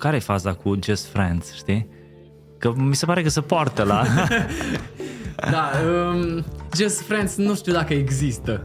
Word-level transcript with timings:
care 0.00 0.16
e 0.16 0.20
faza 0.20 0.52
cu 0.52 0.78
Just 0.82 1.06
Friends, 1.06 1.52
știi? 1.52 1.88
Că 2.58 2.72
mi 2.76 2.94
se 2.94 3.06
pare 3.06 3.22
că 3.22 3.28
se 3.28 3.40
poartă 3.40 3.82
la... 3.82 4.04
Da, 5.50 5.70
um, 6.12 6.44
Just 6.76 7.00
Friends 7.00 7.36
nu 7.36 7.54
știu 7.54 7.72
dacă 7.72 7.94
există. 7.94 8.64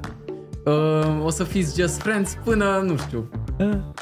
Um, 0.65 1.21
o 1.23 1.29
să 1.29 1.43
fiți 1.43 1.81
Just 1.81 2.01
Friends 2.01 2.37
până, 2.43 2.83
nu 2.85 2.97
știu, 2.97 3.29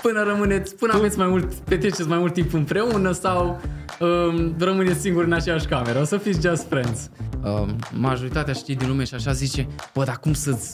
până 0.01 0.23
rămâneți, 0.23 0.75
până 0.75 0.93
aveți 0.95 1.17
mai 1.17 1.27
mult, 1.27 1.53
petreceți 1.53 2.07
mai 2.07 2.17
mult 2.17 2.33
timp 2.33 2.53
împreună 2.53 3.11
sau 3.11 3.61
um, 3.99 4.55
rămâneți 4.59 4.99
singuri 4.99 5.25
în 5.25 5.33
aceeaașa 5.33 5.65
cameră. 5.67 5.99
O 5.99 6.03
să 6.03 6.17
fiți 6.17 6.47
Just 6.47 6.67
Friends. 6.69 7.09
Um, 7.43 7.75
majoritatea 7.91 8.53
știi 8.53 8.75
din 8.75 8.87
lume 8.87 9.03
și 9.03 9.13
așa 9.13 9.31
zice, 9.31 9.67
bă, 9.93 10.03
dar 10.03 10.17
cum 10.17 10.33
să-ți... 10.33 10.73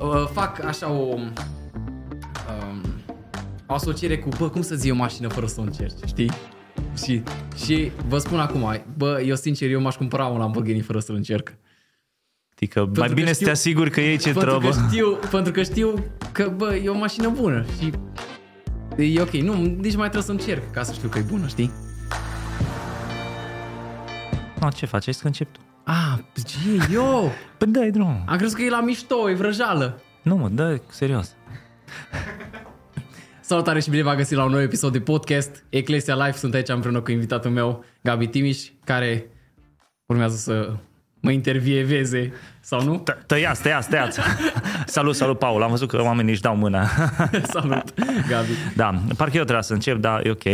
Uh, 0.00 0.28
fac 0.32 0.64
așa 0.64 0.90
o... 0.90 1.14
Um, 1.14 2.95
o 3.66 3.74
asociere 3.74 4.18
cu, 4.18 4.28
bă, 4.38 4.48
cum 4.48 4.62
să-ți 4.62 4.86
iei 4.86 4.94
o 4.94 4.98
mașină 4.98 5.28
fără 5.28 5.46
să 5.46 5.60
o 5.60 5.62
încerci, 5.62 6.06
știi? 6.06 6.30
Și, 7.04 7.22
și 7.64 7.90
vă 8.08 8.18
spun 8.18 8.38
acum, 8.38 8.82
bă, 8.96 9.22
eu 9.26 9.34
sincer, 9.34 9.70
eu 9.70 9.80
m-aș 9.80 9.96
cumpăra 9.96 10.26
un 10.26 10.38
Lamborghini 10.38 10.80
fără 10.80 10.98
să-l 10.98 11.14
încerc. 11.14 11.54
Adică 12.56 12.80
mai 12.80 12.90
Pentru 12.92 13.14
bine 13.14 13.26
că 13.26 13.32
să 13.32 13.38
te 13.38 13.40
știu- 13.40 13.50
asiguri 13.52 13.90
că 13.90 14.00
e 14.00 14.16
ce 14.16 14.32
pentru 14.32 14.50
trebuie. 14.50 14.70
Că 14.70 14.76
știu, 14.88 15.18
pentru 15.30 15.52
că 15.52 15.62
știu 15.62 16.04
că, 16.32 16.52
bă, 16.56 16.74
e 16.74 16.88
o 16.88 16.98
mașină 16.98 17.28
bună 17.28 17.64
și 17.78 17.92
e 19.12 19.20
ok. 19.20 19.30
Nu, 19.32 19.54
nici 19.62 19.94
mai 19.96 20.10
trebuie 20.10 20.22
să 20.22 20.30
încerc 20.30 20.70
ca 20.72 20.82
să 20.82 20.92
știu 20.92 21.08
că 21.08 21.18
e 21.18 21.22
bună, 21.22 21.46
știi? 21.46 21.70
No, 24.60 24.68
ce 24.70 24.86
faci? 24.86 25.04
Hai 25.04 25.14
să 25.14 25.26
încep 25.26 25.52
tu. 25.52 25.60
Ah, 25.84 26.18
ce, 26.46 26.92
eu? 26.92 27.32
Păi 27.58 27.68
dai 27.68 27.90
drum. 27.90 28.22
Am 28.26 28.36
crezut 28.36 28.56
că 28.56 28.62
e 28.62 28.68
la 28.70 28.80
mișto, 28.80 29.30
e 29.30 29.34
vrăjală. 29.34 30.00
Nu 30.22 30.36
mă, 30.36 30.48
dă 30.48 30.80
serios. 30.90 31.34
Salutare 33.46 33.80
și 33.80 33.90
bine 33.90 34.02
v-am 34.02 34.16
găsit 34.16 34.36
la 34.36 34.44
un 34.44 34.50
nou 34.50 34.60
episod 34.60 34.92
de 34.92 35.00
podcast 35.00 35.64
Eclesia 35.68 36.14
Live. 36.14 36.36
Sunt 36.36 36.54
aici 36.54 36.68
împreună 36.68 37.00
cu 37.00 37.10
invitatul 37.10 37.50
meu, 37.50 37.84
Gabi 38.02 38.26
Timiș, 38.26 38.70
care 38.84 39.30
urmează 40.06 40.36
să 40.36 40.76
mă 41.20 41.30
intervieveze 41.30 42.32
sau 42.60 42.82
nu? 42.82 43.02
Tă- 43.02 43.18
Tăiați, 43.26 43.62
tăiați, 43.62 43.88
tăiați. 43.88 44.20
salut, 44.86 45.14
salut, 45.14 45.38
Paul. 45.38 45.62
Am 45.62 45.70
văzut 45.70 45.88
că 45.88 46.02
oamenii 46.02 46.32
își 46.32 46.40
dau 46.40 46.56
mâna. 46.56 46.86
Salut, 47.52 47.94
Gabi. 48.28 48.48
da, 48.76 48.94
parcă 49.16 49.36
eu 49.36 49.42
trebuia 49.42 49.62
să 49.62 49.72
încep, 49.72 49.96
dar 49.96 50.26
e 50.26 50.30
ok. 50.30 50.46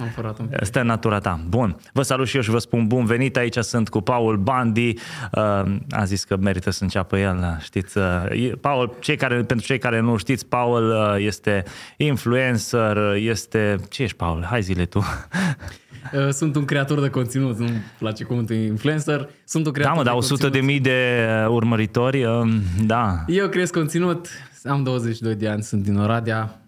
Am 0.00 0.08
furat 0.14 0.38
un 0.38 0.46
pic. 0.46 0.64
Stă 0.64 0.80
în 0.80 0.86
natura 0.86 1.18
ta. 1.18 1.40
Bun. 1.48 1.76
Vă 1.92 2.02
salut 2.02 2.26
și 2.28 2.36
eu 2.36 2.42
și 2.42 2.50
vă 2.50 2.58
spun 2.58 2.86
bun 2.86 3.04
venit. 3.04 3.36
Aici 3.36 3.56
sunt 3.56 3.88
cu 3.88 4.00
Paul 4.00 4.36
Bandi. 4.36 4.88
Uh, 4.88 5.62
a 5.90 6.04
zis 6.04 6.24
că 6.24 6.36
merită 6.36 6.70
să 6.70 6.82
înceapă 6.82 7.18
el. 7.18 7.58
Știți, 7.62 7.98
uh, 7.98 8.04
e- 8.30 8.52
Paul, 8.60 8.96
cei 9.00 9.16
care, 9.16 9.34
pentru 9.42 9.66
cei 9.66 9.78
care 9.78 10.00
nu 10.00 10.16
știți, 10.16 10.46
Paul 10.46 10.90
uh, 10.90 11.24
este 11.24 11.64
influencer, 11.96 12.96
este... 13.14 13.76
Ce 13.88 14.02
ești, 14.02 14.16
Paul? 14.16 14.44
Hai 14.50 14.62
zile 14.62 14.84
tu. 14.84 15.04
Uh, 16.14 16.28
Sunt 16.30 16.56
un 16.56 16.64
creator 16.64 17.00
de 17.00 17.08
conținut, 17.10 17.58
nu-mi 17.58 17.82
place 17.98 18.24
cuvântul 18.24 18.56
influencer. 18.56 19.28
Sunt 19.44 19.66
un 19.66 19.72
Da, 19.72 19.78
creator 19.78 19.96
mă, 19.96 20.02
dar 20.04 20.12
de 20.12 20.18
100 20.18 20.36
de 20.36 20.42
conținut. 20.48 20.66
mii 20.66 20.80
de 20.80 21.26
uh, 21.44 21.48
urmăritori, 21.52 22.24
uh, 22.24 22.48
da. 22.86 23.24
Eu 23.26 23.48
cresc 23.48 23.72
conținut, 23.72 24.28
am 24.64 24.82
22 24.82 25.34
de 25.34 25.48
ani, 25.48 25.62
sunt 25.62 25.82
din 25.82 25.96
Oradea, 25.96 26.60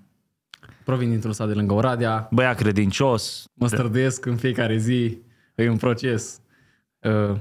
provin 0.84 1.10
dintr-un 1.10 1.32
sat 1.32 1.48
de 1.48 1.54
lângă 1.54 1.74
Oradea, 1.74 2.28
Băiat 2.30 2.56
credincios, 2.56 3.44
mă 3.54 3.66
străduiesc 3.66 4.26
în 4.26 4.36
fiecare 4.36 4.76
zi, 4.76 5.18
e 5.54 5.68
un 5.70 5.76
proces. 5.76 6.40
Uh, 7.00 7.36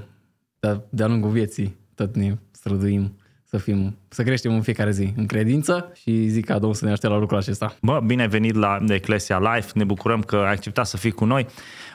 Dar 0.60 0.80
de-a 0.90 1.06
lungul 1.06 1.30
vieții 1.30 1.76
tot 1.94 2.16
ne 2.16 2.38
străduim 2.50 3.16
să 3.54 3.58
fim, 3.58 3.98
să 4.08 4.22
creștem 4.22 4.54
în 4.54 4.62
fiecare 4.62 4.90
zi 4.90 5.12
în 5.16 5.26
credință 5.26 5.92
și 5.94 6.26
zic 6.28 6.44
ca 6.44 6.52
Domnul 6.52 6.74
să 6.74 6.84
ne 6.84 6.90
ajute 6.90 7.08
la 7.08 7.16
lucrul 7.16 7.38
acesta. 7.38 7.76
Bă, 7.82 8.00
bine 8.06 8.22
ai 8.22 8.28
venit 8.28 8.54
la 8.54 8.78
Eclesia 8.88 9.38
Live, 9.38 9.66
ne 9.74 9.84
bucurăm 9.84 10.20
că 10.22 10.36
ai 10.36 10.52
acceptat 10.52 10.86
să 10.86 10.96
fii 10.96 11.10
cu 11.10 11.24
noi. 11.24 11.46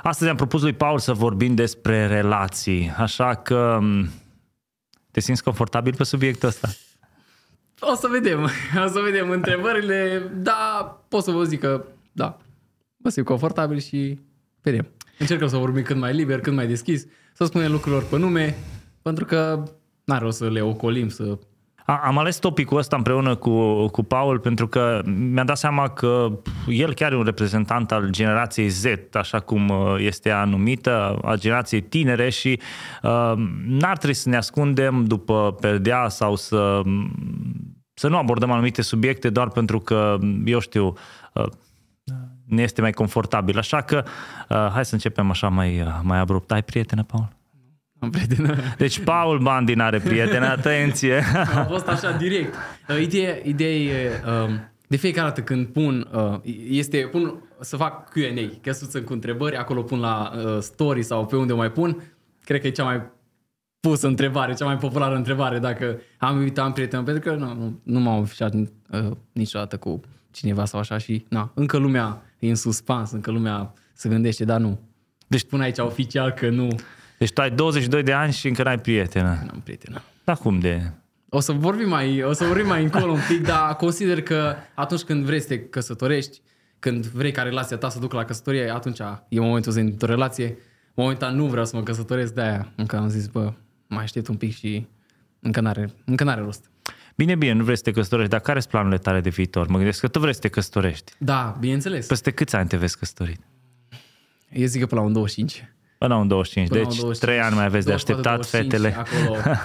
Astăzi 0.03 0.29
am 0.29 0.35
propus 0.35 0.61
lui 0.61 0.73
Paul 0.73 0.99
să 0.99 1.13
vorbim 1.13 1.55
despre 1.55 2.07
relații, 2.07 2.93
așa 2.97 3.35
că 3.35 3.77
m, 3.81 4.09
te 5.11 5.19
simți 5.19 5.43
confortabil 5.43 5.95
pe 5.95 6.03
subiectul 6.03 6.47
ăsta? 6.47 6.67
O 7.79 7.95
să 7.95 8.07
vedem, 8.11 8.43
o 8.85 8.87
să 8.87 8.99
vedem 9.03 9.29
întrebările, 9.29 10.31
da, 10.35 11.01
pot 11.07 11.23
să 11.23 11.31
vă 11.31 11.43
zic 11.43 11.59
că 11.59 11.85
da, 12.11 12.37
mă 12.97 13.09
simt 13.09 13.25
confortabil 13.25 13.79
și 13.79 14.19
vedem. 14.61 14.87
Încercăm 15.17 15.47
să 15.47 15.57
vorbim 15.57 15.83
cât 15.83 15.97
mai 15.97 16.13
liber, 16.13 16.39
cât 16.39 16.53
mai 16.53 16.67
deschis, 16.67 17.05
să 17.33 17.45
spunem 17.45 17.71
lucrurilor 17.71 18.03
pe 18.03 18.17
nume, 18.17 18.55
pentru 19.01 19.25
că 19.25 19.63
n-are 20.07 20.23
rost 20.23 20.37
să 20.37 20.49
le 20.49 20.61
ocolim, 20.61 21.09
să... 21.09 21.37
A, 21.85 22.01
am 22.03 22.17
ales 22.17 22.37
topicul 22.37 22.77
ăsta 22.77 22.95
împreună 22.95 23.35
cu, 23.35 23.87
cu 23.87 24.03
Paul 24.03 24.39
pentru 24.39 24.67
că 24.67 25.01
mi-am 25.05 25.45
dat 25.45 25.57
seama 25.57 25.87
că 25.87 26.39
el 26.67 26.93
chiar 26.93 27.11
e 27.11 27.15
un 27.15 27.23
reprezentant 27.23 27.91
al 27.91 28.09
generației 28.09 28.67
Z, 28.67 28.85
așa 29.13 29.39
cum 29.39 29.69
uh, 29.69 29.95
este 29.97 30.29
ea 30.29 30.43
numită, 30.43 31.19
a 31.23 31.35
generației 31.35 31.81
tinere 31.81 32.29
și 32.29 32.59
uh, 33.03 33.33
n-ar 33.65 33.97
trebui 33.97 34.15
să 34.15 34.29
ne 34.29 34.37
ascundem 34.37 35.05
după 35.05 35.55
perdea 35.59 36.09
sau 36.09 36.35
să, 36.35 36.81
să 37.93 38.07
nu 38.07 38.17
abordăm 38.17 38.51
anumite 38.51 38.81
subiecte 38.81 39.29
doar 39.29 39.49
pentru 39.49 39.79
că, 39.79 40.17
eu 40.45 40.59
știu, 40.59 40.93
uh, 41.33 41.45
ne 42.45 42.61
este 42.61 42.81
mai 42.81 42.91
confortabil. 42.91 43.57
Așa 43.57 43.81
că 43.81 44.03
uh, 44.49 44.67
hai 44.71 44.85
să 44.85 44.93
începem 44.93 45.29
așa 45.29 45.49
mai, 45.49 45.81
uh, 45.81 45.99
mai 46.01 46.19
abrupt. 46.19 46.51
Ai 46.51 46.63
prietenă, 46.63 47.03
Paul? 47.03 47.36
Am 47.99 48.09
prietenă. 48.09 48.55
Deci 48.77 48.99
Paul 48.99 49.39
Bandi 49.39 49.73
n-are 49.73 49.99
prietene, 49.99 50.45
atenție! 50.45 51.23
Am 51.55 51.65
fost 51.67 51.87
așa 51.87 52.11
direct. 52.11 52.55
Uh, 52.89 53.01
Ideea, 53.01 53.37
ideea 53.43 53.75
e, 53.75 54.21
um, 54.45 54.71
de 54.87 54.97
fiecare 54.97 55.27
dată 55.27 55.41
când 55.41 55.67
pun, 55.67 56.07
uh, 56.13 56.39
este, 56.69 56.97
pun 56.97 57.41
să 57.59 57.75
fac 57.75 58.09
Q&A, 58.09 58.59
căsuță 58.61 59.01
cu 59.01 59.13
întrebări, 59.13 59.55
acolo 59.55 59.83
pun 59.83 59.99
la 59.99 60.31
uh, 60.35 60.57
story 60.59 61.03
sau 61.03 61.25
pe 61.25 61.35
unde 61.35 61.53
o 61.53 61.55
mai 61.55 61.71
pun, 61.71 62.13
cred 62.43 62.61
că 62.61 62.67
e 62.67 62.71
cea 62.71 62.83
mai 62.83 63.01
pusă 63.79 64.07
întrebare, 64.07 64.53
cea 64.53 64.65
mai 64.65 64.77
populară 64.77 65.15
întrebare, 65.15 65.59
dacă 65.59 66.01
am 66.17 66.37
iubit, 66.37 66.57
am 66.57 66.73
prieten, 66.73 67.03
pentru 67.03 67.29
că 67.29 67.35
nu, 67.35 67.53
nu, 67.53 67.79
nu 67.83 67.99
m-am 67.99 68.21
afișat 68.21 68.53
uh, 68.53 68.65
niciodată 69.31 69.77
cu 69.77 69.99
cineva 70.31 70.65
sau 70.65 70.79
așa 70.79 70.97
și 70.97 71.25
na, 71.29 71.51
încă 71.55 71.77
lumea 71.77 72.21
e 72.39 72.49
în 72.49 72.55
suspans, 72.55 73.11
încă 73.11 73.31
lumea 73.31 73.73
se 73.93 74.09
gândește, 74.09 74.45
dar 74.45 74.59
nu. 74.59 74.79
Deci 75.27 75.43
pun 75.43 75.61
aici 75.61 75.77
oficial 75.77 76.31
că 76.31 76.49
nu 76.49 76.67
Deci 77.17 77.31
tu 77.31 77.41
ai 77.41 77.51
22 77.51 78.03
de 78.03 78.13
ani 78.13 78.33
și 78.33 78.47
încă 78.47 78.63
n-ai 78.63 78.79
prietenă. 78.79 79.45
am 79.51 79.61
prietenă. 79.63 80.01
Dar 80.23 80.37
cum 80.37 80.59
de... 80.59 80.91
O 81.29 81.39
să 81.39 81.51
vorbim 81.51 81.89
mai, 81.89 82.23
o 82.23 82.33
să 82.33 82.45
vorbim 82.45 82.67
mai 82.67 82.83
încolo 82.83 83.11
un 83.11 83.19
pic, 83.27 83.41
dar 83.41 83.75
consider 83.75 84.21
că 84.21 84.55
atunci 84.73 85.01
când 85.01 85.25
vrei 85.25 85.39
să 85.41 85.47
te 85.47 85.59
căsătorești, 85.59 86.41
când 86.79 87.05
vrei 87.05 87.31
ca 87.31 87.41
relația 87.41 87.77
ta 87.77 87.89
să 87.89 87.99
ducă 87.99 88.15
la 88.15 88.25
căsătorie, 88.25 88.69
atunci 88.73 88.99
e 89.29 89.39
momentul 89.39 89.71
să 89.71 89.79
intri 89.79 89.93
într-o 89.93 90.07
relație. 90.07 90.57
Momentan 90.93 91.35
nu 91.35 91.45
vreau 91.45 91.65
să 91.65 91.75
mă 91.75 91.83
căsătoresc, 91.83 92.33
de-aia 92.33 92.71
încă 92.75 92.97
am 92.97 93.09
zis, 93.09 93.27
bă, 93.27 93.53
mai 93.87 94.03
aștept 94.03 94.27
un 94.27 94.35
pic 94.35 94.55
și 94.55 94.87
încă 95.39 95.61
n-are, 95.61 95.93
încă 96.05 96.23
n-are 96.23 96.41
rost. 96.41 96.71
Bine, 97.15 97.35
bine, 97.35 97.51
nu 97.51 97.63
vrei 97.63 97.77
să 97.77 97.83
te 97.83 97.91
căsătorești, 97.91 98.31
dar 98.31 98.39
care 98.39 98.59
sunt 98.59 98.71
planurile 98.71 98.99
tale 98.99 99.21
de 99.21 99.29
viitor? 99.29 99.67
Mă 99.67 99.75
gândesc 99.75 99.99
că 99.99 100.07
tu 100.07 100.19
vrei 100.19 100.33
să 100.33 100.39
te 100.39 100.47
căsătorești. 100.47 101.11
Da, 101.17 101.57
bineînțeles. 101.59 102.07
Peste 102.07 102.31
câți 102.31 102.55
ani 102.55 102.67
te 102.67 102.77
vezi 102.77 102.97
căsătorit? 102.97 103.39
Eu 104.49 104.65
zic 104.65 104.81
că 104.81 104.87
până 104.87 105.01
la 105.01 105.07
un 105.07 105.13
25. 105.13 105.76
Până 105.97 106.13
la 106.13 106.19
un 106.19 106.27
25, 106.27 106.67
Până 106.67 106.79
la 106.81 106.85
deci 106.87 106.95
un 106.97 107.01
25, 107.03 107.37
3 107.37 107.45
ani 107.47 107.55
mai 107.55 107.65
aveți 107.65 107.85
de 107.85 107.91
24, 107.91 108.29
așteptat 108.31 108.33
25, 108.33 108.71
fetele. 108.71 108.95
Acolo 108.97 109.57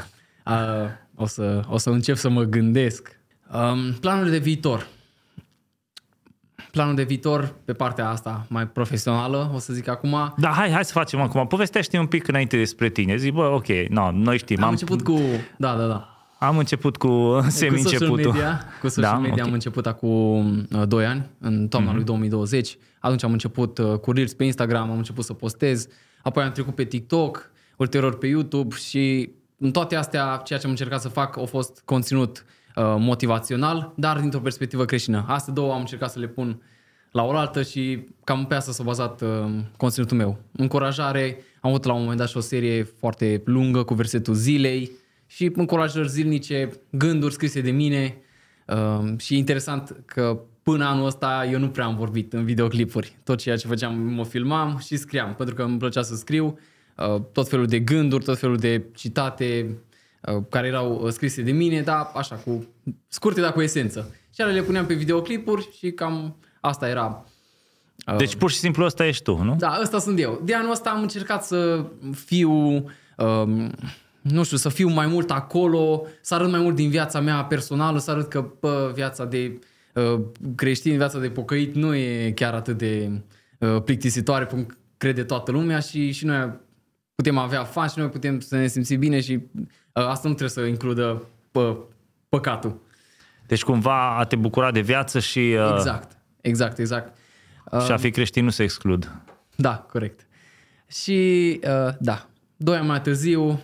a, 0.45 0.89
o, 1.17 1.27
să, 1.27 1.63
o 1.69 1.79
să 1.79 1.91
încep 1.91 2.17
să 2.17 2.29
mă 2.29 2.43
gândesc. 2.43 3.21
Um, 3.55 3.93
planurile 4.01 4.31
de 4.33 4.39
viitor. 4.43 4.87
Planul 6.71 6.95
de 6.95 7.03
viitor 7.03 7.55
pe 7.65 7.73
partea 7.73 8.09
asta 8.09 8.47
mai 8.49 8.67
profesională, 8.69 9.51
o 9.55 9.59
să 9.59 9.73
zic 9.73 9.89
acum. 9.89 10.35
Da, 10.37 10.49
hai, 10.49 10.71
hai 10.71 10.85
să 10.85 10.93
facem 10.93 11.21
acum. 11.21 11.47
Povestește 11.47 11.99
un 11.99 12.07
pic 12.07 12.29
înainte 12.29 12.57
despre 12.57 12.89
tine. 12.89 13.17
Zic, 13.17 13.33
bă, 13.33 13.43
ok, 13.45 13.67
no, 13.89 14.11
noi 14.13 14.39
știm. 14.39 14.57
Am, 14.59 14.65
am 14.65 14.71
început 14.71 15.03
cu... 15.03 15.21
Da, 15.57 15.75
da, 15.77 15.87
da. 15.87 16.27
am 16.39 16.59
început 16.59 16.97
cu 16.97 17.07
Cu 17.09 17.33
social 17.41 17.51
semi-începutul. 17.51 18.17
media, 18.33 18.65
cu 18.81 18.89
social 18.89 19.13
Da, 19.13 19.19
media 19.19 19.43
ok. 19.43 19.47
am 19.49 19.53
început 19.53 19.87
acum 19.87 20.67
2 20.87 21.07
ani, 21.07 21.27
în 21.39 21.69
toamna 21.69 21.89
Mhm. 21.89 21.97
lui 21.97 22.05
2020. 22.07 22.77
Atunci 23.01 23.23
am 23.25 23.33
început 23.33 23.79
uh, 23.79 23.99
cu 23.99 24.13
Reels 24.13 24.35
pe 24.35 24.45
Instagram, 24.45 24.91
am 24.91 24.97
început 24.97 25.25
să 25.25 25.33
postez, 25.33 25.87
apoi 26.23 26.43
am 26.43 26.53
trecut 26.53 26.75
pe 26.75 26.85
TikTok, 26.85 27.51
ulterior 27.77 28.19
pe 28.19 28.27
YouTube 28.27 28.77
și 28.77 29.31
în 29.59 29.71
toate 29.71 29.97
astea 29.97 30.41
ceea 30.45 30.59
ce 30.59 30.65
am 30.65 30.71
încercat 30.71 31.01
să 31.01 31.09
fac 31.09 31.39
a 31.39 31.45
fost 31.45 31.83
conținut 31.85 32.45
uh, 32.77 32.85
motivațional, 32.99 33.93
dar 33.97 34.21
dintr-o 34.21 34.41
perspectivă 34.41 34.85
creștină. 34.85 35.25
Astea 35.29 35.53
două 35.53 35.73
am 35.73 35.81
încercat 35.81 36.11
să 36.11 36.19
le 36.19 36.27
pun 36.27 36.63
la 37.11 37.23
oaltă 37.23 37.63
și 37.63 38.07
cam 38.25 38.47
pe 38.47 38.55
asta 38.55 38.73
s-a 38.73 38.83
bazat 38.83 39.21
uh, 39.21 39.29
conținutul 39.77 40.17
meu. 40.17 40.39
Încurajare, 40.53 41.39
am 41.61 41.71
avut 41.71 41.85
la 41.85 41.93
un 41.93 42.01
moment 42.01 42.19
dat 42.19 42.29
și 42.29 42.37
o 42.37 42.41
serie 42.41 42.83
foarte 42.83 43.43
lungă 43.45 43.83
cu 43.83 43.95
versetul 43.95 44.35
zilei 44.35 44.91
și 45.27 45.51
încurajări 45.55 46.09
zilnice, 46.09 46.69
gânduri 46.91 47.33
scrise 47.33 47.61
de 47.61 47.71
mine 47.71 48.17
uh, 48.67 49.19
și 49.19 49.35
e 49.35 49.39
interesant 49.39 50.03
că 50.05 50.41
până 50.63 50.85
anul 50.85 51.07
ăsta 51.07 51.49
eu 51.51 51.59
nu 51.59 51.69
prea 51.69 51.85
am 51.85 51.97
vorbit 51.97 52.33
în 52.33 52.45
videoclipuri. 52.45 53.17
Tot 53.25 53.39
ceea 53.39 53.57
ce 53.57 53.67
făceam 53.67 53.99
mă 53.99 54.25
filmam 54.25 54.79
și 54.79 54.97
scriam, 54.97 55.35
pentru 55.35 55.55
că 55.55 55.63
îmi 55.63 55.79
plăcea 55.79 56.03
să 56.03 56.15
scriu 56.15 56.59
uh, 56.97 57.21
tot 57.33 57.49
felul 57.49 57.67
de 57.67 57.79
gânduri, 57.79 58.25
tot 58.25 58.39
felul 58.39 58.57
de 58.57 58.83
citate 58.95 59.79
uh, 60.21 60.43
care 60.49 60.67
erau 60.67 61.01
uh, 61.03 61.13
scrise 61.13 61.43
de 61.43 61.53
mine, 61.53 61.81
dar 61.81 62.11
așa, 62.15 62.35
cu 62.35 62.67
scurte, 63.09 63.41
dar 63.41 63.53
cu 63.53 63.61
esență. 63.61 64.15
Și 64.35 64.41
ale 64.41 64.53
le 64.53 64.63
puneam 64.63 64.87
pe 64.87 64.95
videoclipuri 64.95 65.69
și 65.79 65.91
cam 65.91 66.37
asta 66.61 66.89
era 66.89 67.25
Uh, 68.07 68.17
Deci 68.17 68.37
pur 68.37 68.51
și 68.51 68.57
simplu 68.57 68.85
ăsta 68.85 69.07
ești 69.07 69.23
tu, 69.23 69.43
nu? 69.43 69.57
Da, 69.59 69.79
ăsta 69.83 69.99
sunt 69.99 70.21
eu. 70.21 70.41
De 70.45 70.55
anul 70.55 70.71
ăsta 70.71 70.91
am 70.91 71.03
încercat 71.03 71.45
să 71.45 71.85
fiu, 72.15 72.51
um, 73.17 73.71
nu 74.21 74.43
știu, 74.43 74.57
să 74.57 74.69
fiu 74.69 74.89
mai 74.89 75.07
mult 75.07 75.31
acolo, 75.31 76.07
să 76.21 76.35
arăt 76.35 76.51
mai 76.51 76.61
mult 76.61 76.75
din 76.75 76.91
viața 76.91 77.21
mea 77.21 77.45
personală, 77.45 77.99
să 77.99 78.11
arăt 78.11 78.29
că 78.29 78.45
bă, 78.61 78.91
viața 78.95 79.25
de 79.25 79.59
uh, 79.93 80.21
creștin, 80.55 80.97
viața 80.97 81.19
de 81.19 81.31
pocăit 81.31 81.75
nu 81.75 81.95
e 81.95 82.31
chiar 82.31 82.55
atât 82.55 82.79
de 82.79 83.11
uh, 83.59 83.83
plictisitoare 83.83 84.45
cum 84.45 84.67
crede 84.97 85.25
toată 85.25 85.51
lumea 85.51 85.79
și, 85.79 86.11
și 86.11 86.25
noi 86.25 86.53
putem 87.15 87.39
avea 87.39 87.65
fani 87.65 87.91
și 87.91 87.99
noi 87.99 88.09
putem 88.09 88.41
să 88.41 88.57
ne 88.57 88.67
simțim 88.67 88.99
bine 88.99 89.21
și 89.21 89.33
uh, 89.33 89.63
asta 89.93 90.29
nu 90.29 90.35
trebuie 90.35 90.49
să 90.49 90.61
includă 90.61 91.29
pă, 91.51 91.77
păcatul. 92.29 92.81
Deci 93.47 93.63
cumva 93.63 94.17
a 94.17 94.25
te 94.25 94.37
bucura 94.37 94.71
de 94.71 94.81
viață 94.81 95.19
și, 95.19 95.39
uh, 95.39 95.73
Exact, 95.75 96.17
exact, 96.41 96.79
exact. 96.79 97.17
și 97.85 97.93
a 97.93 97.97
fi 97.97 98.11
creștin 98.11 98.45
nu 98.45 98.51
se 98.51 98.63
exclud. 98.63 99.23
Da, 99.57 99.87
corect. 99.93 100.27
Și 100.87 101.61
uh, 101.65 101.95
da, 102.01 102.29
doi 102.57 102.77
ani 102.77 102.87
mai 102.87 103.01
târziu, 103.01 103.61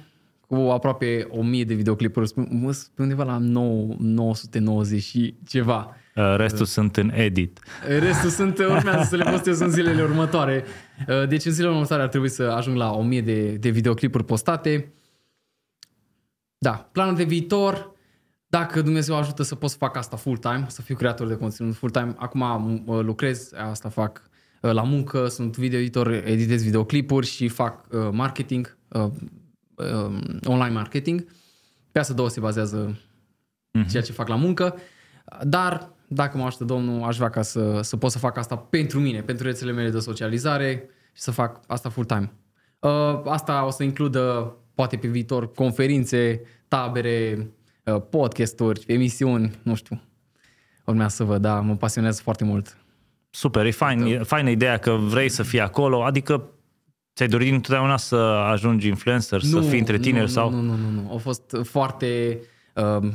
cu 0.49 0.55
aproape 0.55 1.27
1000 1.31 1.65
de 1.65 1.75
videoclipuri, 1.75 2.33
mă 2.35 2.77
pe 2.95 3.03
undeva 3.03 3.25
la 3.25 3.39
9, 3.39 3.95
990 3.99 5.03
și 5.03 5.35
ceva. 5.47 5.97
Uh, 6.19 6.37
Restul 6.37 6.67
sunt 6.67 6.97
în 6.97 7.11
edit. 7.15 7.61
Restul 7.99 8.31
sunt, 8.31 8.59
urmează 8.59 9.03
să 9.09 9.17
le 9.17 9.31
postez 9.31 9.61
în 9.61 9.71
zilele 9.71 10.03
următoare. 10.03 10.65
Uh, 11.09 11.29
Deci 11.29 11.45
în 11.45 11.53
zilele 11.53 11.73
următoare 11.73 12.03
ar 12.03 12.09
trebui 12.09 12.29
să 12.29 12.43
ajung 12.43 12.77
la 12.77 12.91
1000 12.91 13.21
de, 13.21 13.51
de 13.51 13.69
videoclipuri 13.69 14.25
postate. 14.25 14.93
Da, 16.59 16.89
planul 16.93 17.15
de 17.15 17.25
viitor, 17.25 17.93
dacă 18.47 18.83
Dumnezeu 18.83 19.17
ajută 19.17 19.43
să 19.43 19.55
pot 19.55 19.71
să 19.71 19.77
fac 19.77 19.97
asta 19.97 20.17
full-time, 20.17 20.65
să 20.69 20.83
fiu 20.83 20.95
creator 20.95 21.27
de 21.27 21.37
conținut 21.37 21.75
full-time, 21.75 22.15
acum 22.17 22.41
uh, 22.87 23.01
lucrez, 23.01 23.53
asta 23.53 23.89
fac 23.89 24.23
uh, 24.61 24.73
la 24.73 24.83
muncă, 24.83 25.27
sunt 25.27 25.57
video 25.57 25.79
editor, 25.79 26.11
editez 26.11 26.63
videoclipuri 26.63 27.27
și 27.27 27.49
fac 27.49 27.87
uh, 27.91 28.09
marketing, 28.13 28.79
uh, 28.89 29.11
uh, 29.75 30.21
online 30.45 30.75
marketing. 30.75 31.27
Pe 31.93 31.99
asta 31.99 32.15
două 32.15 32.29
se 32.29 32.41
bazează 32.41 33.01
ceea 33.91 34.03
ce 34.03 34.13
fac 34.13 34.29
la 34.29 34.37
muncă, 34.37 34.77
dar 35.43 35.97
dacă 36.09 36.37
mă 36.37 36.45
ajută 36.45 36.65
Domnul, 36.65 37.03
aș 37.03 37.17
vrea 37.17 37.31
ca 37.31 37.43
să, 37.43 37.81
să 37.83 37.97
pot 37.97 38.11
să 38.11 38.19
fac 38.19 38.37
asta 38.37 38.57
pentru 38.57 39.01
mine, 39.01 39.21
pentru 39.23 39.47
rețelele 39.47 39.77
mele 39.77 39.91
de 39.91 39.99
socializare 39.99 40.89
și 41.13 41.23
să 41.23 41.31
fac 41.31 41.61
asta 41.67 41.89
full-time. 41.89 42.33
Uh, 42.79 43.21
asta 43.25 43.65
o 43.67 43.71
să 43.71 43.83
includă, 43.83 44.57
poate 44.75 44.97
pe 44.97 45.09
viitor, 45.09 45.53
conferințe, 45.53 46.41
tabere, 46.69 47.51
uh, 47.85 48.03
podcasturi, 48.11 48.85
emisiuni, 48.87 49.59
nu 49.63 49.75
știu. 49.75 50.01
Urmează 50.85 51.15
să 51.15 51.25
văd, 51.25 51.43
da, 51.43 51.61
mă 51.61 51.77
pasionează 51.77 52.21
foarte 52.23 52.45
mult. 52.45 52.77
Super, 53.31 53.67
e 53.67 53.71
fain, 53.71 54.01
e 54.01 54.23
faină 54.23 54.51
ideea 54.51 54.77
că 54.77 54.91
vrei 54.91 55.29
să 55.29 55.43
fii 55.43 55.61
acolo, 55.61 56.05
adică 56.05 56.51
ți-ai 57.15 57.29
dorit 57.29 57.53
întotdeauna 57.53 57.97
să 57.97 58.17
ajungi 58.53 58.89
influencer, 58.89 59.41
să 59.41 59.61
fii 59.61 59.79
între 59.79 59.99
tineri 59.99 60.25
nu, 60.25 60.31
sau... 60.31 60.51
Nu, 60.51 60.61
nu, 60.61 60.77
nu, 60.77 60.91
nu. 60.91 61.15
A 61.15 61.17
fost 61.17 61.57
foarte 61.63 62.41
uh, 62.79 63.09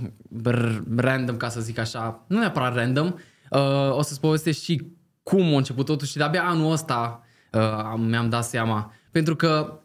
r- 0.48 0.81
random, 0.95 1.38
ca 1.38 1.50
să 1.50 1.62
zic 1.62 1.77
așa. 1.77 2.24
Nu 2.27 2.39
neapărat 2.39 2.75
random. 2.75 3.13
Uh, 3.50 3.92
o 3.92 4.01
să-ți 4.01 4.19
povestesc 4.19 4.62
și 4.62 4.88
cum 5.24 5.54
a 5.54 5.57
început 5.57 5.86
totul 5.86 6.07
și 6.07 6.18
de-abia 6.18 6.44
anul 6.44 6.71
ăsta 6.71 7.24
uh, 7.51 7.94
mi-am 7.98 8.30
dat 8.30 8.44
seama. 8.44 8.94
Pentru 9.12 9.36
că 9.36 9.80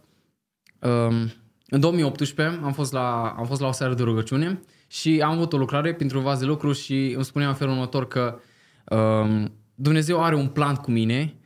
um, 0.81 1.33
în 1.69 1.81
2018 1.81 2.59
am 2.63 2.73
fost, 2.73 2.93
la, 2.93 3.35
am 3.39 3.47
fost 3.47 3.61
la 3.61 3.67
o 3.67 3.73
seară 3.73 3.95
de 3.95 4.03
rugăciune 4.03 4.61
și 4.87 5.21
am 5.25 5.33
avut 5.33 5.53
o 5.53 5.57
lucrare 5.57 5.95
printr-un 5.95 6.23
vas 6.23 6.39
de 6.39 6.45
lucru 6.45 6.73
și 6.73 7.13
îmi 7.15 7.25
spunea 7.25 7.49
în 7.49 7.55
felul 7.55 7.73
următor 7.73 8.09
că 8.09 8.41
um, 8.85 9.53
Dumnezeu 9.75 10.23
are 10.23 10.35
un 10.35 10.47
plan 10.47 10.75
cu 10.75 10.91
mine, 10.91 11.35
uh, 11.35 11.38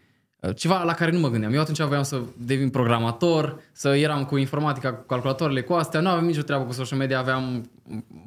ceva 0.55 0.83
la 0.83 0.95
care 0.95 1.11
nu 1.11 1.19
mă 1.19 1.29
gândeam. 1.31 1.53
Eu 1.53 1.61
atunci 1.61 1.81
voiam 1.83 2.03
să 2.03 2.23
devin 2.37 2.71
programator, 2.71 3.61
să 3.73 3.89
eram 3.89 4.25
cu 4.25 4.37
informatica, 4.37 4.93
cu 4.93 5.07
calculatoarele, 5.07 5.63
cu 5.63 5.73
astea, 5.73 6.01
nu 6.01 6.09
aveam 6.09 6.27
nicio 6.27 6.43
treabă 6.43 6.65
cu 6.65 6.73
social 6.73 6.99
media, 6.99 7.19
aveam 7.19 7.71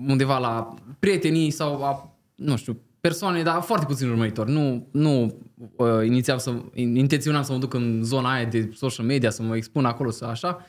undeva 0.07 0.37
la 0.37 0.73
prietenii 0.99 1.51
sau 1.51 1.83
a, 1.83 2.15
nu 2.35 2.55
știu, 2.55 2.79
persoane, 3.01 3.43
dar 3.43 3.61
foarte 3.61 3.85
puțin 3.85 4.09
urmăritori. 4.09 4.51
Nu, 4.51 4.87
nu 4.91 5.37
uh, 5.75 5.87
inițiam 6.05 6.37
să, 6.37 6.53
intenționam 6.73 7.43
să 7.43 7.51
mă 7.51 7.57
duc 7.57 7.73
în 7.73 7.99
zona 8.03 8.33
aia 8.33 8.45
de 8.45 8.71
social 8.75 9.05
media, 9.05 9.29
să 9.29 9.43
mă 9.43 9.55
expun 9.55 9.85
acolo, 9.85 10.09
să 10.09 10.25
așa. 10.25 10.65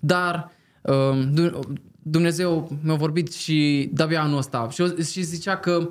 Dar 0.00 0.50
um, 0.82 1.32
Dum- 1.34 1.58
Dumnezeu 2.02 2.78
mi-a 2.82 2.94
vorbit 2.94 3.32
și 3.34 3.90
de-abia 3.92 4.22
anul 4.22 4.38
ăsta 4.38 4.68
și, 4.70 4.80
o- 4.80 5.02
și 5.02 5.22
zicea 5.22 5.56
că 5.56 5.88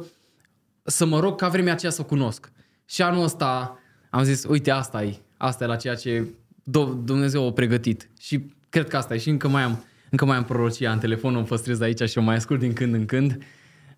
să 0.84 1.06
mă 1.06 1.19
rog 1.19 1.36
ca 1.36 1.48
vremea 1.48 1.74
aceea 1.74 1.92
să 1.92 2.01
o 2.01 2.06
cunosc. 2.06 2.51
Și 2.86 3.01
anul 3.01 3.24
ăsta 3.24 3.78
am 4.13 4.24
zis, 4.24 4.44
uite, 4.44 4.71
asta 4.71 5.04
e, 5.04 5.18
asta 5.38 5.63
e 5.63 5.68
la 5.68 5.75
ceea 5.75 5.95
ce 5.95 6.27
Do- 6.62 7.04
Dumnezeu 7.04 7.48
a 7.48 7.51
pregătit. 7.51 8.10
Și 8.19 8.44
cred 8.69 8.88
că 8.88 8.98
asta 8.98 9.13
e 9.13 9.18
și 9.18 9.30
încă 9.30 9.48
mai 9.48 9.63
am, 9.63 9.83
încă 10.10 10.25
mai 10.25 10.38
am 10.38 10.44
prorocia 10.44 10.92
în 10.92 11.00
telefon, 11.00 11.36
o 11.36 11.42
păstrez 11.42 11.81
aici 11.81 12.10
și 12.10 12.18
o 12.18 12.21
mai 12.21 12.36
ascult 12.36 12.60
din 12.60 12.74
când 12.74 12.94
în 12.94 13.06
când. 13.06 13.38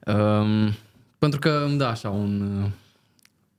Um, 0.06 0.72
pentru 1.18 1.40
că 1.40 1.64
îmi 1.68 1.78
dă 1.78 1.84
așa 1.84 2.10
un... 2.10 2.62
uh, 2.64 2.70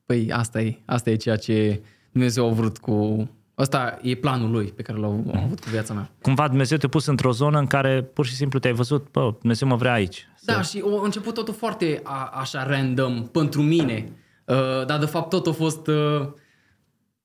Păi 0.07 0.33
asta 0.33 0.61
e, 0.61 0.79
asta 0.85 1.11
e 1.11 1.17
ceea 1.17 1.37
ce 1.37 1.81
Dumnezeu 2.13 2.49
a 2.49 2.53
vrut 2.53 2.79
cu... 2.79 3.29
Asta 3.55 3.99
e 4.03 4.15
planul 4.15 4.51
lui 4.51 4.67
pe 4.67 4.83
care 4.83 4.99
l-a 4.99 5.07
a 5.07 5.43
avut 5.43 5.61
cu 5.61 5.69
viața 5.71 5.95
mea. 5.95 6.11
Cumva 6.23 6.49
Dumnezeu 6.49 6.79
te-a 6.79 6.89
pus 6.89 7.07
într-o 7.07 7.33
zonă 7.33 7.59
în 7.59 7.67
care 7.67 8.03
pur 8.03 8.27
și 8.27 8.35
simplu 8.35 8.59
te-ai 8.59 8.75
văzut, 8.75 9.07
bă, 9.11 9.35
Dumnezeu 9.41 9.69
mă 9.69 9.77
vrea 9.77 9.93
aici. 9.93 10.29
Da, 10.43 10.63
și 10.63 10.83
a 11.01 11.05
început 11.05 11.35
totul 11.35 11.55
foarte 11.55 12.01
a, 12.03 12.31
așa 12.35 12.67
random 12.67 13.27
pentru 13.27 13.63
mine, 13.63 14.13
uh, 14.45 14.87
dar 14.87 14.99
de 14.99 15.07
fapt 15.07 15.29
tot 15.29 15.47
a 15.47 15.53
fost 15.53 15.87
uh, 15.87 16.29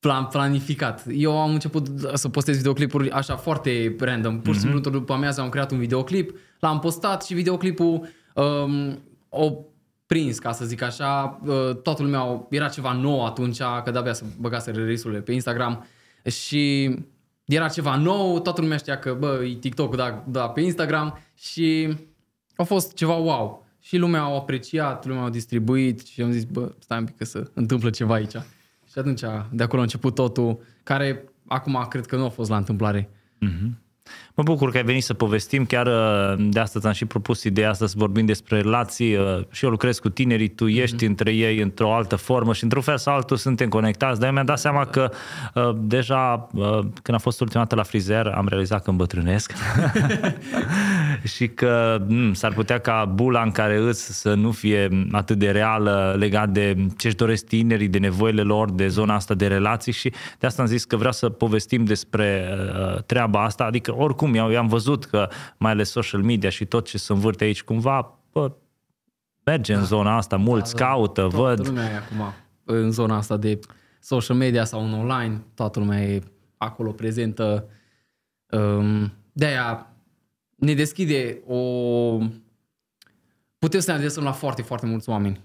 plan, 0.02 0.26
planificat. 0.26 1.04
Eu 1.14 1.42
am 1.42 1.52
început 1.52 1.88
să 2.14 2.30
postez 2.30 2.58
videoclipuri 2.58 3.10
așa 3.12 3.36
foarte 3.36 3.96
random. 4.00 4.40
Pur 4.42 4.54
și 4.54 4.60
simplu 4.60 4.80
după 4.80 5.14
amiază 5.14 5.42
am 5.42 5.50
creat 5.50 5.72
un 5.72 5.78
videoclip, 5.78 6.38
l-am 6.60 6.80
postat 6.80 7.24
și 7.26 7.34
videoclipul 7.34 8.08
um, 8.36 9.00
o 9.30 9.52
prins, 10.06 10.40
ca 10.40 10.52
să 10.52 10.66
zic 10.66 10.82
așa. 10.82 11.40
Uh, 11.46 11.76
toată 11.84 12.04
lumea 12.04 12.20
au- 12.20 12.48
era 12.50 12.68
ceva 12.68 12.94
nou 12.94 13.26
atunci, 13.26 13.58
că 13.84 13.92
de-abia 13.92 14.14
să 14.14 14.24
băgase 14.40 14.72
release 14.72 15.10
pe 15.10 15.32
Instagram 15.32 15.86
și 16.26 16.96
era 17.46 17.68
ceva 17.68 17.96
nou, 17.96 18.40
toată 18.40 18.62
lumea 18.62 18.78
știa 18.78 19.00
că, 19.00 19.16
bă, 19.20 19.44
e 19.44 19.56
TikTok, 19.56 19.96
da, 19.96 20.24
da, 20.28 20.50
pe 20.50 20.62
Instagram 20.62 21.20
și 21.36 21.98
a 22.56 22.64
fost 22.64 22.94
ceva 22.94 23.16
wow. 23.16 23.66
Și 23.80 23.98
lumea 23.98 24.22
au 24.22 24.38
apreciat, 24.38 25.06
lumea 25.06 25.24
au 25.24 25.30
distribuit 25.30 26.06
și 26.06 26.22
am 26.22 26.32
zis, 26.32 26.44
bă, 26.44 26.72
stai 26.80 26.98
un 26.98 27.06
pic 27.06 27.18
că 27.18 27.26
se 27.26 27.50
întâmplă 27.54 27.90
ceva 27.90 28.14
aici. 28.14 28.36
Și 28.92 29.00
atunci, 29.00 29.22
de 29.52 29.64
acolo 29.64 29.80
a 29.80 29.84
început 29.84 30.16
totul, 30.16 30.60
care 30.84 31.24
acum 31.48 31.86
cred 31.90 32.06
că 32.06 32.16
nu 32.16 32.26
a 32.26 32.30
fost 32.30 32.50
la 32.50 32.58
întâmplare. 32.58 33.10
Mă 34.34 34.44
bucur 34.44 34.72
că 34.72 34.78
ai 34.78 34.84
venit 34.84 35.04
să 35.04 35.14
povestim, 35.14 35.66
chiar 35.66 35.88
uh, 35.88 36.46
de 36.50 36.60
asta 36.60 36.80
ți-am 36.80 36.94
și 36.94 37.06
propus 37.06 37.44
ideea 37.44 37.70
asta 37.70 37.88
să 37.88 37.94
vorbim 37.98 38.26
despre 38.26 38.62
relații 38.62 39.16
uh, 39.16 39.40
și 39.52 39.64
eu 39.64 39.70
lucrez 39.70 40.00
cu 40.00 40.10
tinerii, 40.10 40.48
tu 40.48 40.68
ești 40.68 41.06
între 41.06 41.32
ei 41.32 41.60
într-o 41.60 41.94
altă 41.94 42.16
formă 42.16 42.54
și 42.54 42.64
într-un 42.64 42.82
fel 42.82 42.98
sau 42.98 43.16
altul 43.16 43.38
suntem 43.38 43.70
conectați, 43.70 44.20
dar 44.20 44.28
eu 44.28 44.34
mi-am 44.34 44.46
dat 44.46 44.60
seama 44.60 44.86
că 44.86 45.12
uh, 45.54 45.70
deja 45.78 46.48
uh, 46.54 46.80
când 46.80 47.12
am 47.12 47.18
fost 47.18 47.42
ultima 47.42 47.64
dată 47.64 47.76
la 47.76 47.84
frizer 47.84 48.28
am 48.28 48.48
realizat 48.48 48.84
că 48.84 48.90
îmbătrânesc 48.90 49.54
și 51.36 51.48
că 51.48 52.06
m, 52.08 52.34
s-ar 52.34 52.54
putea 52.54 52.78
ca 52.78 53.06
bula 53.06 53.42
în 53.42 53.52
care 53.52 53.78
îți 53.78 54.20
să 54.20 54.34
nu 54.34 54.52
fie 54.52 55.08
atât 55.12 55.38
de 55.38 55.52
reală 55.52 56.16
legat 56.18 56.50
de 56.50 56.88
ce-și 56.98 57.16
doresc 57.16 57.46
tinerii, 57.46 57.88
de 57.88 57.98
nevoile 57.98 58.42
lor, 58.42 58.72
de 58.72 58.88
zona 58.88 59.16
asta 59.16 59.34
de 59.34 59.48
relații 59.48 59.92
și 59.92 60.14
de 60.40 60.48
asta 60.48 60.62
am 60.62 60.68
zis 60.68 60.86
că 60.86 60.96
vreau 60.96 61.12
să 61.12 61.30
povestim 61.30 61.84
despre 61.86 62.50
uh, 62.96 63.04
treaba 63.04 63.44
asta, 63.44 63.64
adică 63.64 63.96
oricum 63.96 64.34
eu, 64.34 64.52
eu 64.52 64.60
am 64.60 64.68
văzut 64.68 65.06
că 65.06 65.30
mai 65.58 65.72
ales 65.72 65.90
social 65.90 66.22
media 66.22 66.50
și 66.50 66.66
tot 66.66 66.88
ce 66.88 66.98
se 66.98 67.14
învârte 67.14 67.44
aici 67.44 67.64
cumva 67.64 68.20
bă, 68.32 68.52
merge 69.44 69.74
în 69.74 69.86
zona 69.86 70.18
asta, 70.18 70.38
mulți 70.38 70.76
caută, 70.76 71.22
Toată 71.22 71.38
văd. 71.38 71.68
lumea 71.68 71.90
e 71.92 71.96
acum 71.96 72.34
în 72.66 72.92
zona 72.92 73.16
asta 73.16 73.38
de 73.38 73.60
social 74.00 74.36
media 74.38 74.64
sau 74.66 74.84
în 74.86 74.94
online, 74.94 75.42
toată 75.54 75.80
lumea 75.80 76.02
e 76.02 76.22
acolo 76.58 76.92
prezentă. 76.92 77.68
Um, 78.50 79.14
De-aia 79.34 79.91
ne 80.62 80.74
deschide 80.74 81.42
o... 81.48 81.60
Putem 83.58 83.80
să 83.80 83.92
ne 83.92 83.98
adresăm 83.98 84.24
la 84.24 84.32
foarte, 84.32 84.62
foarte 84.62 84.86
mulți 84.86 85.10
oameni. 85.10 85.42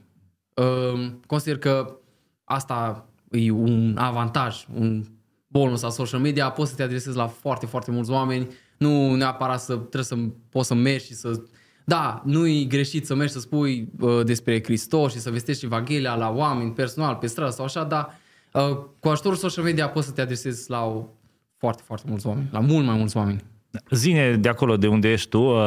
Um, 0.55 1.21
Consider 1.27 1.59
că 1.59 1.99
asta 2.45 3.09
e 3.31 3.51
un 3.51 3.97
avantaj, 3.99 4.67
un 4.75 5.05
bonus 5.47 5.83
al 5.83 5.91
social 5.91 6.21
media, 6.21 6.51
poți 6.51 6.71
să 6.71 6.77
te 6.77 6.83
adresezi 6.83 7.17
la 7.17 7.27
foarte, 7.27 7.67
foarte 7.67 7.91
mulți 7.91 8.11
oameni, 8.11 8.49
nu 8.79 9.15
neapărat 9.15 9.61
să 9.61 9.75
trebuie 9.75 10.05
să 10.05 10.17
poți 10.49 10.67
să 10.67 10.75
mergi 10.75 11.05
și 11.05 11.15
să... 11.15 11.43
Da, 11.85 12.23
nu-i 12.25 12.67
greșit 12.67 13.07
să 13.07 13.15
mergi 13.15 13.33
să 13.33 13.41
spui 13.41 13.93
uh, 14.01 14.25
despre 14.25 14.63
Hristos 14.63 15.13
și 15.13 15.19
să 15.19 15.31
vestești 15.31 15.65
Evanghelia 15.65 16.15
la 16.15 16.31
oameni 16.31 16.73
personal, 16.73 17.15
pe 17.15 17.27
stradă 17.27 17.51
sau 17.51 17.65
așa, 17.65 17.85
dar 17.85 18.19
uh, 18.53 18.79
cu 19.01 19.09
ajutorul 19.09 19.37
social 19.37 19.65
media 19.65 19.89
poți 19.89 20.07
să 20.07 20.13
te 20.13 20.21
adresezi 20.21 20.71
la 20.71 20.85
o, 20.85 21.09
foarte, 21.57 21.83
foarte 21.87 22.07
mulți 22.09 22.27
oameni, 22.27 22.49
la 22.53 22.61
mult 22.61 22.87
mai 22.87 22.97
mulți 22.97 23.17
oameni. 23.17 23.45
Zine 23.91 24.33
de 24.33 24.49
acolo 24.49 24.77
de 24.77 24.87
unde 24.87 25.13
ești 25.13 25.29
tu, 25.29 25.41
uh, 25.43 25.59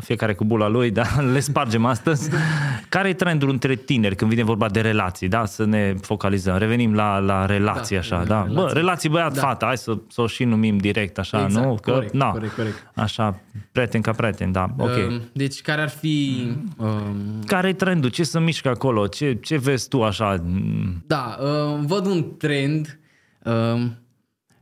fiecare 0.00 0.34
cu 0.34 0.44
bula 0.44 0.68
lui, 0.68 0.90
da? 1.00 1.20
le 1.32 1.40
spargem 1.40 1.84
astăzi. 1.84 2.30
Care 2.88 3.08
e 3.08 3.12
trendul 3.14 3.48
între 3.50 3.74
tineri 3.74 4.14
când 4.14 4.30
vine 4.30 4.42
vorba 4.44 4.68
de 4.68 4.80
relații, 4.80 5.28
da? 5.28 5.44
Să 5.44 5.64
ne 5.64 5.94
focalizăm. 6.00 6.56
Revenim 6.56 6.94
la, 6.94 7.18
la 7.18 7.46
relații, 7.46 7.94
Da, 7.96 8.00
așa, 8.02 8.18
revenim 8.22 8.28
da? 8.36 8.46
la 8.46 8.52
Bă, 8.52 8.54
relații. 8.60 8.78
relații 8.78 9.08
băiat-fată, 9.08 9.64
hai 9.64 9.76
să, 9.76 9.98
să 10.08 10.20
o 10.20 10.26
și 10.26 10.44
numim 10.44 10.76
direct, 10.78 11.18
așa, 11.18 11.44
Exact, 11.44 11.64
nu? 11.66 11.78
Că, 11.82 11.90
corect, 11.90 12.12
na, 12.12 12.30
corect, 12.30 12.54
corect. 12.54 12.90
Așa, 12.94 13.40
prieten 13.72 14.00
ca 14.00 14.12
prieten, 14.12 14.52
da, 14.52 14.66
ok. 14.78 14.96
Um, 15.08 15.20
Deci 15.32 15.60
care 15.60 15.80
ar 15.80 15.88
fi... 15.88 16.46
Um, 16.76 17.16
Care 17.46 17.68
e 17.68 17.72
trendul? 17.72 18.10
Ce 18.10 18.22
se 18.22 18.40
mișcă 18.40 18.68
acolo? 18.68 19.06
Ce, 19.06 19.34
ce 19.42 19.56
vezi 19.56 19.88
tu 19.88 20.02
așa? 20.02 20.42
da, 21.06 21.36
um, 21.40 21.86
văd 21.86 22.06
un 22.06 22.36
trend. 22.38 22.98
Um, 23.44 23.96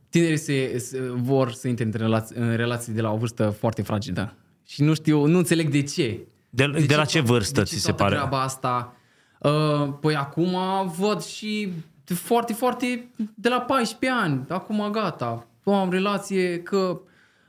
tinerii 0.09 0.37
se, 0.37 0.77
se, 0.77 0.99
vor 1.15 1.51
să 1.51 1.67
intre 1.67 1.85
în 1.85 1.91
relații, 1.91 2.35
în 2.35 2.55
relații 2.55 2.93
de 2.93 3.01
la 3.01 3.11
o 3.11 3.17
vârstă 3.17 3.49
foarte 3.49 3.81
fragedă. 3.81 4.33
Și 4.65 4.83
nu 4.83 4.93
știu, 4.93 5.25
nu 5.25 5.37
înțeleg 5.37 5.69
de 5.69 5.81
ce. 5.81 6.19
De, 6.49 6.67
de, 6.87 6.95
la 6.95 7.05
ce 7.05 7.21
to- 7.21 7.23
vârstă 7.23 7.59
de 7.59 7.65
ți 7.65 7.73
ce 7.73 7.79
se 7.79 7.91
toată 7.91 8.03
pare? 8.03 8.15
treaba 8.15 8.41
asta? 8.41 8.95
Uh, 9.39 9.93
păi 10.01 10.15
acum 10.15 10.57
văd 10.97 11.23
și 11.23 11.71
de 12.05 12.13
foarte, 12.13 12.53
foarte 12.53 13.09
de 13.35 13.49
la 13.49 13.61
14 13.61 14.19
ani. 14.21 14.45
Acum 14.49 14.89
gata. 14.91 15.47
Am 15.63 15.89
relație 15.89 16.59
că 16.59 16.99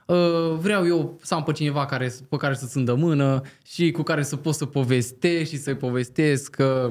uh, 0.07 0.57
vreau 0.59 0.87
eu 0.87 1.19
să 1.23 1.35
am 1.35 1.43
pe 1.43 1.53
cineva 1.53 1.87
care, 1.87 2.13
pe 2.29 2.37
care 2.37 2.55
să 2.55 2.67
țin 2.67 2.85
de 2.85 2.93
mână 2.93 3.43
și 3.67 3.91
cu 3.91 4.03
care 4.03 4.23
să 4.23 4.37
pot 4.37 4.55
să 4.55 4.67
povestesc 4.67 5.51
și 5.51 5.57
să-i 5.57 5.77
povestesc 5.77 6.51
că 6.51 6.91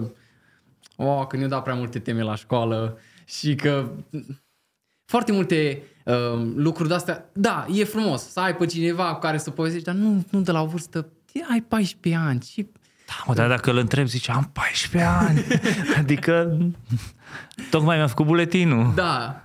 oh, 0.95 1.27
că 1.27 1.35
ne-au 1.35 1.49
dat 1.49 1.63
prea 1.63 1.75
multe 1.75 1.99
teme 1.99 2.21
la 2.21 2.35
școală 2.35 2.97
și 3.25 3.55
că 3.55 3.89
foarte 5.07 5.31
multe 5.31 5.81
uh, 6.03 6.13
lucruri 6.55 6.87
de-astea. 6.87 7.29
Da, 7.33 7.65
e 7.73 7.83
frumos 7.83 8.21
să 8.31 8.39
ai 8.39 8.55
pe 8.55 8.65
cineva 8.65 9.13
cu 9.13 9.19
care 9.19 9.37
să 9.37 9.49
povestești, 9.51 9.85
dar 9.85 9.95
nu, 9.95 10.25
nu 10.29 10.41
de 10.41 10.51
la 10.51 10.61
o 10.61 10.65
vârstă. 10.65 11.07
Ai 11.51 11.61
14 11.67 12.21
ani 12.27 12.41
și 12.51 12.67
Da, 13.07 13.13
mă, 13.27 13.33
dar 13.33 13.47
dacă 13.47 13.71
îl 13.71 13.77
întreb, 13.77 14.07
zice, 14.07 14.31
am 14.31 14.49
14 14.53 15.09
ani. 15.11 15.43
adică, 15.99 16.57
tocmai 17.69 17.95
mi-am 17.95 18.07
făcut 18.07 18.25
buletinul. 18.25 18.91
Da. 18.95 19.41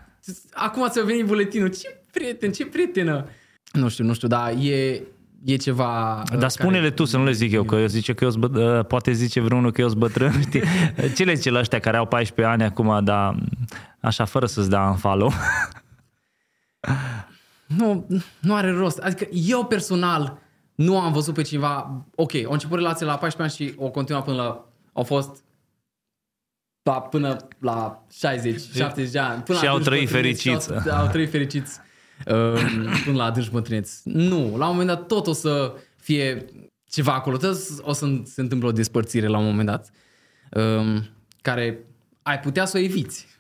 Acum 0.53 0.89
ți-a 0.89 1.05
venit 1.05 1.25
buletinul. 1.27 1.69
Ce 1.69 2.01
prieten, 2.13 2.53
ce 2.53 2.67
prietenă. 2.67 3.27
Nu 3.73 3.89
știu, 3.89 4.05
nu 4.05 4.15
știu, 4.15 4.29
dar 4.29 4.53
e, 4.61 5.03
e 5.45 5.57
ceva... 5.57 6.23
uh, 6.33 6.39
Dar 6.39 6.49
spune-le 6.49 6.91
tu, 6.91 7.05
să 7.05 7.17
nu 7.17 7.25
le 7.25 7.33
zic 7.33 7.53
eu, 7.53 7.63
că 7.65 7.75
eu 7.75 7.87
zice 7.87 8.13
că 8.15 8.25
eu 8.25 8.31
sunt 8.31 8.47
bă- 8.47 8.79
uh, 8.79 8.85
poate 8.87 9.13
zice 9.13 9.41
vreunul 9.41 9.73
că 9.73 9.81
eu 9.81 9.89
sunt 9.89 10.01
bătrân, 10.01 10.41
știi? 10.41 10.63
Ce 11.17 11.25
le 11.25 11.35
zice 11.35 11.51
la 11.51 11.59
ăștia 11.59 11.79
care 11.79 11.97
au 11.97 12.07
14 12.07 12.55
ani 12.55 12.65
acum, 12.65 13.05
dar 13.05 13.35
așa, 14.03 14.25
fără 14.25 14.47
să-ți 14.47 14.71
dea 14.71 14.89
în 14.89 14.97
follow? 14.97 15.33
Nu, 17.77 18.07
nu 18.41 18.55
are 18.55 18.71
rost. 18.71 18.99
Adică 18.99 19.27
eu 19.31 19.65
personal 19.65 20.39
nu 20.75 21.01
am 21.01 21.13
văzut 21.13 21.35
pe 21.35 21.43
cineva... 21.43 22.05
Ok, 22.15 22.35
au 22.35 22.53
început 22.53 22.77
relația 22.77 23.07
la 23.07 23.19
14 23.19 23.63
ani 23.63 23.71
și 23.71 23.79
o 23.79 23.91
continuat 23.91 24.25
până 24.25 24.37
la... 24.37 24.69
Au 24.93 25.03
fost 25.03 25.45
da, 26.83 26.93
până 26.93 27.37
la 27.59 28.05
60, 28.13 28.61
70 28.75 29.13
de 29.13 29.19
ani. 29.19 29.43
Până 29.43 29.59
Și 29.59 29.65
la 29.65 29.71
au 29.71 29.77
adânci 29.77 29.91
trăit 29.91 30.11
bătrâneți, 30.11 30.43
fericiți. 30.43 30.83
și 30.83 30.89
Au, 30.89 31.01
au 31.01 31.09
trăit 31.11 31.31
fericiți 31.31 31.79
um, 32.27 32.89
până 33.05 33.17
la 33.17 33.25
adânci 33.25 33.51
bătrâneți. 33.51 34.01
Nu, 34.05 34.57
la 34.57 34.69
un 34.69 34.77
moment 34.77 34.87
dat 34.87 35.07
tot 35.07 35.27
o 35.27 35.33
să 35.33 35.75
fie 35.97 36.45
ceva 36.91 37.15
acolo. 37.15 37.37
Tot 37.37 37.57
o 37.81 37.93
să 37.93 38.21
se 38.25 38.41
întâmple 38.41 38.69
o 38.69 38.73
despărțire 38.73 39.27
la 39.27 39.39
un 39.39 39.45
moment 39.45 39.67
dat 39.67 39.91
um, 40.51 41.09
care 41.43 41.79
ai 42.23 42.41
putea 42.41 42.65
să 42.65 42.77
o 42.77 42.81
eviți. 42.81 43.37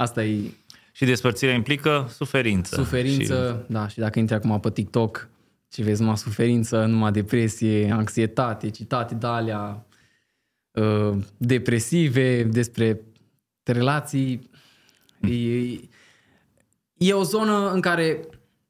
Asta 0.00 0.24
e 0.24 0.50
Și 0.92 1.04
despărțirea 1.04 1.54
implică 1.54 2.06
suferință. 2.10 2.74
Suferință, 2.74 3.64
și... 3.66 3.72
da, 3.72 3.88
și 3.88 3.98
dacă 3.98 4.18
intri 4.18 4.34
acum 4.34 4.60
pe 4.60 4.70
TikTok 4.70 5.28
și 5.72 5.82
vezi 5.82 6.00
numai 6.00 6.16
suferință, 6.16 6.84
numai 6.84 7.12
depresie, 7.12 7.90
anxietate, 7.90 8.68
citate 8.68 9.14
de 9.14 9.26
alea 9.26 9.86
uh, 10.70 11.16
depresive 11.36 12.42
despre 12.42 13.00
relații, 13.62 14.50
e, 15.20 15.70
e 16.96 17.12
o 17.12 17.22
zonă 17.22 17.70
în 17.72 17.80
care 17.80 18.20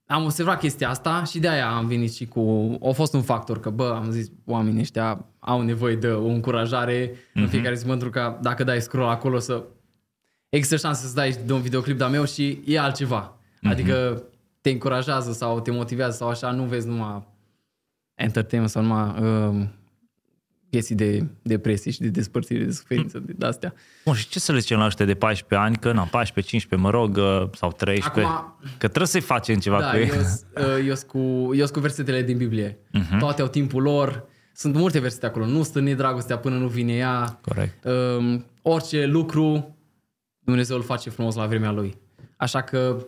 am 0.06 0.24
observat 0.24 0.58
chestia 0.60 0.88
asta 0.88 1.24
și 1.24 1.38
de 1.38 1.48
aia 1.48 1.68
am 1.68 1.86
venit 1.86 2.12
și 2.12 2.26
cu... 2.26 2.76
A 2.82 2.90
fost 2.90 3.14
un 3.14 3.22
factor 3.22 3.60
că, 3.60 3.70
bă, 3.70 3.92
am 3.96 4.10
zis, 4.10 4.30
oamenii 4.44 4.80
ăștia 4.80 5.26
au 5.38 5.62
nevoie 5.62 5.96
de 5.96 6.08
o 6.08 6.26
încurajare 6.26 7.10
mm-hmm. 7.10 7.32
în 7.34 7.48
fiecare 7.48 7.74
zi, 7.74 7.86
pentru 7.86 8.10
că 8.10 8.38
dacă 8.42 8.64
dai 8.64 8.80
scroll 8.80 9.08
acolo 9.08 9.38
să 9.38 9.64
există 10.50 10.76
șanse 10.76 11.06
să 11.06 11.14
dai 11.14 11.36
de 11.46 11.52
un 11.52 11.60
videoclip 11.60 11.98
de-a 11.98 12.08
meu 12.08 12.24
și 12.24 12.60
e 12.64 12.78
altceva. 12.78 13.36
Mm-hmm. 13.36 13.70
Adică 13.70 14.22
te 14.60 14.70
încurajează 14.70 15.32
sau 15.32 15.60
te 15.60 15.70
motivează 15.70 16.16
sau 16.16 16.28
așa, 16.28 16.50
nu 16.50 16.64
vezi 16.64 16.86
numai 16.86 17.28
entertainment 18.14 18.72
sau 18.72 18.82
numai 18.82 19.14
uh, 19.20 19.66
chestii 20.70 20.94
de 20.94 21.24
depresie 21.42 21.90
și 21.90 22.00
de 22.00 22.08
despărțire, 22.08 22.64
de 22.64 22.72
suferință, 22.72 23.18
de, 23.18 23.32
de 23.36 23.46
astea. 23.46 23.74
Bun, 24.04 24.14
și 24.14 24.28
ce 24.28 24.38
să 24.38 24.52
le 24.52 24.58
zicem 24.58 24.78
la 24.78 24.84
ăștia 24.84 25.04
de 25.04 25.14
14 25.14 25.68
ani, 25.68 25.76
că 25.76 25.92
na, 25.92 26.02
14, 26.02 26.56
15, 26.56 26.88
mă 26.88 26.90
rog, 26.98 27.16
uh, 27.16 27.48
sau 27.56 27.72
13, 27.72 28.32
Acum- 28.32 28.54
că 28.78 28.86
trebuie 28.86 29.06
să-i 29.06 29.20
facem 29.20 29.58
ceva 29.58 29.80
Da, 29.80 29.90
cu 29.90 29.96
ei. 29.96 30.10
eu 30.86 30.94
sunt 30.94 31.10
cu, 31.10 31.18
eu 31.54 31.54
sunt 31.54 31.70
cu 31.70 31.80
versetele 31.80 32.22
din 32.22 32.36
Biblie. 32.36 32.78
Uh-huh. 32.98 33.18
Toate 33.18 33.42
au 33.42 33.48
timpul 33.48 33.82
lor. 33.82 34.24
Sunt 34.54 34.74
multe 34.74 34.98
versete 34.98 35.26
acolo. 35.26 35.46
Nu 35.46 35.62
stâni 35.62 35.94
dragostea 35.94 36.38
până 36.38 36.56
nu 36.56 36.68
vine 36.68 36.92
ea. 36.92 37.38
Corect. 37.40 37.84
Um, 37.84 38.44
orice 38.62 39.06
lucru 39.06 39.76
Dumnezeu 40.50 40.76
îl 40.76 40.82
face 40.82 41.10
frumos 41.10 41.34
la 41.34 41.46
vremea 41.46 41.70
lui. 41.70 41.96
Așa 42.36 42.62
că 42.62 43.06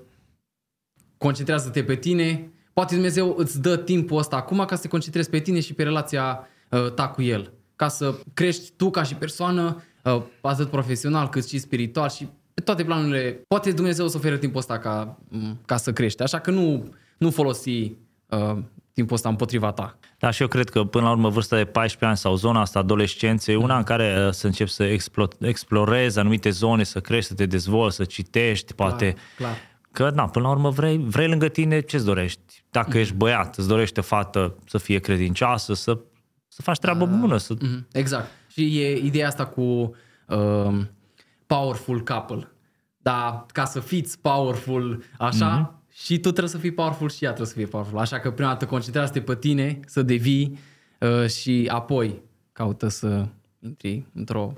concentrează-te 1.18 1.84
pe 1.84 1.94
tine. 1.94 2.52
Poate 2.72 2.94
Dumnezeu 2.94 3.34
îți 3.38 3.60
dă 3.60 3.76
timpul 3.76 4.18
ăsta 4.18 4.36
acum 4.36 4.64
ca 4.64 4.76
să 4.76 4.82
te 4.82 4.88
concentrezi 4.88 5.30
pe 5.30 5.38
tine 5.38 5.60
și 5.60 5.74
pe 5.74 5.82
relația 5.82 6.48
uh, 6.70 6.92
ta 6.92 7.08
cu 7.08 7.22
El. 7.22 7.52
Ca 7.76 7.88
să 7.88 8.14
crești 8.34 8.72
tu 8.76 8.90
ca 8.90 9.02
și 9.02 9.14
persoană, 9.14 9.82
uh, 10.04 10.22
atât 10.40 10.70
profesional 10.70 11.28
cât 11.28 11.48
și 11.48 11.58
spiritual 11.58 12.08
și 12.08 12.28
pe 12.54 12.60
toate 12.60 12.84
planurile. 12.84 13.44
Poate 13.48 13.72
Dumnezeu 13.72 14.08
să 14.08 14.16
oferă 14.16 14.36
timpul 14.36 14.58
ăsta 14.58 14.78
ca, 14.78 15.18
m, 15.28 15.60
ca 15.66 15.76
să 15.76 15.92
crești. 15.92 16.22
Așa 16.22 16.38
că 16.38 16.50
nu, 16.50 16.94
nu 17.18 17.30
folosi 17.30 17.92
uh, 18.28 18.58
timpul 18.92 19.14
ăsta 19.14 19.28
împotriva 19.28 19.72
ta. 19.72 19.98
Da, 20.18 20.30
și 20.30 20.42
eu 20.42 20.48
cred 20.48 20.68
că 20.68 20.84
până 20.84 21.04
la 21.04 21.10
urmă 21.10 21.28
vârsta 21.28 21.56
de 21.56 21.64
14 21.64 22.04
ani 22.04 22.16
sau 22.16 22.34
zona 22.34 22.60
asta 22.60 22.78
adolescenței 22.78 23.54
e 23.54 23.58
una 23.58 23.76
în 23.76 23.82
care 23.82 24.24
uh, 24.26 24.32
să 24.32 24.46
începi 24.46 24.70
să 24.70 24.84
explo- 24.84 25.38
explorezi 25.40 26.18
anumite 26.18 26.50
zone, 26.50 26.82
să 26.82 27.00
crești, 27.00 27.28
să 27.28 27.34
te 27.34 27.46
dezvolți, 27.46 27.96
să 27.96 28.04
citești, 28.04 28.74
poate. 28.74 29.14
clar. 29.36 29.56
Că, 29.92 30.10
na, 30.10 30.28
până 30.28 30.44
la 30.44 30.50
urmă 30.50 30.70
vrei, 30.70 30.98
vrei 30.98 31.28
lângă 31.28 31.48
tine 31.48 31.80
ce-ți 31.80 32.04
dorești? 32.04 32.64
Dacă 32.70 32.98
ești 32.98 33.14
băiat, 33.14 33.56
îți 33.56 33.68
dorești 33.68 33.98
o 33.98 34.02
fată 34.02 34.54
să 34.66 34.78
fie 34.78 34.98
credincioasă, 34.98 35.74
să, 35.74 35.98
să 36.48 36.62
faci 36.62 36.78
treabă 36.78 37.06
bună, 37.06 37.36
să... 37.36 37.54
Mhm, 37.60 37.86
Exact. 37.92 38.30
Și 38.48 38.80
e 38.80 38.96
ideea 38.96 39.26
asta 39.26 39.46
cu 39.46 39.94
um, 40.26 40.90
powerful 41.46 42.00
couple. 42.00 42.52
Dar 42.98 43.46
ca 43.52 43.64
să 43.64 43.80
fiți 43.80 44.18
powerful 44.20 45.02
așa, 45.18 45.72
mm-hmm. 45.76 45.81
Și 46.04 46.14
tu 46.14 46.28
trebuie 46.28 46.48
să 46.48 46.58
fii 46.58 46.70
powerful 46.72 47.10
și 47.10 47.24
ea 47.24 47.28
trebuie 47.30 47.52
să 47.52 47.58
fie 47.58 47.66
powerful. 47.66 47.98
Așa 47.98 48.18
că 48.18 48.30
prima 48.30 48.48
dată 48.48 48.66
concentrează-te 48.66 49.20
pe 49.20 49.36
tine, 49.36 49.80
să 49.86 50.02
devii 50.02 50.58
uh, 51.00 51.28
și 51.28 51.68
apoi 51.72 52.22
caută 52.52 52.88
să 52.88 53.26
intri 53.58 54.06
într-o 54.14 54.52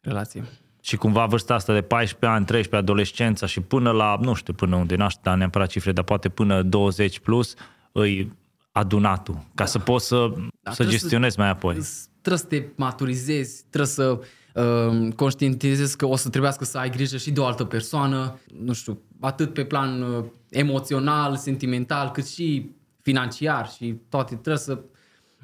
relație. 0.00 0.44
Și 0.82 0.96
cumva 0.96 1.26
vârsta 1.26 1.54
asta 1.54 1.72
de 1.72 1.82
14 1.82 2.38
ani, 2.38 2.46
13, 2.46 2.90
adolescența 2.90 3.46
și 3.46 3.60
până 3.60 3.90
la, 3.90 4.18
nu 4.20 4.34
știu 4.34 4.52
până 4.52 4.76
unde, 4.76 4.96
n-aș 4.96 5.14
da 5.22 5.34
neapărat 5.34 5.68
cifre, 5.68 5.92
dar 5.92 6.04
poate 6.04 6.28
până 6.28 6.62
20 6.62 7.18
plus, 7.18 7.54
îi 7.92 8.32
adunatul, 8.72 9.44
ca 9.54 9.64
să 9.64 9.78
poți 9.78 10.06
să, 10.06 10.30
să 10.34 10.40
Da, 10.60 10.70
trebuie 10.70 10.96
să- 10.96 11.02
gestionezi 11.02 11.38
mai 11.38 11.48
apoi. 11.48 11.78
Trebuie 12.20 12.38
să 12.40 12.46
te 12.46 12.64
maturizezi, 12.76 13.62
trebuie 13.70 13.90
să 13.90 14.20
uh, 14.54 15.12
conștientizezi 15.16 15.96
că 15.96 16.06
o 16.06 16.16
să 16.16 16.28
trebuiască 16.28 16.64
să 16.64 16.78
ai 16.78 16.90
grijă 16.90 17.16
și 17.16 17.30
de 17.30 17.40
o 17.40 17.44
altă 17.44 17.64
persoană, 17.64 18.38
nu 18.64 18.72
știu, 18.72 19.00
atât 19.20 19.52
pe 19.52 19.64
plan 19.64 20.02
uh, 20.02 20.24
emoțional, 20.48 21.36
sentimental, 21.36 22.10
cât 22.10 22.26
și 22.26 22.70
financiar 23.02 23.68
și 23.68 23.96
toate. 24.08 24.34
Trebuie 24.34 24.56
să... 24.56 24.78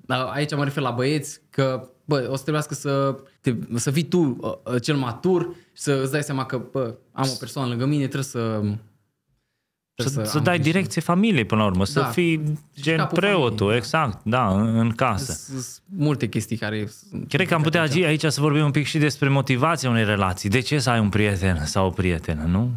Uh, 0.09 0.31
aici 0.33 0.55
mă 0.55 0.65
refer 0.65 0.83
la 0.83 0.91
băieți, 0.91 1.41
că 1.51 1.89
bă, 2.05 2.29
o 2.31 2.37
să 2.37 2.43
trebuiască 2.43 2.75
să, 2.75 3.17
te, 3.41 3.55
să 3.75 3.91
fii 3.91 4.05
tu 4.05 4.19
uh, 4.19 4.53
uh, 4.65 4.83
cel 4.83 4.97
matur 4.97 5.55
și 5.73 5.83
să 5.83 6.01
îți 6.03 6.13
dai 6.13 6.23
seama 6.23 6.47
că 6.47 6.59
bă, 6.73 6.95
am 7.13 7.29
o 7.29 7.37
persoană 7.39 7.69
lângă 7.69 7.87
mine, 7.87 8.03
trebuie 8.03 8.23
să... 8.23 8.63
Să, 9.99 10.05
trebuie 10.05 10.27
să 10.31 10.39
am 10.39 10.45
dai 10.45 10.55
grijă. 10.59 10.71
direcție 10.73 11.01
familiei 11.01 11.45
până 11.45 11.61
la 11.61 11.67
urmă, 11.67 11.85
să 11.85 12.01
Da. 12.01 12.07
fii 12.07 12.43
gen 12.81 12.97
capul 12.97 13.19
preotul, 13.19 13.49
familiei, 13.57 13.69
da. 13.71 13.77
exact, 13.77 14.21
da, 14.25 14.49
în, 14.61 14.79
în 14.79 14.91
casă. 14.91 15.33
Sunt 15.33 15.83
multe 15.97 16.29
chestii 16.29 16.57
care... 16.57 16.87
sunt- 16.87 17.29
Cred 17.29 17.47
că 17.49 17.55
am 17.55 17.63
putea 17.63 17.81
aici, 17.81 17.97
aici 17.97 18.25
să 18.25 18.41
vorbim 18.41 18.65
un 18.65 18.71
pic 18.71 18.87
și 18.87 18.99
despre 18.99 19.29
motivația 19.29 19.91
unei 19.91 20.05
relații. 20.05 20.49
De 20.49 20.61
ce 20.61 20.79
să 20.79 20.91
ai 20.91 21.01
un 21.01 21.09
prieten 21.09 21.65
sau 21.65 21.87
o 21.87 21.91
prietenă, 21.91 22.45
nu? 22.45 22.71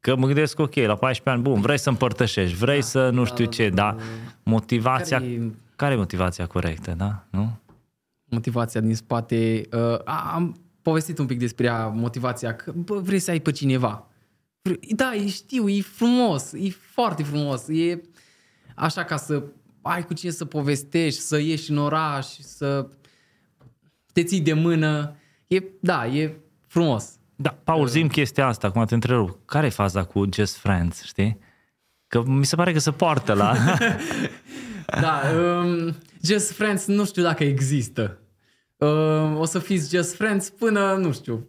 Că 0.00 0.16
mă 0.16 0.26
gândesc, 0.26 0.58
ok, 0.58 0.74
la 0.74 0.94
14 0.94 1.28
ani, 1.28 1.42
bun, 1.42 1.60
vrei 1.60 1.78
să 1.78 1.88
împărtășești, 1.88 2.56
vrei 2.56 2.82
să 2.82 3.10
nu 3.10 3.24
știu 3.24 3.44
ce, 3.44 3.68
dar 3.68 3.96
motivația, 4.42 5.18
Care 5.18 5.30
e- 5.30 5.50
care 5.76 5.94
e 5.94 5.96
motivația 5.96 6.46
corectă, 6.46 6.94
da? 6.96 7.24
Nu? 7.30 7.58
motivația 8.24 8.80
din 8.80 8.94
spate. 8.94 9.62
Uh, 9.72 9.98
am 10.32 10.56
povestit 10.82 11.18
un 11.18 11.26
pic 11.26 11.38
despre 11.38 11.66
ea, 11.66 11.86
motivația 11.86 12.54
că 12.56 12.72
bă, 12.76 12.98
vrei 13.00 13.18
să 13.18 13.30
ai 13.30 13.40
pe 13.40 13.50
cineva. 13.52 14.06
Vre- 14.62 14.78
Da, 14.94 15.14
e, 15.14 15.28
știu, 15.28 15.68
e 15.68 15.80
frumos, 15.80 16.52
e 16.52 16.70
foarte 16.70 17.22
frumos. 17.22 17.68
E, 17.68 18.00
așa 18.74 19.04
ca 19.04 19.16
să 19.16 19.42
ai 19.82 20.04
cu 20.04 20.14
cine 20.14 20.30
să 20.30 20.44
povestești, 20.44 21.20
să 21.20 21.38
ieși 21.38 21.70
în 21.70 21.76
oraș, 21.78 22.26
să 22.26 22.88
te 24.12 24.22
ții 24.24 24.40
de 24.40 24.52
mână. 24.52 25.16
E, 25.46 25.62
da, 25.80 26.06
e 26.06 26.36
frumos. 26.66 27.10
Da, 27.36 27.58
Paul, 27.64 27.86
zim 27.86 28.08
chestia 28.08 28.46
asta, 28.46 28.66
acum 28.66 28.84
te 28.84 28.94
întrerup. 28.94 29.38
Care 29.44 29.66
e 29.66 29.70
faza 29.70 30.04
cu 30.04 30.24
Just 30.32 30.56
Friends, 30.56 31.02
știi? 31.02 31.38
Că 32.06 32.22
mi 32.26 32.44
se 32.46 32.56
pare 32.56 32.72
că 32.72 32.78
se 32.78 32.90
poartă 32.90 33.32
la... 33.32 33.56
da, 35.00 35.20
um, 35.36 35.94
Just 36.22 36.52
Friends 36.52 36.86
nu 36.86 37.04
știu 37.04 37.22
dacă 37.22 37.44
există. 37.44 38.18
Um, 38.76 39.36
o 39.36 39.44
să 39.44 39.58
fiți 39.58 39.96
Just 39.96 40.14
Friends 40.14 40.50
până, 40.50 40.94
nu 40.94 41.12
știu, 41.12 41.48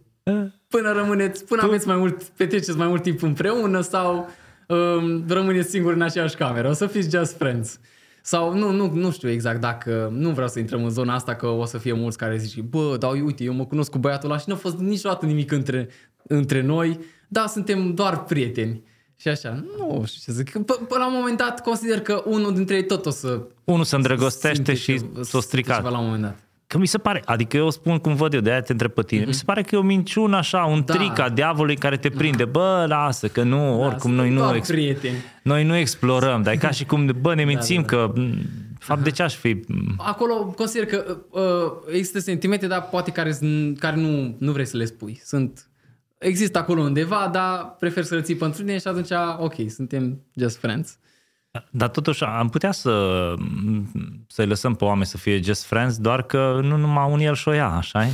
până 0.76 0.92
rămâneți, 0.92 1.44
până 1.44 1.60
tu... 1.60 1.66
aveți 1.66 1.86
mai 1.86 1.96
mult, 1.96 2.22
petreceți 2.22 2.76
mai 2.76 2.86
mult 2.86 3.02
timp 3.02 3.22
împreună 3.22 3.80
sau 3.80 4.30
um, 4.68 5.24
rămâneți 5.28 5.70
singuri 5.70 5.94
în 5.94 6.02
aceeași 6.02 6.36
cameră. 6.36 6.68
O 6.68 6.72
să 6.72 6.86
fiți 6.86 7.16
Just 7.16 7.36
Friends. 7.36 7.78
Sau 8.22 8.54
nu, 8.54 8.70
nu, 8.70 8.90
nu 8.94 9.10
știu 9.10 9.28
exact 9.28 9.60
dacă, 9.60 10.12
nu 10.12 10.30
vreau 10.30 10.48
să 10.48 10.58
intrăm 10.58 10.84
în 10.84 10.90
zona 10.90 11.14
asta 11.14 11.34
că 11.34 11.46
o 11.46 11.64
să 11.64 11.78
fie 11.78 11.92
mulți 11.92 12.18
care 12.18 12.36
zic, 12.36 12.62
bă, 12.62 12.96
dar 12.98 13.12
uite, 13.12 13.44
eu 13.44 13.52
mă 13.52 13.64
cunosc 13.64 13.90
cu 13.90 13.98
băiatul 13.98 14.30
ăla 14.30 14.38
și 14.38 14.44
nu 14.46 14.54
a 14.54 14.56
fost 14.56 14.76
niciodată 14.76 15.26
nimic 15.26 15.52
între, 15.52 15.88
între 16.22 16.62
noi, 16.62 16.98
da, 17.28 17.46
suntem 17.46 17.94
doar 17.94 18.24
prieteni. 18.24 18.82
Și 19.16 19.28
așa, 19.28 19.64
nu 19.76 20.02
știu 20.06 20.32
ce 20.32 20.38
zic. 20.38 20.50
P- 20.50 20.88
până 20.88 20.98
la 20.98 21.06
un 21.06 21.14
moment 21.14 21.38
dat 21.38 21.62
consider 21.62 22.00
că 22.00 22.22
unul 22.26 22.54
dintre 22.54 22.74
ei 22.74 22.86
tot 22.86 23.06
o 23.06 23.10
să... 23.10 23.40
Unul 23.64 23.84
se 23.84 23.96
îndrăgostește 23.96 24.74
și 24.74 25.00
s-o 25.20 25.40
stricat. 25.40 25.76
Ceva 25.76 25.88
la 25.88 25.98
un 25.98 26.04
moment 26.04 26.22
dat. 26.22 26.38
Că 26.66 26.78
mi 26.78 26.86
se 26.86 26.98
pare, 26.98 27.22
adică 27.24 27.56
eu 27.56 27.70
spun 27.70 27.98
cum 27.98 28.14
văd 28.14 28.34
eu, 28.34 28.40
de 28.40 28.50
aia 28.50 28.60
te 28.60 28.72
întreb 28.72 28.90
pe 28.90 29.02
tine, 29.02 29.22
mm-hmm. 29.22 29.26
mi 29.26 29.34
se 29.34 29.42
pare 29.44 29.62
că 29.62 29.74
e 29.74 29.78
o 29.78 29.82
minciună 29.82 30.36
așa, 30.36 30.64
un 30.64 30.82
da. 30.86 30.94
tric 30.94 31.18
a 31.18 31.28
diavolului 31.28 31.76
care 31.76 31.96
te 31.96 32.10
prinde. 32.10 32.44
Bă, 32.44 32.84
lasă, 32.88 33.28
că 33.28 33.42
nu, 33.42 33.82
oricum 33.82 34.10
noi 34.10 34.30
nu, 34.30 34.54
ex- 34.54 34.70
noi 35.42 35.64
nu 35.64 35.76
explorăm, 35.76 36.42
dar 36.42 36.52
e 36.52 36.56
ca 36.56 36.70
și 36.70 36.84
cum, 36.84 37.10
bă, 37.20 37.34
ne 37.34 37.42
da, 37.42 37.48
mințim 37.48 37.84
da, 37.86 37.96
da, 37.96 38.06
da. 38.06 38.12
că, 38.12 38.20
fapt, 38.78 39.02
de 39.02 39.10
ce 39.10 39.22
aș 39.22 39.34
fi... 39.34 39.60
Acolo 39.96 40.44
consider 40.56 40.86
că 40.86 41.16
uh, 41.30 41.94
există 41.94 42.18
sentimente, 42.18 42.66
dar 42.66 42.88
poate 42.90 43.10
care, 43.10 43.38
care 43.78 43.96
nu, 43.96 44.36
nu 44.38 44.52
vrei 44.52 44.66
să 44.66 44.76
le 44.76 44.84
spui. 44.84 45.20
Sunt, 45.24 45.68
există 46.18 46.58
acolo 46.58 46.80
undeva, 46.80 47.28
dar 47.32 47.76
prefer 47.78 48.04
să 48.04 48.14
le 48.14 48.22
ții 48.22 48.36
pentru 48.36 48.62
tine 48.62 48.78
și 48.78 48.88
atunci, 48.88 49.10
ok, 49.38 49.54
suntem 49.68 50.20
just 50.34 50.58
friends. 50.58 50.98
Dar 51.70 51.88
totuși 51.88 52.24
am 52.24 52.48
putea 52.48 52.72
să, 52.72 53.34
să-i 54.26 54.46
lăsăm 54.46 54.74
pe 54.74 54.84
oameni 54.84 55.06
să 55.06 55.16
fie 55.16 55.40
just 55.40 55.64
friends, 55.64 55.96
doar 55.96 56.22
că 56.22 56.60
nu 56.62 56.76
numai 56.76 57.10
un 57.10 57.20
el 57.20 57.34
și 57.34 57.48
o 57.48 57.52
ia, 57.52 57.68
așa 57.68 58.06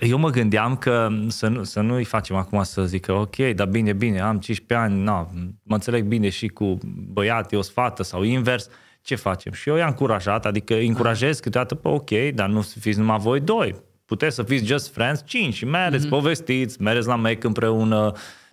Eu 0.00 0.18
mă 0.18 0.30
gândeam 0.30 0.76
că 0.76 1.08
să, 1.28 1.48
nu, 1.48 1.62
să 1.62 1.80
nu-i 1.80 2.04
facem 2.04 2.36
acum 2.36 2.62
să 2.62 2.84
zică 2.84 3.12
ok, 3.12 3.36
dar 3.36 3.66
bine, 3.66 3.92
bine, 3.92 4.20
am 4.20 4.38
15 4.38 4.86
ani, 4.86 5.02
na, 5.02 5.28
mă 5.62 5.74
înțeleg 5.74 6.04
bine 6.04 6.28
și 6.28 6.48
cu 6.48 6.78
băiat, 7.12 7.52
o 7.52 7.62
sfată 7.62 8.02
sau 8.02 8.22
invers, 8.22 8.68
ce 9.00 9.14
facem? 9.14 9.52
Și 9.52 9.68
eu 9.68 9.76
i-am 9.76 9.88
încurajat, 9.88 10.46
adică 10.46 10.74
îi 10.74 10.86
încurajez 10.86 11.40
câteodată, 11.40 11.74
pe 11.74 11.88
ok, 11.88 12.10
dar 12.34 12.48
nu 12.48 12.60
fiți 12.60 12.98
numai 12.98 13.18
voi 13.18 13.40
doi, 13.40 13.74
puteți 14.04 14.34
să 14.34 14.42
fiți 14.42 14.64
just 14.64 14.92
friends, 14.92 15.22
cinci, 15.26 15.64
mergeți, 15.64 16.06
mm-hmm. 16.06 16.10
povestiți, 16.10 16.82
mergeți 16.82 17.06
la 17.06 17.14
Mac 17.14 17.44
împreună, 17.44 18.12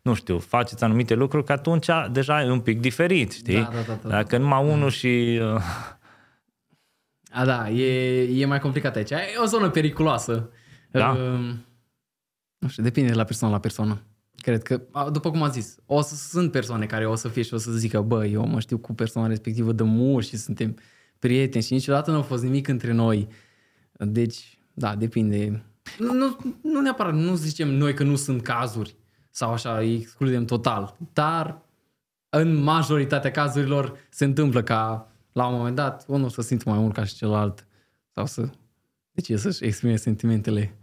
nu 0.10 0.16
știu, 0.16 0.40
faceți 0.40 0.84
anumite 0.84 1.14
lucruri, 1.14 1.46
că 1.46 1.52
atunci 1.52 1.88
deja 2.12 2.44
e 2.44 2.52
un 2.52 2.60
pic 2.60 2.80
diferit, 2.80 3.32
știi? 3.32 3.56
Da, 3.56 3.70
da, 3.74 3.82
da, 3.88 4.00
da. 4.02 4.10
Dacă 4.10 4.38
numai 4.38 4.64
unul 4.64 4.84
mm. 4.84 4.90
și... 4.90 5.40
Uh... 5.42 5.62
A, 7.32 7.46
da, 7.46 7.70
e, 7.70 8.42
e 8.42 8.46
mai 8.46 8.60
complicat 8.60 8.96
aici. 8.96 9.12
E 9.12 9.38
o 9.44 9.46
zonă 9.46 9.70
periculoasă. 9.70 10.50
Da. 10.92 11.10
Uh, 11.10 11.54
nu 12.58 12.68
știu, 12.68 12.84
depinde 12.84 13.10
de 13.10 13.16
la 13.16 13.24
persoană 13.24 13.54
la 13.54 13.60
persoană. 13.60 14.02
Cred 14.36 14.64
că, 14.64 14.82
după 15.12 15.30
cum 15.30 15.44
am 15.44 15.52
zis, 15.52 15.78
o 15.86 16.02
să 16.02 16.16
sunt 16.16 16.52
persoane 16.52 16.86
care 16.86 17.08
o 17.08 17.16
să 17.16 17.28
fie 17.28 17.42
și 17.42 17.54
o 17.54 17.58
să 17.58 17.72
zică, 17.72 18.02
bă, 18.02 18.26
eu 18.26 18.48
mă 18.48 18.60
știu 18.60 18.78
cu 18.78 18.94
persoana 18.94 19.28
respectivă 19.28 19.72
de 19.72 19.84
mult 19.84 20.26
și 20.26 20.38
suntem 20.38 20.78
prieteni 21.20 21.64
și 21.64 21.74
niciodată 21.74 22.12
nu 22.12 22.18
a 22.18 22.22
fost 22.22 22.44
nimic 22.44 22.68
între 22.68 22.92
noi. 22.92 23.28
Deci, 23.92 24.58
da, 24.74 24.96
depinde. 24.96 25.64
Nu, 25.98 26.14
nu, 26.14 26.38
nu 26.62 26.82
neapărat, 26.82 27.14
nu 27.14 27.36
zicem 27.36 27.68
noi 27.68 27.94
că 27.94 28.04
nu 28.04 28.16
sunt 28.16 28.42
cazuri 28.42 28.96
sau 29.30 29.52
așa, 29.52 29.78
îi 29.78 29.96
excludem 29.96 30.46
total. 30.46 30.96
Dar 31.14 31.62
în 32.30 32.56
majoritatea 32.56 33.32
cazurilor 33.32 33.98
se 34.10 34.26
întâmplă 34.26 34.64
ca 34.64 35.08
la 35.32 35.48
un 35.48 35.56
moment 35.56 35.76
dat 35.76 36.04
unul 36.08 36.30
să 36.30 36.42
simtă 36.42 36.70
mai 36.70 36.80
mult 36.80 36.94
ca 36.94 37.04
și 37.04 37.16
celălalt 37.16 37.68
sau 38.14 38.26
să 38.26 38.50
deci 39.12 39.40
să-și 39.40 39.66
exprime 39.66 39.96
sentimentele. 39.96 40.78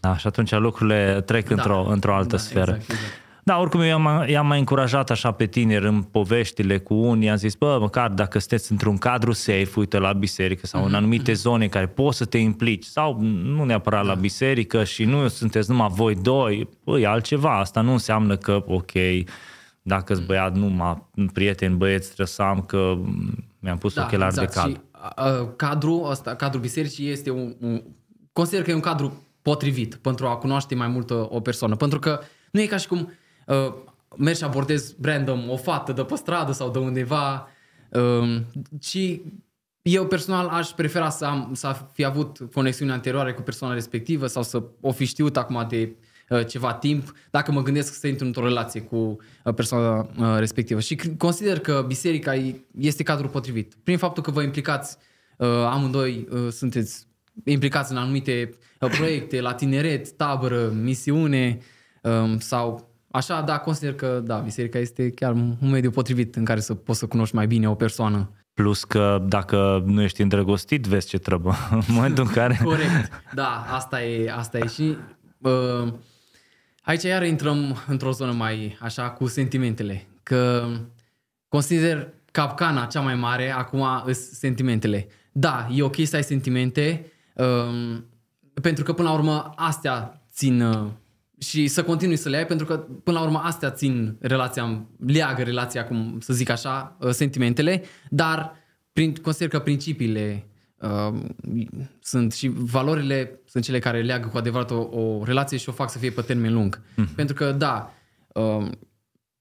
Da, 0.00 0.16
și 0.16 0.26
atunci 0.26 0.50
lucrurile 0.52 1.20
trec 1.20 1.48
da, 1.48 1.54
într-o, 1.54 1.84
într-o 1.88 2.14
altă 2.14 2.36
da, 2.36 2.42
sferă. 2.42 2.72
Exact, 2.74 2.90
exact. 2.90 3.12
Da, 3.44 3.58
oricum 3.58 3.80
eu 3.80 3.86
i-am, 3.86 4.24
i-am 4.28 4.46
mai 4.46 4.58
încurajat 4.58 5.10
așa 5.10 5.30
pe 5.30 5.46
tineri 5.46 5.86
în 5.86 6.02
poveștile 6.02 6.78
cu 6.78 6.94
unii, 6.94 7.30
am 7.30 7.36
zis, 7.36 7.54
bă, 7.54 7.78
măcar 7.80 8.10
dacă 8.10 8.38
sunteți 8.38 8.72
într-un 8.72 8.96
cadru 8.96 9.32
safe, 9.32 9.70
uite 9.74 9.98
la 9.98 10.12
biserică 10.12 10.66
sau 10.66 10.80
mm-hmm. 10.80 10.84
în 10.84 10.90
mhm, 10.90 10.98
anumite 10.98 11.30
mhm. 11.30 11.40
zone 11.40 11.64
în 11.64 11.70
care 11.70 11.86
poți 11.86 12.16
să 12.16 12.24
te 12.24 12.38
implici 12.38 12.84
sau 12.84 13.20
nu 13.20 13.64
neapărat 13.64 14.02
da. 14.02 14.08
la 14.08 14.14
biserică 14.14 14.84
și 14.84 15.04
nu 15.04 15.28
sunteți 15.28 15.70
numai 15.70 15.88
voi 15.90 16.14
doi, 16.14 16.68
băi, 16.84 17.06
altceva, 17.06 17.58
asta 17.58 17.80
nu 17.80 17.92
înseamnă 17.92 18.36
că, 18.36 18.64
ok, 18.66 18.92
dacă 19.82 20.14
sunt 20.14 20.26
băiat 20.26 20.56
numai 20.56 21.06
prieteni 21.32 21.76
băieți 21.76 22.06
trebuie 22.06 22.26
să 22.26 22.42
am 22.42 22.60
că 22.60 22.98
mi-am 23.58 23.78
pus 23.78 23.94
da, 23.94 24.02
ochelari 24.02 24.32
exact. 24.32 24.54
de 24.54 24.60
cal. 24.60 24.70
Și, 24.70 24.76
uh, 25.42 25.48
cadrul 25.56 26.10
ăsta, 26.10 26.34
cadrul 26.34 26.60
bisericii 26.60 27.10
este 27.10 27.30
un, 27.30 27.54
un, 27.60 27.82
consider 28.32 28.62
că 28.62 28.70
e 28.70 28.74
un 28.74 28.80
cadru 28.80 29.26
potrivit 29.42 29.94
pentru 29.94 30.26
a 30.26 30.36
cunoaște 30.36 30.74
mai 30.74 30.88
mult 30.88 31.10
o 31.10 31.40
persoană, 31.40 31.76
pentru 31.76 31.98
că 31.98 32.20
nu 32.50 32.60
e 32.60 32.66
ca 32.66 32.76
și 32.76 32.88
cum 32.88 33.12
uh, 33.50 33.74
mergi 34.16 34.38
și 34.38 34.44
abordezi 34.44 34.96
random 35.02 35.50
o 35.50 35.56
fată 35.56 35.92
de 35.92 36.02
pe 36.02 36.14
stradă 36.14 36.52
sau 36.52 36.70
de 36.70 36.78
undeva, 36.78 37.48
uh, 37.90 38.40
ci 38.80 39.20
eu 39.82 40.06
personal 40.06 40.48
aș 40.48 40.68
prefera 40.68 41.10
să, 41.10 41.24
am, 41.24 41.50
să 41.54 41.76
fi 41.92 42.04
avut 42.04 42.38
conexiuni 42.52 42.90
anterioare 42.90 43.32
cu 43.32 43.42
persoana 43.42 43.74
respectivă 43.74 44.26
sau 44.26 44.42
să 44.42 44.62
o 44.80 44.92
fi 44.92 45.04
știut 45.04 45.36
acum 45.36 45.66
de 45.68 45.96
uh, 46.28 46.46
ceva 46.46 46.74
timp, 46.74 47.12
dacă 47.30 47.52
mă 47.52 47.62
gândesc 47.62 47.94
să 47.94 48.06
intru 48.06 48.26
într-o 48.26 48.44
relație 48.44 48.80
cu 48.80 48.96
uh, 49.44 49.54
persoana 49.54 49.98
uh, 50.18 50.38
respectivă. 50.38 50.80
Și 50.80 50.96
consider 51.18 51.58
că 51.58 51.84
biserica 51.86 52.34
este 52.78 53.02
cadrul 53.02 53.28
potrivit. 53.28 53.74
Prin 53.82 53.98
faptul 53.98 54.22
că 54.22 54.30
vă 54.30 54.42
implicați, 54.42 54.96
uh, 55.36 55.48
amândoi 55.48 56.28
uh, 56.30 56.48
sunteți 56.50 57.06
implicați 57.44 57.92
în 57.92 57.96
anumite 57.96 58.50
uh, 58.80 58.90
proiecte, 58.96 59.40
la 59.40 59.54
tineret, 59.54 60.10
tabără, 60.10 60.68
misiune 60.68 61.58
uh, 62.02 62.34
sau 62.38 62.89
Așa, 63.10 63.40
da, 63.40 63.58
consider 63.58 63.94
că, 63.94 64.20
da, 64.24 64.38
biserica 64.38 64.78
este 64.78 65.10
chiar 65.10 65.32
un 65.32 65.70
mediu 65.70 65.90
potrivit 65.90 66.36
în 66.36 66.44
care 66.44 66.60
să 66.60 66.74
poți 66.74 66.98
să 66.98 67.06
cunoști 67.06 67.34
mai 67.34 67.46
bine 67.46 67.68
o 67.68 67.74
persoană. 67.74 68.30
Plus 68.54 68.84
că 68.84 69.24
dacă 69.28 69.82
nu 69.86 70.02
ești 70.02 70.22
îndrăgostit, 70.22 70.86
vezi 70.86 71.08
ce 71.08 71.18
trebuie 71.18 71.54
în 71.70 71.82
momentul 71.88 72.24
în 72.24 72.30
care... 72.30 72.60
Corect, 72.64 73.22
da, 73.34 73.66
asta 73.68 74.02
e, 74.02 74.32
asta 74.32 74.58
e 74.58 74.66
și... 74.66 74.96
Uh, 75.38 75.92
aici 76.82 77.02
iar 77.02 77.24
intrăm 77.24 77.76
într-o 77.86 78.10
zonă 78.10 78.32
mai 78.32 78.78
așa 78.80 79.10
cu 79.10 79.26
sentimentele, 79.26 80.06
că 80.22 80.66
consider 81.48 82.08
capcana 82.30 82.86
cea 82.86 83.00
mai 83.00 83.14
mare 83.14 83.50
acum 83.50 83.86
sunt 84.02 84.16
sentimentele. 84.16 85.06
Da, 85.32 85.68
e 85.70 85.82
ok 85.82 85.96
să 86.04 86.16
ai 86.16 86.22
sentimente, 86.22 87.12
uh, 87.34 87.96
pentru 88.62 88.84
că 88.84 88.92
până 88.92 89.08
la 89.08 89.14
urmă 89.14 89.52
astea 89.56 90.22
țin 90.32 90.60
uh, 90.60 90.86
și 91.40 91.66
să 91.66 91.82
continui 91.82 92.16
să 92.16 92.28
le 92.28 92.36
ai 92.36 92.46
pentru 92.46 92.66
că 92.66 92.76
până 92.76 93.18
la 93.18 93.24
urmă 93.24 93.38
astea 93.44 93.70
țin 93.70 94.16
relația, 94.20 94.86
leagă 95.06 95.42
relația, 95.42 95.86
cum 95.86 96.18
să 96.20 96.32
zic 96.32 96.48
așa, 96.48 96.96
uh, 97.00 97.10
sentimentele, 97.10 97.82
dar 98.08 98.52
prin, 98.92 99.14
consider 99.14 99.48
că 99.48 99.58
principiile 99.58 100.46
uh, 100.76 101.20
sunt 102.00 102.32
și 102.32 102.48
valorile 102.48 103.40
sunt 103.44 103.64
cele 103.64 103.78
care 103.78 104.02
leagă 104.02 104.28
cu 104.28 104.36
adevărat 104.36 104.70
o, 104.70 104.80
o 104.80 105.24
relație 105.24 105.56
și 105.56 105.68
o 105.68 105.72
fac 105.72 105.90
să 105.90 105.98
fie 105.98 106.10
pe 106.10 106.20
termen 106.20 106.52
lung. 106.52 106.82
Mm. 106.96 107.06
Pentru 107.06 107.34
că 107.34 107.52
da, 107.52 107.94
uh, 108.34 108.66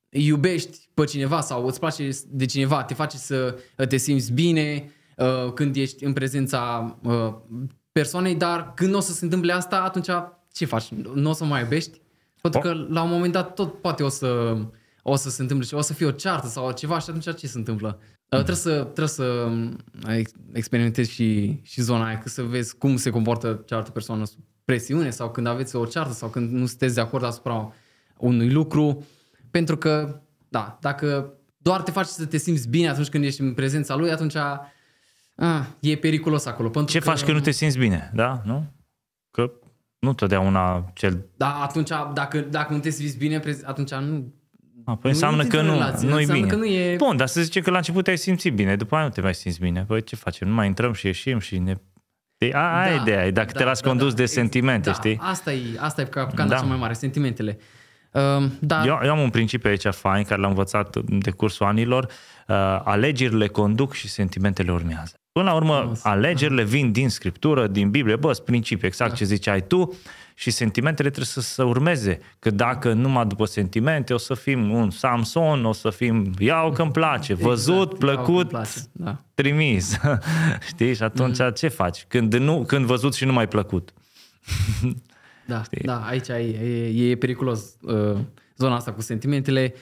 iubești 0.09 0.89
pe 0.93 1.03
cineva 1.03 1.41
sau 1.41 1.65
îți 1.65 1.79
place 1.79 2.09
de 2.27 2.45
cineva, 2.45 2.83
te 2.83 2.93
face 2.93 3.17
să 3.17 3.59
te 3.87 3.97
simți 3.97 4.31
bine 4.31 4.91
uh, 5.17 5.53
când 5.53 5.75
ești 5.75 6.03
în 6.03 6.13
prezența 6.13 6.97
uh, 7.03 7.35
persoanei, 7.91 8.35
dar 8.35 8.73
când 8.75 8.95
o 8.95 8.99
să 8.99 9.11
se 9.11 9.23
întâmple 9.23 9.53
asta, 9.53 9.81
atunci 9.81 10.09
ce 10.59 10.65
faci? 10.65 10.89
Nu 11.13 11.29
o 11.29 11.33
să 11.33 11.45
mai 11.45 11.61
iubești? 11.61 12.01
Pentru 12.41 12.59
că 12.59 12.73
la 12.89 13.03
un 13.03 13.09
moment 13.09 13.33
dat 13.33 13.53
tot 13.53 13.81
poate 13.81 14.03
o 14.03 14.09
să, 14.09 14.57
o 15.03 15.15
să 15.15 15.29
se 15.29 15.41
întâmple 15.41 15.77
o 15.77 15.81
să 15.81 15.93
fie 15.93 16.05
o 16.05 16.11
ceartă 16.11 16.47
sau 16.47 16.71
ceva 16.71 16.99
și 16.99 17.09
atunci 17.09 17.39
ce 17.39 17.47
se 17.47 17.57
întâmplă? 17.57 17.99
Mm. 17.99 18.25
Trebuie 18.27 18.55
să, 18.55 18.71
trebuie 18.71 19.07
să 19.07 19.51
experimentezi 20.53 21.11
și, 21.11 21.59
și 21.63 21.81
zona 21.81 22.05
aia, 22.05 22.21
să 22.25 22.41
vezi 22.41 22.77
cum 22.77 22.95
se 22.95 23.09
comportă 23.09 23.63
cealaltă 23.65 23.91
persoană 23.91 24.25
sub 24.25 24.39
presiune 24.65 25.09
sau 25.09 25.31
când 25.31 25.47
aveți 25.47 25.75
o 25.75 25.85
ceartă 25.85 26.13
sau 26.13 26.29
când 26.29 26.51
nu 26.51 26.65
sunteți 26.65 26.95
de 26.95 27.01
acord 27.01 27.23
asupra 27.23 27.73
unui 28.17 28.51
lucru. 28.51 29.05
Pentru 29.51 29.77
că, 29.77 30.21
da, 30.49 30.77
dacă 30.81 31.33
doar 31.57 31.81
te 31.81 31.91
faci 31.91 32.05
să 32.05 32.25
te 32.25 32.37
simți 32.37 32.69
bine 32.69 32.89
atunci 32.89 33.09
când 33.09 33.23
ești 33.23 33.41
în 33.41 33.53
prezența 33.53 33.95
lui, 33.95 34.11
atunci 34.11 34.35
a, 34.35 34.71
e 35.79 35.95
periculos 35.95 36.45
acolo. 36.45 36.69
Pentru 36.69 36.91
Ce 36.91 36.99
că, 36.99 37.03
faci 37.03 37.23
când 37.23 37.37
nu 37.37 37.43
te 37.43 37.51
simți 37.51 37.77
bine, 37.77 38.11
da? 38.13 38.41
Nu? 38.45 38.65
Că 39.31 39.51
nu 39.99 40.13
totdeauna 40.13 40.91
cel... 40.93 41.25
Da, 41.37 41.61
atunci, 41.61 41.89
dacă, 42.13 42.39
dacă 42.39 42.73
nu 42.73 42.79
te 42.79 42.89
simți 42.89 43.17
bine, 43.17 43.41
atunci 43.65 43.93
nu... 43.93 44.33
A, 44.85 44.95
păi 44.95 45.11
înseamnă 45.11 45.43
că 45.43 45.61
nu, 45.61 45.71
relație, 45.71 46.07
nu 46.07 46.15
e 46.15 46.19
înseamnă 46.19 46.45
bine. 46.45 46.55
că 46.55 46.55
nu 46.55 46.65
e... 46.65 46.95
Bun, 46.95 47.17
dar 47.17 47.27
să 47.27 47.41
zice 47.41 47.61
că 47.61 47.71
la 47.71 47.77
început 47.77 48.03
te-ai 48.03 48.17
simțit 48.17 48.53
bine, 48.53 48.75
după 48.75 48.95
aia 48.95 49.03
nu 49.03 49.09
te 49.09 49.21
mai 49.21 49.33
simți 49.33 49.59
bine. 49.59 49.83
Păi 49.87 50.03
ce 50.03 50.15
facem? 50.15 50.47
Nu 50.47 50.53
mai 50.53 50.67
intrăm 50.67 50.93
și 50.93 51.05
ieșim 51.05 51.39
și 51.39 51.57
ne... 51.57 51.75
De, 52.37 52.51
a, 52.53 52.79
aia 52.79 52.93
e 52.93 52.99
ideea, 53.01 53.25
e 53.25 53.31
dacă 53.31 53.51
te 53.51 53.63
lași 53.63 53.81
condus 53.81 54.13
de 54.13 54.21
Ex- 54.21 54.31
sentimente, 54.31 54.89
da, 54.89 54.95
știi? 54.95 55.17
Asta 55.21 55.51
e, 55.53 55.61
asta 55.79 56.01
e 56.01 56.05
capcana 56.05 56.49
Da. 56.49 56.55
cea 56.55 56.63
mai 56.63 56.77
mare, 56.77 56.93
sentimentele. 56.93 57.57
Uh, 58.11 58.45
da, 58.59 58.85
Eu, 58.85 58.99
eu 59.03 59.11
am 59.11 59.19
un 59.19 59.29
principiu 59.29 59.69
aici 59.69 59.87
fain 59.87 60.23
care 60.23 60.41
l-am 60.41 60.49
învățat 60.49 60.97
de 60.97 61.31
cursul 61.31 61.65
anilor. 61.65 62.03
Uh, 62.47 62.55
alegerile 62.83 63.47
conduc 63.47 63.93
și 63.93 64.07
sentimentele 64.07 64.71
urmează. 64.71 65.18
Până 65.31 65.45
la 65.49 65.55
urmă, 65.55 65.77
Frumos. 65.77 66.03
alegerile 66.03 66.63
vin 66.63 66.91
din 66.91 67.09
Scriptură, 67.09 67.67
din 67.67 67.89
Biblie, 67.89 68.15
bă, 68.15 68.33
sunt 68.33 68.45
principii, 68.45 68.87
exact 68.87 69.15
ce 69.15 69.25
ziceai 69.25 69.67
tu, 69.67 69.97
și 70.39 70.51
sentimentele 70.51 71.09
trebuie 71.09 71.31
să, 71.33 71.41
să 71.41 71.63
urmeze. 71.63 72.19
Că 72.39 72.49
dacă 72.49 72.93
numai 72.93 73.25
după 73.25 73.45
sentimente 73.45 74.13
o 74.13 74.17
să 74.17 74.33
fim 74.33 74.71
un 74.71 74.89
Samson, 74.89 75.65
o 75.65 75.71
să 75.71 75.89
fim 75.89 76.33
iau 76.37 76.71
că-mi 76.71 76.91
place, 76.91 77.33
văzut, 77.33 77.91
Exact, 77.91 78.01
iau 78.01 78.11
că-mi 78.11 78.25
plăcut, 78.25 78.47
place, 78.47 78.79
da. 78.91 79.17
trimis. 79.33 79.97
Știi? 80.69 80.93
Și 80.93 81.03
atunci 81.03 81.37
ce 81.55 81.67
faci? 81.67 82.05
Când, 82.07 82.33
nu, 82.33 82.63
când 82.67 82.85
văzut 82.85 83.13
și 83.13 83.25
nu 83.25 83.33
mai 83.33 83.47
plăcut. 83.47 83.93
Da, 85.45 85.61
da, 85.81 86.05
aici 86.05 86.27
e, 86.27 86.33
e, 86.33 87.09
e 87.09 87.15
periculos 87.15 87.75
uh, 87.81 88.17
zona 88.57 88.75
asta 88.75 88.93
cu 88.93 89.01
sentimentele. 89.01 89.73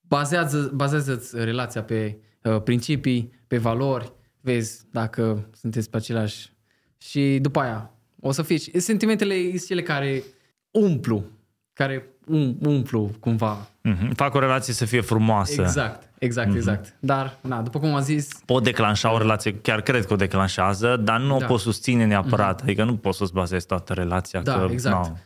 Bazează, 0.00 0.70
bazează 0.74 1.22
relația 1.32 1.82
pe 1.82 2.18
uh, 2.42 2.62
principii, 2.62 3.32
pe 3.46 3.58
valori, 3.58 4.12
vezi 4.44 4.82
dacă 4.90 5.48
sunteți 5.60 5.90
pe 5.90 5.96
același. 5.96 6.52
Și 6.98 7.38
după 7.42 7.60
aia 7.60 7.90
o 8.20 8.32
să 8.32 8.42
fie. 8.42 8.80
Sentimentele 8.80 9.34
sunt 9.48 9.66
cele 9.66 9.82
care 9.82 10.22
umplu, 10.70 11.24
care 11.72 12.06
um, 12.26 12.56
umplu 12.62 13.10
cumva. 13.20 13.68
Mhm. 13.82 14.14
Fac 14.14 14.34
o 14.34 14.38
relație 14.38 14.74
să 14.74 14.84
fie 14.84 15.00
frumoasă. 15.00 15.60
Exact, 15.62 16.08
exact, 16.18 16.48
Mhm. 16.48 16.56
exact. 16.56 16.96
Dar, 17.00 17.38
na, 17.40 17.62
după 17.62 17.78
cum 17.78 17.94
am 17.94 18.02
zis, 18.02 18.28
pot 18.46 18.62
declanșa 18.62 19.12
o 19.12 19.18
relație, 19.18 19.54
chiar 19.54 19.80
cred 19.82 20.06
că 20.06 20.12
o 20.12 20.16
declanșează, 20.16 20.96
dar 20.96 21.20
nu 21.20 21.28
Da. 21.28 21.34
Mhm. 21.34 21.44
o 21.44 21.46
pot 21.46 21.60
susține 21.60 22.04
neapărat. 22.06 22.60
Adică 22.60 22.84
nu 22.84 22.96
poți 22.96 23.18
să-ți 23.18 23.32
bazezi 23.32 23.66
toată 23.66 23.92
relația 23.92 24.40
Da, 24.42 24.54
că, 24.58 24.68
exact. 24.70 25.16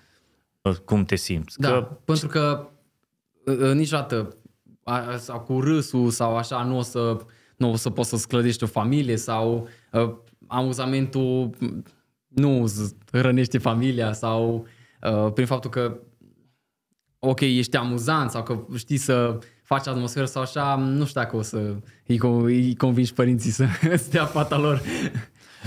nu, 0.63 0.75
cum 0.85 1.05
te 1.05 1.17
simți. 1.17 1.59
Da, 1.61 1.69
Că, 1.69 1.89
pentru 2.05 2.29
că 2.29 2.69
uh, 3.45 3.57
uh, 3.59 3.73
niciodată 3.73 4.37
a- 4.85 5.17
sau 5.17 5.41
cu 5.41 5.61
râsul 5.61 6.11
sau 6.11 6.37
așa 6.37 6.63
nu 6.63 6.79
o 6.79 6.83
să, 6.83 7.17
nu 7.59 7.71
o 7.71 7.77
să 7.77 7.91
poți 7.91 8.09
să-ți 8.09 8.29
clădești 8.29 8.65
o 8.65 8.67
familie 8.67 9.17
sau 9.17 9.69
uh, 9.93 10.15
amuzamentul 10.47 11.51
m, 11.59 11.83
nu 12.29 12.63
îți 12.63 12.95
rănește 13.11 13.59
familia 13.59 14.13
sau 14.13 14.67
uh, 15.03 15.33
prin 15.33 15.47
faptul 15.47 15.71
că 15.71 16.01
ok, 17.19 17.41
ești 17.41 17.77
amuzant 17.77 18.31
sau 18.31 18.43
că 18.43 18.67
știi 18.77 18.97
să 18.97 19.39
faci 19.63 19.87
atmosferă 19.87 20.27
sau 20.27 20.43
așa, 20.43 20.77
nu 20.77 21.05
știu 21.05 21.21
dacă 21.21 21.37
o 21.37 21.43
să 21.43 21.75
îi, 22.07 22.17
con- 22.17 22.45
îi 22.45 22.77
convingi 22.77 23.13
părinții 23.13 23.51
să 23.51 23.67
stea 23.97 24.25
fata 24.25 24.59
lor. 24.59 24.83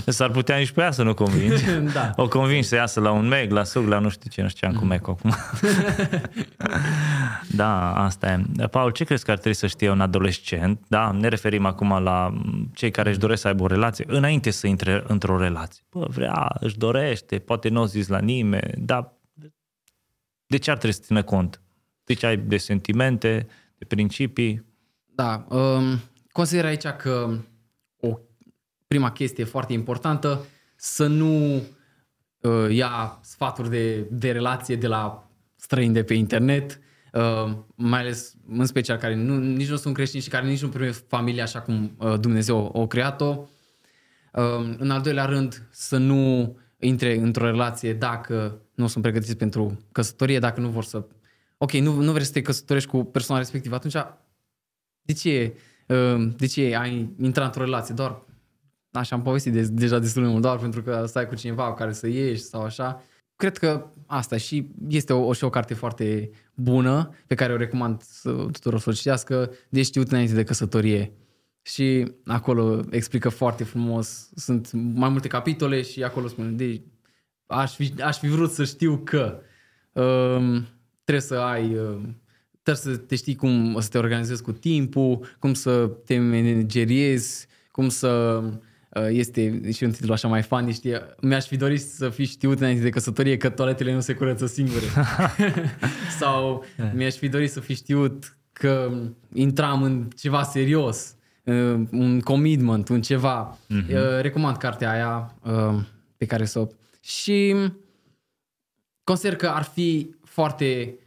S-ar 0.06 0.30
putea 0.30 0.56
nici 0.56 0.70
pe 0.70 0.80
ea 0.80 0.90
să 0.90 1.02
nu 1.02 1.14
convingi. 1.14 1.64
da. 1.94 2.12
O 2.16 2.28
convingi 2.28 2.66
să 2.66 2.74
iasă 2.74 3.00
la 3.00 3.10
un 3.10 3.28
Meg, 3.28 3.50
la 3.50 3.64
sug, 3.64 3.86
la 3.86 3.98
nu 3.98 4.08
știu 4.08 4.30
ce, 4.30 4.42
nu 4.42 4.48
știu 4.48 4.68
ce 4.68 4.74
am 4.74 4.80
cu 4.80 4.86
Meg 4.86 5.08
acum. 5.08 5.32
da, 7.60 7.94
asta 7.94 8.30
e. 8.58 8.66
Paul, 8.66 8.90
ce 8.90 9.04
crezi 9.04 9.24
că 9.24 9.30
ar 9.30 9.36
trebui 9.36 9.58
să 9.58 9.66
știe 9.66 9.90
un 9.90 10.00
adolescent? 10.00 10.84
Da, 10.88 11.10
ne 11.10 11.28
referim 11.28 11.64
acum 11.64 12.02
la 12.02 12.32
cei 12.74 12.90
care 12.90 13.08
își 13.08 13.18
doresc 13.18 13.40
să 13.40 13.48
aibă 13.48 13.62
o 13.62 13.66
relație, 13.66 14.04
înainte 14.08 14.50
să 14.50 14.66
intre 14.66 15.04
într-o 15.06 15.38
relație. 15.38 15.82
Bă, 15.90 16.06
vrea, 16.08 16.56
își 16.60 16.78
dorește, 16.78 17.38
poate 17.38 17.68
nu 17.68 17.80
o 17.80 17.86
zis 17.86 18.08
la 18.08 18.18
nimeni, 18.18 18.72
dar 18.76 19.12
de 20.46 20.56
ce 20.56 20.70
ar 20.70 20.76
trebui 20.76 20.96
să 20.96 21.02
țină 21.04 21.22
cont? 21.22 21.60
De 22.04 22.14
ce 22.14 22.26
ai 22.26 22.36
de 22.36 22.56
sentimente, 22.56 23.46
de 23.78 23.84
principii? 23.84 24.64
Da, 25.14 25.46
um, 25.48 26.00
consider 26.32 26.64
aici 26.64 26.86
că 26.86 27.28
o 27.28 27.36
prima 28.92 29.12
chestie 29.12 29.44
foarte 29.44 29.72
importantă 29.72 30.44
să 30.76 31.06
nu 31.06 31.54
uh, 32.40 32.70
ia 32.70 33.18
sfaturi 33.22 33.70
de, 33.70 34.06
de 34.10 34.30
relație 34.30 34.76
de 34.76 34.86
la 34.86 35.30
străini 35.56 35.92
de 35.92 36.02
pe 36.02 36.14
internet, 36.14 36.80
uh, 37.12 37.52
mai 37.74 38.00
ales 38.00 38.34
în 38.48 38.66
special 38.66 38.96
care 38.96 39.14
nu, 39.14 39.38
nici 39.38 39.68
nu 39.68 39.76
sunt 39.76 39.94
creștini 39.94 40.22
și 40.22 40.28
care 40.28 40.46
nici 40.46 40.62
nu 40.62 40.68
primesc 40.68 41.04
familia 41.08 41.42
așa 41.42 41.60
cum 41.60 41.96
uh, 41.98 42.18
Dumnezeu 42.20 42.70
o 42.72 42.86
creat-o. 42.86 43.48
Uh, 44.32 44.74
în 44.78 44.90
al 44.90 45.00
doilea 45.00 45.24
rând, 45.24 45.68
să 45.70 45.96
nu 45.96 46.56
intre 46.78 47.16
într-o 47.16 47.44
relație 47.44 47.92
dacă 47.94 48.60
nu 48.74 48.86
sunt 48.86 49.02
pregătiți 49.02 49.36
pentru 49.36 49.80
căsătorie, 49.92 50.38
dacă 50.38 50.60
nu 50.60 50.68
vor 50.68 50.84
să... 50.84 51.04
Ok, 51.58 51.72
nu, 51.72 52.00
nu 52.00 52.12
vrei 52.12 52.24
să 52.24 52.32
te 52.32 52.42
căsătorești 52.42 52.88
cu 52.88 53.04
persoana 53.04 53.40
respectivă, 53.40 53.74
atunci 53.74 53.96
de 55.02 55.12
ce, 55.12 55.54
uh, 55.88 56.32
de 56.36 56.46
ce 56.46 56.76
ai 56.76 57.14
intrat 57.20 57.46
într-o 57.46 57.64
relație? 57.64 57.94
Doar, 57.94 58.30
așa 58.92 59.16
am 59.16 59.22
povestit 59.22 59.52
de, 59.52 59.62
deja 59.62 59.98
destul 59.98 60.22
de 60.22 60.28
mult, 60.28 60.42
doar 60.42 60.58
pentru 60.58 60.82
că 60.82 61.04
stai 61.06 61.28
cu 61.28 61.34
cineva 61.34 61.68
cu 61.68 61.74
care 61.74 61.92
să 61.92 62.06
ieși 62.06 62.42
sau 62.42 62.62
așa. 62.62 63.02
Cred 63.36 63.58
că 63.58 63.86
asta 64.06 64.36
și 64.36 64.68
este 64.88 65.12
o, 65.12 65.26
o, 65.26 65.32
și 65.32 65.44
o 65.44 65.50
carte 65.50 65.74
foarte 65.74 66.30
bună 66.54 67.10
pe 67.26 67.34
care 67.34 67.52
o 67.52 67.56
recomand 67.56 68.02
să, 68.02 68.30
tuturor 68.30 68.80
să 68.80 68.90
o 68.90 68.92
citească 68.92 69.50
de 69.68 69.82
știut 69.82 70.10
înainte 70.10 70.34
de 70.34 70.44
căsătorie. 70.44 71.12
Și 71.62 72.12
acolo 72.26 72.80
explică 72.90 73.28
foarte 73.28 73.64
frumos, 73.64 74.30
sunt 74.34 74.72
mai 74.72 75.08
multe 75.08 75.28
capitole 75.28 75.82
și 75.82 76.02
acolo 76.02 76.28
spune, 76.28 76.50
de, 76.50 76.82
aș, 77.46 77.74
fi, 77.74 77.94
aș 78.02 78.18
fi 78.18 78.28
vrut 78.28 78.50
să 78.50 78.64
știu 78.64 79.00
că 79.04 79.40
um, 79.92 80.66
trebuie 81.04 81.26
să 81.26 81.34
ai 81.34 81.76
um, 81.76 82.22
trebuie 82.62 82.94
să 82.94 83.00
te 83.00 83.16
știi 83.16 83.34
cum 83.34 83.76
să 83.80 83.88
te 83.88 83.98
organizezi 83.98 84.42
cu 84.42 84.52
timpul, 84.52 85.36
cum 85.38 85.54
să 85.54 85.86
te 85.86 86.18
manageriezi, 86.18 87.46
cum 87.70 87.88
să 87.88 88.42
uh, 88.44 88.52
este 89.08 89.70
și 89.72 89.84
un 89.84 89.90
titlu 89.90 90.12
așa 90.12 90.28
mai 90.28 90.42
fan, 90.42 90.72
știi, 90.72 90.94
mi-aș 91.20 91.46
fi 91.46 91.56
dorit 91.56 91.80
să 91.80 92.08
fi 92.08 92.24
știut 92.24 92.60
înainte 92.60 92.82
de 92.82 92.90
căsătorie 92.90 93.36
că 93.36 93.48
toaletele 93.48 93.92
nu 93.92 94.00
se 94.00 94.14
curăță 94.14 94.46
singure. 94.46 94.84
Sau 96.20 96.64
mi-aș 96.94 97.14
fi 97.14 97.28
dorit 97.28 97.50
să 97.50 97.60
fi 97.60 97.74
știut 97.74 98.36
că 98.52 98.92
intram 99.32 99.82
în 99.82 100.08
ceva 100.16 100.42
serios, 100.42 101.14
uh, 101.44 101.80
un 101.90 102.20
commitment, 102.20 102.88
un 102.88 103.00
ceva. 103.00 103.58
Uh, 103.70 104.20
recomand 104.20 104.56
cartea 104.56 104.90
aia 104.90 105.34
uh, 105.42 105.80
pe 106.16 106.26
care 106.26 106.44
să 106.44 106.58
o... 106.58 106.66
Și 107.00 107.54
consider 109.04 109.36
că 109.36 109.48
ar 109.48 109.62
fi 109.62 110.14
foarte 110.24 110.98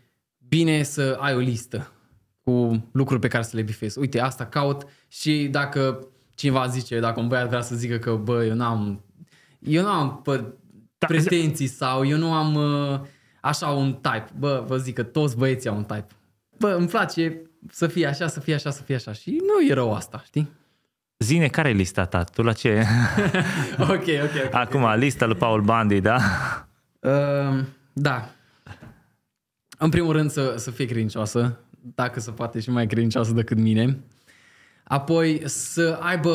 bine 0.47 0.83
să 0.83 1.17
ai 1.19 1.35
o 1.35 1.39
listă 1.39 1.91
cu 2.41 2.85
lucruri 2.91 3.21
pe 3.21 3.27
care 3.27 3.43
să 3.43 3.55
le 3.55 3.61
bifezi. 3.61 3.99
Uite, 3.99 4.19
asta 4.19 4.45
caut 4.45 4.87
și 5.07 5.47
dacă 5.51 6.07
cineva 6.35 6.67
zice, 6.67 6.99
dacă 6.99 7.19
un 7.19 7.27
băiat 7.27 7.47
vrea 7.47 7.61
să 7.61 7.75
zică 7.75 7.97
că, 7.97 8.15
bă, 8.15 8.45
eu 8.45 8.55
n-am, 8.55 9.03
eu 9.59 9.81
nu 9.81 9.89
am 9.89 10.21
pă, 10.21 10.53
Da, 10.97 11.07
pretenții 11.07 11.67
sau 11.67 12.05
eu 12.05 12.17
nu 12.17 12.33
am 12.33 12.55
uh, 12.55 12.99
așa 13.41 13.67
un 13.67 13.93
type. 13.93 14.27
Bă, 14.37 14.63
vă 14.67 14.77
zic 14.77 14.95
că 14.95 15.03
toți 15.03 15.37
băieții 15.37 15.69
au 15.69 15.75
un 15.75 15.83
type. 15.83 16.07
Bă, 16.57 16.75
îmi 16.77 16.87
place 16.87 17.41
să 17.69 17.87
fie 17.87 18.07
așa, 18.07 18.27
să 18.27 18.39
fie 18.39 18.53
așa, 18.53 18.69
să 18.69 18.81
fie 18.81 18.95
așa. 18.95 19.11
Și 19.13 19.29
nu 19.29 19.67
e 19.67 19.73
rău 19.73 19.93
asta, 19.93 20.21
știi? 20.25 20.49
Zine, 21.17 21.47
care 21.47 21.69
e 21.69 21.73
lista 21.73 22.05
ta? 22.05 22.23
Tu 22.23 22.41
la 22.41 22.53
ce? 22.53 22.83
ok, 23.79 23.89
ok, 23.89 24.45
ok. 24.45 24.53
Acum, 24.53 24.93
lista 24.95 25.25
lui 25.25 25.35
Paul 25.35 25.61
Bandi, 25.61 26.01
da? 26.01 26.17
Uh, 26.99 27.63
da. 27.93 28.29
În 29.77 29.89
primul 29.89 30.11
rând 30.11 30.31
să, 30.31 30.55
să 30.57 30.71
fie 30.71 30.85
credincioasă, 30.85 31.59
dacă 31.95 32.19
se 32.19 32.31
poate 32.31 32.59
și 32.59 32.69
mai 32.69 32.87
credincioasă 32.87 33.31
decât 33.31 33.57
mine. 33.57 33.99
Apoi 34.87 35.41
să 35.45 35.97
aibă 36.01 36.31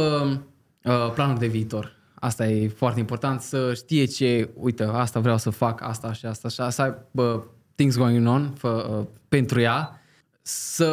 uh, 0.84 1.10
planuri 1.14 1.38
de 1.38 1.46
viitor. 1.46 1.98
Asta 2.14 2.46
e 2.46 2.68
foarte 2.68 3.00
important, 3.00 3.40
să 3.40 3.74
știe 3.74 4.04
ce, 4.04 4.50
uite, 4.54 4.82
asta 4.82 5.20
vreau 5.20 5.38
să 5.38 5.50
fac, 5.50 5.82
asta 5.82 6.12
și 6.12 6.26
asta 6.26 6.48
și 6.48 6.56
să 6.68 6.82
aibă 6.82 7.46
things 7.74 7.96
going 7.96 8.26
on 8.26 8.52
fă, 8.58 8.96
uh, 8.98 9.06
pentru 9.28 9.60
ea. 9.60 10.00
Să 10.42 10.84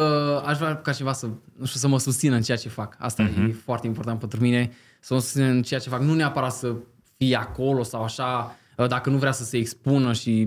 aș 0.46 0.58
vrea 0.58 0.76
ca 0.76 0.92
cineva 0.92 1.12
să, 1.12 1.26
nu 1.56 1.64
știu, 1.64 1.80
să 1.80 1.88
mă 1.88 1.98
susțină 1.98 2.34
în 2.34 2.42
ceea 2.42 2.56
ce 2.56 2.68
fac. 2.68 2.96
Asta 2.98 3.28
uh-huh. 3.28 3.48
e 3.48 3.52
foarte 3.64 3.86
important 3.86 4.18
pentru 4.18 4.40
mine. 4.40 4.72
Să 5.00 5.14
mă 5.14 5.20
susțină 5.20 5.44
în 5.46 5.62
ceea 5.62 5.80
ce 5.80 5.88
fac. 5.88 6.00
Nu 6.00 6.14
neapărat 6.14 6.52
să 6.52 6.74
fie 7.16 7.36
acolo 7.36 7.82
sau 7.82 8.02
așa, 8.02 8.56
uh, 8.76 8.86
dacă 8.86 9.10
nu 9.10 9.16
vrea 9.16 9.32
să 9.32 9.44
se 9.44 9.56
expună 9.56 10.12
și 10.12 10.46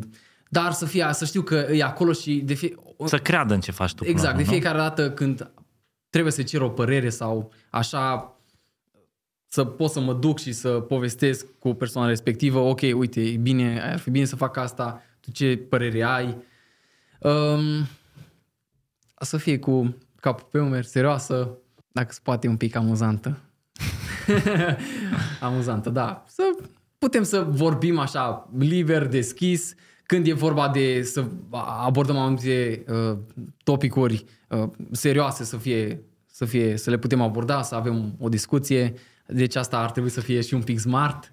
dar 0.49 0.71
să 0.71 0.85
fie, 0.85 1.07
să 1.11 1.25
știu 1.25 1.41
că 1.41 1.55
e 1.71 1.83
acolo 1.83 2.11
și 2.11 2.33
de 2.33 2.53
fie, 2.53 2.75
Să 3.05 3.17
creadă 3.17 3.53
în 3.53 3.59
ce 3.59 3.71
faci 3.71 3.93
tu. 3.93 3.95
până 3.95 4.09
Exact, 4.09 4.31
la 4.31 4.37
de 4.37 4.41
urmă, 4.41 4.55
nu? 4.55 4.59
fiecare 4.59 4.77
dată 4.77 5.11
când 5.11 5.51
trebuie 6.11 6.31
să 6.31 6.43
cer 6.43 6.61
o 6.61 6.69
părere 6.69 7.09
sau 7.09 7.51
așa 7.69 8.35
să 9.47 9.63
pot 9.63 9.89
să 9.89 9.99
mă 9.99 10.13
duc 10.13 10.39
și 10.39 10.51
să 10.51 10.69
povestesc 10.69 11.45
cu 11.59 11.73
persoana 11.73 12.07
respectivă, 12.07 12.59
ok, 12.59 12.79
uite, 12.81 13.21
e 13.21 13.37
bine, 13.37 13.81
ar 13.81 13.99
fi 13.99 14.09
bine 14.09 14.25
să 14.25 14.35
fac 14.35 14.57
asta, 14.57 15.01
tu 15.19 15.31
ce 15.31 15.57
părere 15.57 16.03
ai? 16.03 16.37
Um, 17.19 17.87
să 19.19 19.37
fie 19.37 19.59
cu 19.59 19.97
capul 20.19 20.47
pe 20.51 20.59
umeri, 20.59 20.87
serioasă, 20.87 21.57
dacă 21.91 22.11
se 22.11 22.19
poate 22.23 22.47
un 22.47 22.57
pic 22.57 22.75
amuzantă. 22.75 23.39
amuzantă, 25.41 25.89
da. 25.89 26.23
Să 26.27 26.43
putem 26.97 27.23
să 27.23 27.43
vorbim 27.49 27.99
așa 27.99 28.49
liber, 28.57 29.07
deschis, 29.07 29.75
când 30.11 30.27
e 30.27 30.33
vorba 30.33 30.69
de 30.69 31.03
să 31.03 31.25
abordăm 31.83 32.17
anumite 32.17 32.83
uh, 32.87 33.17
topicuri 33.63 34.25
uh, 34.47 34.63
serioase, 34.91 35.43
să 35.43 35.57
fie, 35.57 36.01
să 36.31 36.45
fie, 36.45 36.77
să 36.77 36.89
le 36.89 36.97
putem 36.97 37.21
aborda, 37.21 37.61
să 37.61 37.75
avem 37.75 38.15
o 38.19 38.29
discuție. 38.29 38.93
Deci 39.25 39.55
asta 39.55 39.77
ar 39.77 39.91
trebui 39.91 40.09
să 40.09 40.21
fie 40.21 40.41
și 40.41 40.53
un 40.53 40.61
pic 40.61 40.79
smart. 40.79 41.31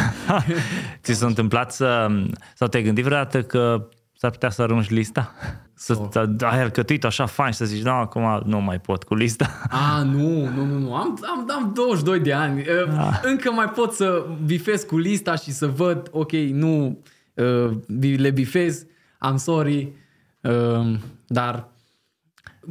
Ți 1.02 1.12
s-a 1.12 1.26
întâmplat 1.26 1.72
să, 1.72 2.06
sau 2.54 2.68
te-ai 2.68 2.82
gândit 2.82 3.04
vreodată 3.04 3.42
că 3.42 3.88
s-ar 4.12 4.30
putea 4.30 4.50
să 4.50 4.62
arunci 4.62 4.90
lista? 4.90 5.34
Să 5.74 5.96
Oh. 5.98 6.08
oh. 6.14 6.50
ai 6.50 6.60
alcătuit 6.60 7.04
așa 7.04 7.26
fain 7.26 7.50
și 7.52 7.58
să 7.58 7.64
zici, 7.64 7.82
nu, 7.82 7.90
acum 7.90 8.42
nu 8.44 8.60
mai 8.60 8.80
pot 8.80 9.02
cu 9.02 9.14
lista. 9.14 9.60
A, 9.68 10.02
nu, 10.02 10.48
nu, 10.48 10.64
nu, 10.64 10.78
nu. 10.78 10.94
Am, 10.94 11.18
am, 11.22 11.46
am 11.48 11.72
22 11.74 12.20
de 12.20 12.32
ani. 12.32 12.64
Ah. 12.98 13.20
Încă 13.22 13.50
mai 13.50 13.68
pot 13.68 13.92
să 13.92 14.26
bifez 14.44 14.82
cu 14.82 14.98
lista 14.98 15.34
și 15.34 15.50
să 15.50 15.66
văd, 15.66 16.08
ok, 16.10 16.32
nu 16.32 17.02
uh, 17.34 17.70
le 18.16 18.30
bifez, 18.30 18.86
am 19.18 19.36
sorry, 19.36 19.92
uh, 20.40 20.98
dar 21.26 21.68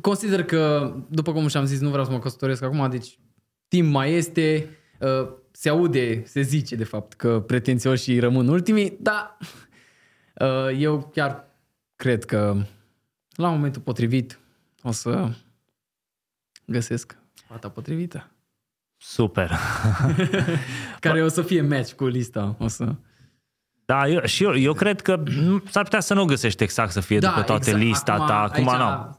consider 0.02 0.44
că, 0.44 0.94
după 1.10 1.32
cum 1.32 1.48
și-am 1.48 1.66
zis, 1.66 1.80
nu 1.80 1.90
vreau 1.90 2.06
să 2.06 2.12
mă 2.12 2.20
căsătoresc 2.20 2.62
acum, 2.62 2.90
deci 2.90 3.20
timp 3.68 3.92
mai 3.92 4.14
este, 4.14 4.70
uh, 5.00 5.30
se 5.52 5.70
aude, 5.70 6.24
se 6.26 6.42
zice 6.42 6.76
de 6.76 6.84
fapt 6.84 7.14
că 7.14 7.40
pretențioșii 7.40 8.20
rămân 8.20 8.48
ultimii, 8.48 8.98
dar 9.02 9.38
uh, 10.40 10.78
eu 10.78 11.10
chiar 11.14 11.48
cred 11.96 12.26
că 12.26 12.66
la 13.36 13.50
momentul 13.50 13.82
potrivit 13.82 14.40
o 14.84 14.92
să 14.92 15.30
găsesc 16.66 17.18
fata 17.48 17.70
potrivită. 17.70 18.32
Super. 18.98 19.52
Care 21.00 21.24
o 21.24 21.28
să 21.28 21.42
fie 21.42 21.62
match 21.62 21.94
cu 21.94 22.06
lista. 22.06 22.56
O 22.60 22.68
să... 22.68 22.96
Da, 23.90 24.08
eu, 24.08 24.22
și 24.26 24.44
eu, 24.44 24.58
eu 24.58 24.74
cred 24.74 25.02
că 25.02 25.24
nu- 25.42 25.64
s-ar 25.70 25.84
putea 25.84 26.00
să 26.00 26.14
nu 26.14 26.26
găsești 26.26 26.64
exact 26.64 26.92
să 26.92 27.00
fie 27.00 27.20
da, 27.20 27.28
după 27.28 27.42
toată 27.42 27.70
exact. 27.70 27.84
lista 27.86 28.16
ta. 28.28 28.40
Acum 28.42 28.68
aici 28.70 28.78
nu. 28.80 29.18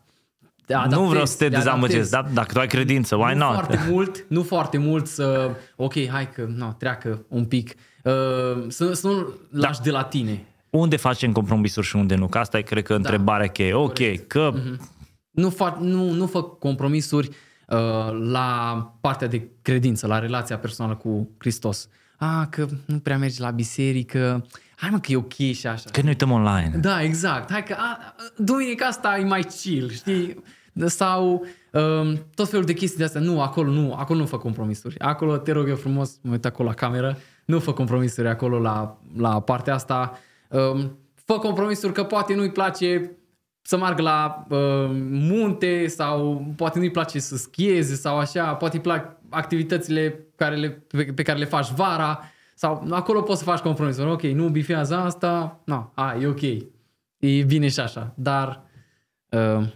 te 0.66 0.74
Nu 0.74 0.80
adaptezi, 0.80 1.09
vreau 1.11 1.26
să 1.26 1.37
te 1.37 1.48
dezamăgesc, 1.48 1.92
adaptezi. 1.92 2.11
dar 2.11 2.26
dacă 2.33 2.52
tu 2.52 2.59
ai 2.59 2.66
credință, 2.66 3.16
why 3.16 3.33
nu 3.35 3.38
not? 3.38 3.54
foarte 3.54 3.87
mult, 3.88 4.24
nu 4.28 4.42
foarte 4.42 4.78
mult 4.78 5.06
să, 5.06 5.50
ok, 5.76 6.06
hai 6.09 6.30
că 6.30 6.46
no, 6.56 6.72
treacă 6.78 7.24
un 7.28 7.44
pic, 7.44 7.74
uh, 8.04 8.12
să, 8.68 8.92
să 8.92 9.06
nu 9.06 9.35
Da. 9.50 9.66
lași 9.66 9.80
de 9.80 9.90
la 9.90 10.02
tine. 10.04 10.44
Unde 10.70 10.96
facem 10.96 11.33
compromisuri 11.33 11.87
și 11.87 11.96
unde 11.96 12.14
nu? 12.14 12.26
Că 12.26 12.38
asta 12.38 12.59
e, 12.59 12.62
cred 12.62 12.83
că, 12.85 12.94
întrebarea 12.94 13.46
cheie. 13.46 13.74
Ok, 13.74 14.26
că 14.26 14.52
Nu, 15.30 15.50
fac, 15.50 15.78
nu, 15.78 16.11
nu 16.11 16.26
fă 16.26 16.42
compromisuri 16.42 17.28
uh, 17.28 17.78
la 18.30 18.92
partea 19.00 19.26
de 19.28 19.48
credință, 19.62 20.06
la 20.06 20.18
relația 20.18 20.59
personală 20.59 20.94
cu 20.96 21.28
Hristos. 21.38 21.88
Ah, 22.22 22.46
că 22.50 22.66
nu 22.87 22.98
prea 22.98 23.18
mergi 23.18 23.40
la 23.40 23.50
biserică, 23.50 24.46
hai 24.76 24.90
mă 24.90 24.98
că 24.98 25.12
e 25.12 25.16
ok 25.16 25.33
și 25.33 25.66
așa. 25.66 25.90
că 25.90 26.00
ne 26.00 26.09
uităm 26.09 26.30
online. 26.30 26.72
Da, 26.80 27.02
exact. 27.02 27.50
Hai 27.50 27.62
că 27.62 27.74
a, 27.78 27.98
a, 28.00 28.14
duminica 28.37 28.87
asta 28.87 29.18
e 29.18 29.24
mai 29.24 29.42
chill, 29.42 29.90
știi? 29.90 30.42
Sau 30.87 31.46
um, 31.72 32.26
tot 32.35 32.48
felul 32.48 32.64
de 32.64 32.72
chestii 32.72 32.98
de 32.98 33.04
astea. 33.04 33.20
Nu, 33.20 33.40
acolo 33.42 33.70
nu, 33.70 33.94
acolo 33.94 34.18
nu 34.18 34.26
fă 34.26 34.38
compromisuri. 34.38 34.98
Acolo, 34.98 35.37
te 35.37 35.52
rog 35.52 35.68
eu 35.68 35.76
frumos, 35.76 36.18
mă 36.22 36.33
uit 36.33 36.44
acolo 36.44 36.68
la 36.68 36.74
cameră, 36.74 37.18
nu 37.44 37.59
fă 37.59 37.72
compromisuri 37.72 38.28
acolo 38.28 38.59
la, 38.59 38.98
la 39.16 39.40
partea 39.40 39.74
asta. 39.74 40.18
Um, 40.48 40.98
fă 41.14 41.38
compromisuri 41.38 41.92
că 41.92 42.04
poate 42.04 42.35
nu-i 42.35 42.50
place 42.50 43.11
să 43.62 43.76
meargă 43.76 44.02
la 44.02 44.46
uh, 44.48 44.90
munte 45.11 45.87
sau 45.87 46.44
poate 46.56 46.78
nu-i 46.78 46.90
place 46.90 47.18
să 47.18 47.37
schieze 47.37 47.94
sau 47.94 48.18
așa, 48.18 48.54
poate 48.54 48.76
îi 48.76 48.83
plac 48.83 49.19
activitățile 49.30 50.26
care 50.36 50.56
le, 50.56 50.70
pe, 50.70 51.04
pe 51.04 51.22
care 51.22 51.38
le 51.38 51.44
faci 51.44 51.70
vara 51.70 52.20
sau 52.54 52.86
acolo 52.90 53.22
poți 53.22 53.38
să 53.38 53.44
faci 53.44 53.58
compromisuri. 53.58 54.10
Ok, 54.10 54.22
nu 54.22 54.48
bifează 54.48 54.96
asta, 54.96 55.60
nu, 55.64 55.90
a, 55.94 56.16
e 56.20 56.26
ok. 56.26 56.42
E 57.18 57.42
bine 57.46 57.68
și 57.68 57.80
așa, 57.80 58.14
dar 58.16 58.62
uh, 59.30 59.66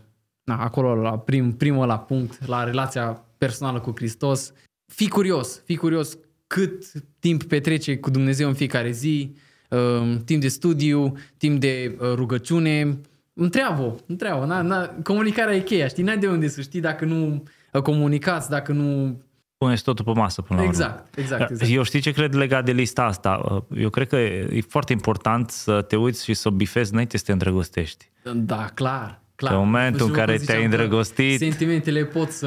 na, 0.44 0.62
acolo 0.62 0.94
la 0.94 1.18
prim, 1.18 1.52
primul 1.52 1.86
la 1.86 1.98
punct, 1.98 2.46
la 2.46 2.64
relația 2.64 3.24
personală 3.38 3.80
cu 3.80 3.92
Hristos, 3.94 4.52
fii 4.86 5.08
curios, 5.08 5.62
fii 5.64 5.76
curios 5.76 6.18
cât 6.46 6.92
timp 7.18 7.42
petrece 7.42 7.98
cu 7.98 8.10
Dumnezeu 8.10 8.48
în 8.48 8.54
fiecare 8.54 8.90
zi, 8.90 9.34
uh, 9.70 10.16
timp 10.24 10.40
de 10.40 10.48
studiu, 10.48 11.12
timp 11.36 11.60
de 11.60 11.96
uh, 12.00 12.12
rugăciune, 12.14 12.98
întreabă, 13.32 13.96
întreabă, 14.06 14.44
na, 14.44 14.62
na, 14.62 14.86
comunicarea 15.02 15.54
e 15.54 15.60
cheia, 15.60 15.86
știi, 15.86 16.02
n-ai 16.02 16.18
de 16.18 16.28
unde 16.28 16.48
să 16.48 16.60
știi 16.60 16.80
dacă 16.80 17.04
nu 17.04 17.42
uh, 17.72 17.82
comunicați, 17.82 18.50
dacă 18.50 18.72
nu... 18.72 19.22
Puneți 19.64 19.83
totul 19.83 20.05
pe 20.05 20.12
masă 20.20 20.42
până 20.42 20.61
la 20.61 20.66
urmă. 20.66 20.79
Exact, 20.83 21.18
exact, 21.18 21.50
exact. 21.50 21.70
Eu 21.70 21.83
știi 21.83 22.00
ce 22.00 22.11
cred 22.11 22.35
legat 22.35 22.64
de 22.64 22.72
lista 22.72 23.03
asta? 23.05 23.64
Eu 23.77 23.90
cred 23.90 24.09
că 24.09 24.16
e 24.16 24.61
foarte 24.68 24.92
important 24.92 25.50
să 25.50 25.83
te 25.83 25.96
uiți 25.96 26.24
și 26.24 26.35
să 26.35 26.48
o 26.48 26.50
bifezi 26.50 26.92
înainte 26.92 27.16
să 27.16 27.24
te 27.27 27.33
îndrăgostești. 27.33 28.11
Da, 28.35 28.66
clar. 28.74 29.22
clar. 29.35 29.53
În 29.53 29.59
momentul 29.59 29.96
Și 29.96 30.03
în 30.03 30.09
după 30.09 30.18
care 30.18 30.37
cum 30.37 30.44
te-ai 30.44 30.59
ziceam 30.59 30.70
că 30.70 30.77
îndrăgostit, 30.83 31.38
Sentimentele 31.38 32.05
pot 32.05 32.31
să... 32.31 32.46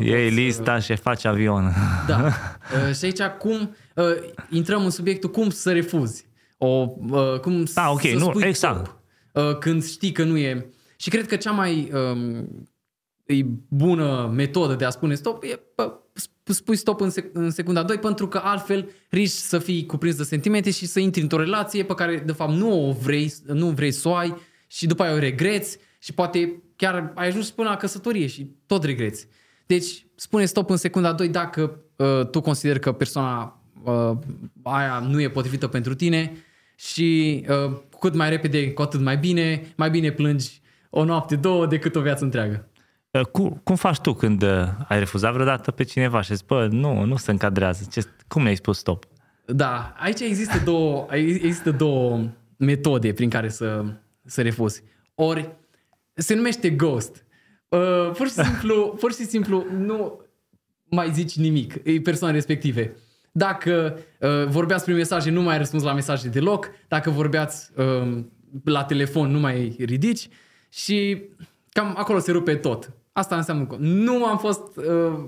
Iei 0.00 0.22
pot 0.22 0.32
să- 0.32 0.40
lista 0.40 0.78
și 0.78 0.96
faci 0.96 1.24
avion. 1.24 1.72
Da. 2.06 2.28
Uh, 2.88 2.94
și 2.94 3.04
aici 3.04 3.22
cum 3.38 3.76
uh, 3.94 4.04
intrăm 4.50 4.84
în 4.84 4.90
subiectul 4.90 5.30
cum 5.30 5.50
să 5.50 5.72
refuzi. 5.72 6.26
O, 6.58 6.86
uh, 7.10 7.38
cum 7.40 7.64
Da, 7.74 7.90
ok, 7.90 8.00
să 8.00 8.14
nu, 8.14 8.24
spui 8.28 8.42
exact. 8.44 8.86
stop, 8.86 8.98
uh, 9.32 9.58
când 9.58 9.84
știi 9.84 10.12
că 10.12 10.24
nu 10.24 10.36
e... 10.36 10.66
Și 10.96 11.10
cred 11.10 11.26
că 11.26 11.36
cea 11.36 11.50
mai 11.50 11.90
um, 11.92 12.48
e 13.26 13.44
bună 13.68 14.32
metodă 14.34 14.74
de 14.74 14.84
a 14.84 14.90
spune 14.90 15.14
stop 15.14 15.42
e 15.42 15.60
pă, 15.74 16.00
sp- 16.20 16.33
spui 16.52 16.76
stop 16.76 17.00
în, 17.00 17.10
sec- 17.10 17.32
în 17.32 17.50
secunda 17.50 17.82
2 17.82 17.98
pentru 17.98 18.28
că 18.28 18.40
altfel 18.44 18.90
riști 19.08 19.36
să 19.36 19.58
fii 19.58 19.86
cuprins 19.86 20.16
de 20.16 20.22
sentimente 20.22 20.70
și 20.70 20.86
să 20.86 21.00
intri 21.00 21.22
într-o 21.22 21.38
relație 21.38 21.84
pe 21.84 21.94
care 21.94 22.22
de 22.26 22.32
fapt 22.32 22.52
nu 22.52 22.88
o 22.88 22.92
vrei, 22.92 23.32
nu 23.46 23.70
vrei 23.70 23.90
să 23.90 24.08
o 24.08 24.14
ai 24.14 24.34
și 24.66 24.86
după 24.86 25.02
aia 25.02 25.14
o 25.14 25.18
regreți 25.18 25.78
și 25.98 26.12
poate 26.12 26.62
chiar 26.76 27.12
ai 27.14 27.26
ajuns 27.26 27.50
până 27.50 27.68
la 27.68 27.76
căsătorie 27.76 28.26
și 28.26 28.50
tot 28.66 28.84
regreți. 28.84 29.26
Deci 29.66 30.06
spune 30.14 30.44
stop 30.44 30.70
în 30.70 30.76
secunda 30.76 31.12
2 31.12 31.28
dacă 31.28 31.80
uh, 31.96 32.26
tu 32.30 32.40
consideri 32.40 32.80
că 32.80 32.92
persoana 32.92 33.62
uh, 33.84 34.10
aia 34.62 35.06
nu 35.08 35.20
e 35.20 35.30
potrivită 35.30 35.66
pentru 35.66 35.94
tine 35.94 36.32
și 36.76 37.40
uh, 37.48 37.72
cu 37.90 37.98
cât 37.98 38.14
mai 38.14 38.28
repede, 38.28 38.72
cu 38.72 38.82
atât 38.82 39.00
mai 39.00 39.16
bine, 39.16 39.72
mai 39.76 39.90
bine 39.90 40.12
plângi 40.12 40.60
o 40.90 41.04
noapte, 41.04 41.36
două 41.36 41.66
decât 41.66 41.96
o 41.96 42.00
viață 42.00 42.24
întreagă. 42.24 42.68
Cum, 43.22 43.60
cum 43.64 43.76
faci 43.76 43.98
tu 43.98 44.12
când 44.12 44.42
uh, 44.42 44.66
ai 44.88 44.98
refuzat 44.98 45.32
vreodată 45.32 45.70
pe 45.70 45.82
cineva 45.84 46.20
și 46.20 46.34
zici, 46.34 46.46
bă, 46.46 46.66
nu, 46.70 47.04
nu 47.04 47.16
se 47.16 47.30
încadrează. 47.30 47.86
Ce, 47.92 48.06
cum 48.28 48.42
ne-ai 48.42 48.56
spus 48.56 48.78
stop? 48.78 49.04
Da, 49.46 49.94
aici 49.98 50.20
există 50.20 50.62
două, 50.64 51.06
există 51.10 51.70
două 51.70 52.20
metode 52.56 53.12
prin 53.12 53.30
care 53.30 53.48
să, 53.48 53.84
să 54.24 54.42
refuzi. 54.42 54.82
Ori 55.14 55.54
se 56.14 56.34
numește 56.34 56.70
ghost. 56.70 57.24
Uh, 57.68 58.10
pur 58.16 58.26
și 58.26 58.32
simplu, 58.32 58.88
pur 59.00 59.12
și 59.12 59.24
simplu 59.24 59.66
nu 59.70 60.20
mai 60.84 61.10
zici 61.12 61.36
nimic 61.36 61.74
e 61.84 62.00
persoane 62.00 62.34
respective. 62.34 62.96
Dacă 63.32 63.98
uh, 64.20 64.46
vorbeați 64.46 64.84
prin 64.84 64.96
mesaje, 64.96 65.30
nu 65.30 65.42
mai 65.42 65.52
ai 65.52 65.58
răspuns 65.58 65.82
la 65.82 65.92
mesaje 65.92 66.28
deloc. 66.28 66.70
Dacă 66.88 67.10
vorbeați 67.10 67.70
uh, 67.76 68.24
la 68.64 68.84
telefon, 68.84 69.30
nu 69.30 69.38
mai 69.38 69.76
ridici. 69.78 70.28
Și 70.68 71.22
cam 71.68 71.94
acolo 71.96 72.18
se 72.18 72.32
rupe 72.32 72.54
tot. 72.54 72.92
Asta 73.16 73.36
înseamnă 73.36 73.64
că 73.66 73.76
nu 73.78 74.24
am 74.24 74.38
fost 74.38 74.76
uh, 74.76 74.84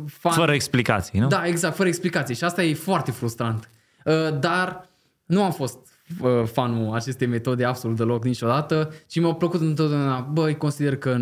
fan 0.07 0.33
Fără 0.33 0.53
explicații, 0.55 1.19
nu? 1.19 1.27
da, 1.27 1.47
exact, 1.47 1.77
fără 1.77 1.89
explicații. 1.89 2.35
Și 2.35 2.45
asta 2.45 2.63
e 2.63 2.75
foarte 2.75 3.11
frustrant. 3.11 3.71
Uh, 4.05 4.39
Dar 4.39 4.89
nu 5.25 5.43
am 5.43 5.53
fost 5.53 5.79
uh, 6.21 6.45
fanul 6.45 6.95
acestei 6.95 7.27
metode 7.27 7.65
absolut 7.65 7.97
deloc 7.97 8.25
niciodată, 8.25 8.93
ci 9.07 9.19
mi-au 9.19 9.35
plăcut 9.35 9.61
întotdeauna, 9.61 10.21
băi, 10.21 10.57
consider 10.57 10.97
că 10.97 11.17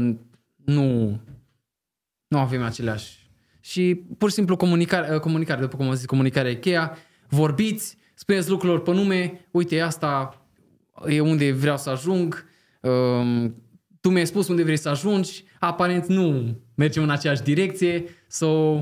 nu, 0.64 1.20
nu 2.28 2.38
avem 2.38 2.62
aceleași. 2.62 3.30
Și 3.60 4.04
pur 4.18 4.28
și 4.28 4.34
simplu 4.34 4.56
comunicare, 4.56 5.14
uh, 5.14 5.20
comunicare 5.20 5.60
după 5.60 5.76
cum 5.76 5.88
am 5.88 5.94
zis, 5.94 6.06
comunicarea 6.06 6.50
e 6.50 6.54
cheia, 6.54 6.96
vorbiți, 7.28 7.96
spuneți 8.14 8.50
lucrurilor 8.50 8.82
pe 8.82 8.92
nume, 8.92 9.46
uite, 9.50 9.80
asta 9.80 10.40
e 11.06 11.20
unde 11.20 11.52
vreau 11.52 11.76
să 11.76 11.90
ajung, 11.90 12.44
um, 12.80 13.54
tu 14.04 14.10
mi-ai 14.10 14.26
spus 14.26 14.48
unde 14.48 14.62
vrei 14.62 14.76
să 14.76 14.88
ajungi, 14.88 15.44
aparent 15.60 16.06
nu 16.06 16.56
mergem 16.74 17.02
în 17.02 17.10
aceeași 17.10 17.42
direcție, 17.42 18.04
so 18.28 18.76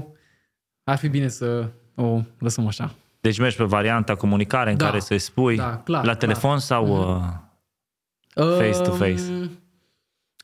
ar 0.84 0.96
fi 0.98 1.08
bine 1.08 1.28
să 1.28 1.70
o 1.94 2.20
lăsăm 2.38 2.66
așa. 2.66 2.94
Deci 3.20 3.38
mergi 3.38 3.56
pe 3.56 3.64
varianta 3.64 4.14
comunicare 4.14 4.70
în 4.70 4.76
Da. 4.76 4.84
care 4.84 4.98
să-i 5.00 5.18
spui 5.18 5.56
Da, 5.56 5.76
clar, 5.78 6.04
la 6.04 6.14
telefon 6.14 6.50
clar. 6.50 6.60
sau... 6.60 6.86
Uh, 8.36 8.44
Face-to-face. 8.56 9.22
Um, 9.30 9.50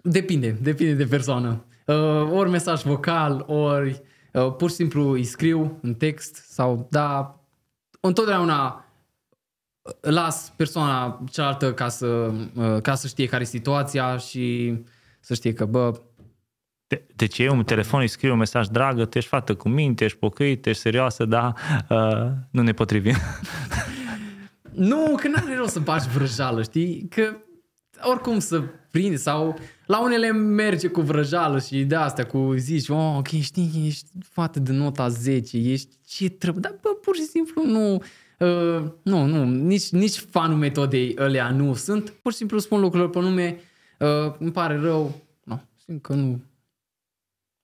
Depinde, 0.02 0.50
depinde 0.50 0.92
de 0.92 1.04
persoană. 1.04 1.64
Uh, 1.86 2.30
ori 2.32 2.50
mesaj 2.50 2.82
vocal, 2.82 3.44
ori 3.46 4.02
uh, 4.32 4.54
pur 4.56 4.68
și 4.68 4.74
simplu 4.74 5.10
îi 5.10 5.24
scriu 5.24 5.78
în 5.82 5.94
text 5.94 6.34
sau 6.34 6.86
da, 6.90 7.40
întotdeauna 8.00 8.84
las 10.00 10.52
persoana 10.56 11.24
cealaltă 11.30 11.74
ca 11.74 11.88
să, 11.88 12.32
uh, 12.54 12.80
ca 12.82 12.94
să 12.94 13.06
știe 13.06 13.26
care 13.26 13.42
e 13.42 13.46
situația 13.46 14.16
și 14.16 14.74
să 15.20 15.34
știe 15.34 15.52
că, 15.52 15.64
bă, 15.64 16.00
de, 16.86 17.06
deci 17.16 17.38
e 17.38 17.48
un 17.48 17.64
telefon, 17.64 18.00
îi 18.00 18.08
scrie 18.08 18.30
un 18.30 18.38
mesaj, 18.38 18.66
dragă, 18.66 19.04
tu 19.04 19.18
ești 19.18 19.30
fată 19.30 19.54
cu 19.54 19.68
minte, 19.68 20.04
ești 20.04 20.18
pocăită, 20.18 20.68
ești 20.68 20.82
serioasă, 20.82 21.24
dar 21.24 21.54
uh, 21.88 22.30
nu 22.50 22.62
ne 22.62 22.72
potrivim. 22.72 23.14
Nu, 24.72 25.14
că 25.16 25.28
n-are 25.28 25.56
rost 25.56 25.72
să 25.72 25.78
bagi 25.78 26.08
vrăjală, 26.08 26.62
știi? 26.62 27.06
Că 27.10 27.36
oricum 28.02 28.38
să 28.38 28.62
prinde 28.90 29.16
sau 29.16 29.58
la 29.86 30.02
unele 30.02 30.32
merge 30.32 30.88
cu 30.88 31.00
vrăjală 31.00 31.60
și 31.60 31.84
de 31.84 31.94
astea 31.94 32.26
cu 32.26 32.54
zici, 32.56 32.88
oh, 32.88 33.14
ok, 33.16 33.26
știi, 33.26 33.82
ești 33.86 34.06
fată 34.30 34.60
de 34.60 34.72
nota 34.72 35.08
10, 35.08 35.56
ești 35.56 35.96
ce 36.06 36.28
trebuie, 36.28 36.62
dar 36.62 36.78
bă, 36.82 36.88
pur 36.88 37.14
și 37.14 37.22
simplu 37.22 37.64
nu, 37.64 38.02
uh, 38.38 38.84
nu, 39.02 39.24
nu, 39.24 39.44
nici, 39.44 39.88
nici 39.88 40.16
fanul 40.16 40.56
metodei 40.56 41.14
ălea 41.18 41.50
nu 41.50 41.74
sunt, 41.74 42.10
pur 42.10 42.32
și 42.32 42.38
simplu 42.38 42.58
spun 42.58 42.80
lucrurile 42.80 43.08
pe 43.08 43.20
nume, 43.20 43.60
uh, 43.98 44.34
îmi 44.38 44.52
pare 44.52 44.76
rău, 44.76 45.22
nu, 45.44 45.62
simt 45.84 46.02
că 46.02 46.12
nu, 46.12 46.40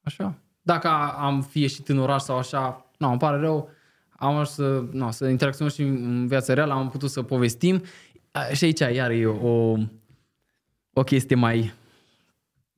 așa. 0.03 0.39
Dacă 0.63 0.89
am 1.19 1.43
fi 1.43 1.61
ieșit 1.61 1.89
în 1.89 1.99
oraș 1.99 2.23
sau 2.23 2.39
așa, 2.39 2.91
nu, 2.99 3.09
îmi 3.09 3.19
pare 3.19 3.37
rău, 3.37 3.71
am 4.09 4.31
ajuns 4.31 4.51
să, 4.51 4.85
nu, 4.93 5.11
să 5.11 5.27
interacționăm 5.27 5.73
și 5.73 5.83
în 5.83 6.27
viața 6.27 6.55
reală, 6.55 6.73
am 6.73 6.91
putut 6.91 7.11
să 7.11 7.23
povestim. 7.23 7.83
Și 8.53 8.65
aici 8.65 8.79
iar 8.79 9.11
e 9.11 9.27
o, 9.27 9.77
o 10.93 11.03
chestie 11.05 11.37
mai... 11.37 11.73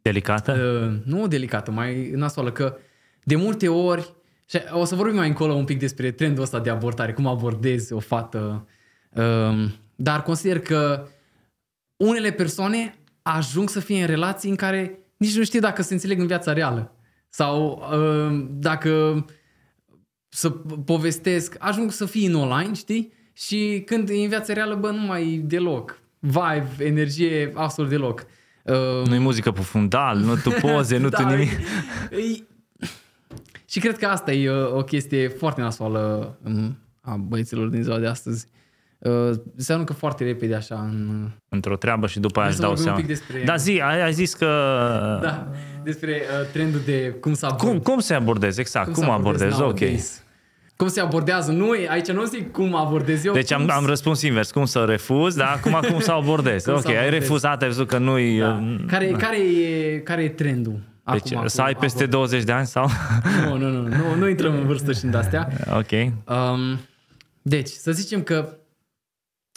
Delicată? 0.02 0.52
Uh, 0.52 1.00
nu 1.04 1.26
delicată, 1.26 1.70
mai 1.70 2.10
nasoală, 2.10 2.52
că 2.52 2.76
de 3.24 3.36
multe 3.36 3.68
ori, 3.68 4.14
și 4.48 4.58
o 4.70 4.84
să 4.84 4.94
vorbim 4.94 5.16
mai 5.16 5.28
încolo 5.28 5.52
un 5.52 5.64
pic 5.64 5.78
despre 5.78 6.10
trendul 6.10 6.42
ăsta 6.42 6.60
de 6.60 6.70
abordare, 6.70 7.12
cum 7.12 7.26
abordezi 7.26 7.92
o 7.92 7.98
fată, 7.98 8.68
uh, 9.10 9.70
dar 9.96 10.22
consider 10.22 10.60
că 10.60 11.06
unele 11.96 12.30
persoane 12.30 12.94
ajung 13.22 13.70
să 13.70 13.80
fie 13.80 14.00
în 14.00 14.06
relații 14.06 14.50
în 14.50 14.56
care 14.56 14.98
nici 15.16 15.36
nu 15.36 15.44
știu 15.44 15.60
dacă 15.60 15.82
se 15.82 15.92
înțeleg 15.92 16.20
în 16.20 16.26
viața 16.26 16.52
reală. 16.52 16.96
Sau 17.28 17.86
uh, 17.92 18.46
dacă 18.50 19.24
să 20.28 20.50
povestesc, 20.84 21.56
ajung 21.58 21.92
să 21.92 22.06
fii 22.06 22.26
în 22.26 22.34
online, 22.34 22.74
știi? 22.74 23.12
Și 23.32 23.82
când 23.86 24.08
e 24.08 24.14
în 24.14 24.28
viața 24.28 24.52
reală, 24.52 24.74
bă, 24.74 24.90
nu 24.90 25.06
mai 25.06 25.34
e 25.34 25.38
deloc. 25.38 25.98
Vibe, 26.18 26.84
energie, 26.84 27.52
absolut 27.54 27.90
deloc. 27.90 28.26
Uh, 28.62 29.06
nu-i 29.06 29.18
muzică 29.18 29.50
pe 29.50 29.60
fundal, 29.60 30.18
nu 30.18 30.36
tu 30.36 30.50
poze, 30.62 30.96
nu 30.96 31.08
da, 31.08 31.16
tu 31.16 31.28
nimic. 31.28 31.50
E, 32.10 32.44
și 33.76 33.82
cred 33.82 33.98
că 33.98 34.06
asta 34.06 34.32
e 34.32 34.50
o, 34.50 34.76
o 34.76 34.82
chestie 34.82 35.28
foarte 35.28 35.60
nasoală 35.60 36.36
a 37.00 37.16
băieților 37.16 37.68
din 37.68 37.82
ziua 37.82 37.98
de 37.98 38.06
astăzi. 38.06 38.46
Uh, 38.98 39.30
se 39.56 39.72
aruncă 39.72 39.92
foarte 39.92 40.24
repede 40.24 40.54
așa 40.54 40.88
în... 40.90 41.28
Într-o 41.48 41.76
treabă 41.76 42.06
și 42.06 42.20
după 42.20 42.40
aia 42.40 42.48
își 42.48 42.58
dau 42.58 42.76
seama. 42.76 43.00
Despre... 43.00 43.42
Da, 43.44 43.56
zi, 43.56 43.80
ai, 43.84 44.02
ai 44.02 44.12
zis 44.12 44.34
că... 44.34 44.46
Da, 45.22 45.48
despre 45.82 46.10
uh, 46.10 46.48
trendul 46.52 46.80
de 46.84 47.16
cum 47.20 47.34
să 47.34 47.46
abordezi. 47.46 47.72
Cum, 47.72 47.92
cum 47.92 48.00
se 48.00 48.14
abordezi, 48.14 48.60
exact, 48.60 48.92
cum, 48.92 49.02
cum 49.02 49.10
abordezi, 49.10 49.62
ok. 49.62 49.80
Cum 50.76 50.88
se 50.88 51.00
abordează? 51.00 51.52
Nu, 51.52 51.70
aici 51.88 52.10
nu 52.10 52.24
zic 52.24 52.52
cum 52.52 52.74
abordez 52.74 53.24
eu. 53.24 53.32
Deci 53.32 53.52
am, 53.52 53.70
am 53.70 53.86
răspuns 53.86 54.22
invers, 54.22 54.50
cum 54.50 54.64
să 54.64 54.84
refuz, 54.88 55.34
dar 55.34 55.54
acum 55.56 55.90
cum 55.90 56.00
să 56.00 56.12
abordez. 56.22 56.64
cum 56.64 56.72
ok, 56.72 56.80
să 56.80 56.88
abordez. 56.88 57.12
ai 57.12 57.18
refuzat, 57.18 57.62
ai 57.62 57.68
văzut 57.68 57.88
că 57.88 57.98
nu-i... 57.98 58.38
Da. 58.38 58.62
Uh, 58.62 58.84
care, 58.86 59.10
da. 59.10 59.16
care, 59.16 59.38
e, 59.38 59.98
care 59.98 60.22
e 60.22 60.28
trendul? 60.28 60.94
Deci 61.12 61.32
acum, 61.32 61.46
să 61.46 61.62
ai 61.62 61.74
peste 61.74 62.02
abord. 62.02 62.10
20 62.10 62.42
de 62.42 62.52
ani 62.52 62.66
sau? 62.66 62.88
Nu, 63.44 63.56
nu, 63.56 63.70
nu, 63.70 63.88
nu, 63.88 64.14
nu 64.14 64.28
intrăm 64.28 64.54
în 64.54 64.66
vârstă 64.66 64.92
și 64.92 65.04
în 65.04 65.14
astea. 65.14 65.48
Ok. 65.70 65.90
Um, 65.92 66.78
deci, 67.42 67.68
să 67.68 67.92
zicem 67.92 68.22
că 68.22 68.56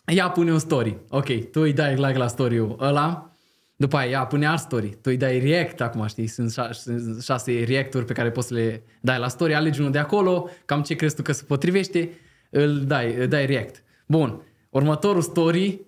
ea 0.05 0.29
pune 0.29 0.51
un 0.51 0.59
story. 0.59 0.97
Ok, 1.09 1.49
tu 1.51 1.61
îi 1.61 1.73
dai 1.73 1.95
like 1.95 2.17
la 2.17 2.27
story-ul 2.27 2.75
ăla, 2.79 3.33
după 3.75 3.97
aia 3.97 4.09
ea 4.09 4.25
pune 4.25 4.47
alt 4.47 4.59
story. 4.59 4.87
Tu 4.89 5.09
îi 5.09 5.17
dai 5.17 5.39
react 5.39 5.81
acum, 5.81 6.07
știi? 6.07 6.27
Sunt 6.27 6.51
șase, 6.51 7.17
șase 7.21 7.63
reacturi 7.67 8.05
pe 8.05 8.13
care 8.13 8.31
poți 8.31 8.47
să 8.47 8.53
le 8.53 8.83
dai 9.01 9.19
la 9.19 9.27
story. 9.27 9.53
Alegi 9.53 9.79
unul 9.79 9.91
de 9.91 9.97
acolo, 9.97 10.49
cam 10.65 10.81
ce 10.81 10.95
crezi 10.95 11.15
tu 11.15 11.21
că 11.21 11.31
se 11.31 11.43
potrivește, 11.43 12.09
îl 12.49 12.85
dai, 12.85 13.15
îl 13.15 13.27
dai 13.27 13.45
react. 13.45 13.83
Bun. 14.07 14.41
Următorul 14.69 15.21
story, 15.21 15.81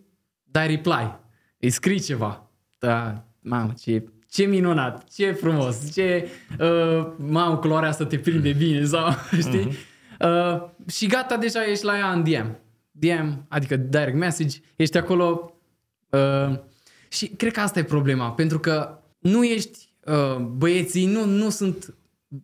dai 0.43 0.67
reply. 0.67 1.19
Îi 1.59 1.69
scrii 1.69 1.99
ceva. 1.99 2.49
Da, 2.79 3.25
mamă, 3.39 3.73
ce, 3.79 4.03
ce 4.31 4.45
minunat, 4.45 5.03
ce 5.13 5.31
frumos, 5.31 5.93
ce, 5.93 6.29
uh, 6.59 7.07
mamă, 7.17 7.57
culoarea 7.57 7.89
asta 7.89 8.05
te 8.05 8.17
prinde 8.17 8.51
bine 8.51 8.85
sau, 8.85 9.09
știi? 9.47 9.67
Uh-huh. 9.67 9.89
Uh, 10.19 10.61
și 10.87 11.07
gata, 11.07 11.37
deja 11.37 11.65
ești 11.65 11.85
la 11.85 11.97
ea 11.97 12.11
în 12.11 12.23
DM. 12.23 12.57
DM, 12.91 13.45
adică 13.47 13.75
direct 13.75 14.17
message, 14.17 14.57
ești 14.75 14.97
acolo 14.97 15.53
uh, 16.09 16.57
și 17.07 17.27
cred 17.27 17.51
că 17.51 17.59
asta 17.59 17.79
e 17.79 17.83
problema, 17.83 18.31
pentru 18.31 18.59
că 18.59 18.99
nu 19.19 19.43
ești, 19.43 19.89
uh, 20.05 20.37
băieții 20.37 21.05
nu, 21.05 21.25
nu 21.25 21.49
sunt 21.49 21.95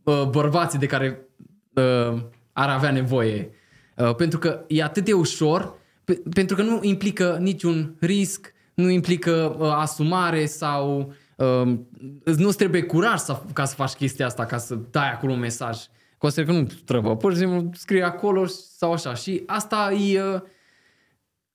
uh, 0.04 0.24
bărbații 0.30 0.80
de 0.80 0.86
care 0.86 1.28
uh, 1.74 2.22
ar 2.54 2.70
avea 2.70 2.92
nevoie, 2.92 3.50
uh, 3.96 4.16
pentru 4.16 4.40
că 4.40 4.64
e 4.68 4.84
atât 4.84 5.06
de 5.06 5.14
ușor, 5.14 5.76
pe, 6.04 6.22
pentru 6.34 6.56
că 6.56 6.62
nu 6.62 6.80
implică 6.82 7.38
niciun 7.42 7.96
risc, 8.00 8.54
nu 8.74 8.90
implică 8.90 9.56
uh, 9.60 9.72
asumare 9.72 10.46
sau 10.46 11.00
uh, 11.00 11.14
nu 12.24 12.52
trebuie 12.52 12.84
curaj 12.84 13.20
să, 13.20 13.42
ca 13.54 13.66
să 13.66 13.76
faci 13.76 13.92
chestia 13.92 14.26
asta, 14.26 14.46
ca 14.46 14.58
să 14.58 14.78
dai 14.92 15.12
acolo 15.12 15.32
un 15.32 15.40
mesaj. 15.40 15.78
Consider 16.18 16.46
că 16.46 16.52
nu 16.52 16.68
trebuie. 16.86 17.16
Pur 17.16 17.32
și 17.32 17.38
simplu 17.38 17.70
scrie 17.74 18.04
acolo 18.04 18.46
sau 18.46 18.92
așa. 18.92 19.14
Și 19.14 19.44
asta 19.46 19.92
e, 19.92 20.22
uh, 20.22 20.42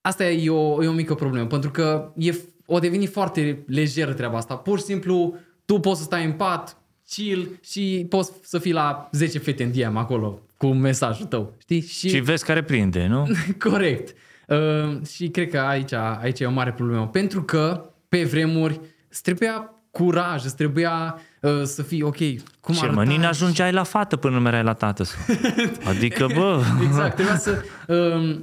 asta 0.01 0.25
e 0.25 0.51
o, 0.51 0.83
e 0.83 0.87
o 0.87 0.93
mică 0.93 1.15
problemă, 1.15 1.47
pentru 1.47 1.71
că 1.71 2.13
e, 2.17 2.35
o 2.67 2.79
deveni 2.79 3.07
foarte 3.07 3.65
lejeră 3.67 4.13
treaba 4.13 4.37
asta. 4.37 4.57
Pur 4.57 4.79
și 4.79 4.85
simplu 4.85 5.37
tu 5.65 5.79
poți 5.79 5.99
să 5.99 6.05
stai 6.05 6.25
în 6.25 6.33
pat, 6.33 6.77
chill 7.09 7.59
și 7.63 8.07
poți 8.09 8.33
să 8.43 8.59
fii 8.59 8.73
la 8.73 9.09
10 9.13 9.39
fete 9.39 9.63
în 9.63 9.73
DM 9.73 9.97
acolo 9.97 10.41
cu 10.57 10.67
mesajul 10.67 11.27
tău, 11.27 11.55
știi? 11.59 11.81
Și, 11.81 12.09
și 12.09 12.19
vezi 12.19 12.45
care 12.45 12.63
prinde, 12.63 13.07
nu? 13.07 13.27
Corect. 13.71 14.17
Uh, 14.49 15.07
și 15.07 15.29
cred 15.29 15.51
că 15.51 15.59
aici, 15.59 15.93
aici 15.93 16.41
e 16.41 16.47
o 16.47 16.51
mare 16.51 16.73
problemă. 16.73 17.09
Pentru 17.09 17.43
că 17.43 17.91
pe 18.09 18.25
vremuri 18.25 18.81
îți 19.13 19.23
trebuia 19.23 19.71
curaj, 19.91 20.45
îți 20.45 20.57
trebuia 20.57 21.21
uh, 21.41 21.63
să 21.63 21.83
fii 21.83 22.03
ok. 22.03 22.17
Cum 22.61 22.75
Ce 22.75 22.87
mă, 22.87 23.05
nici 23.05 23.23
ajungeai 23.23 23.73
la 23.73 23.83
fată 23.83 24.17
până 24.17 24.39
nu 24.39 24.63
la 24.63 24.73
tată. 24.73 25.05
Adică, 25.85 26.27
bă... 26.35 26.63
exact, 26.87 27.15
trebuia 27.15 27.37
să... 27.37 27.63
Uh, 27.89 28.41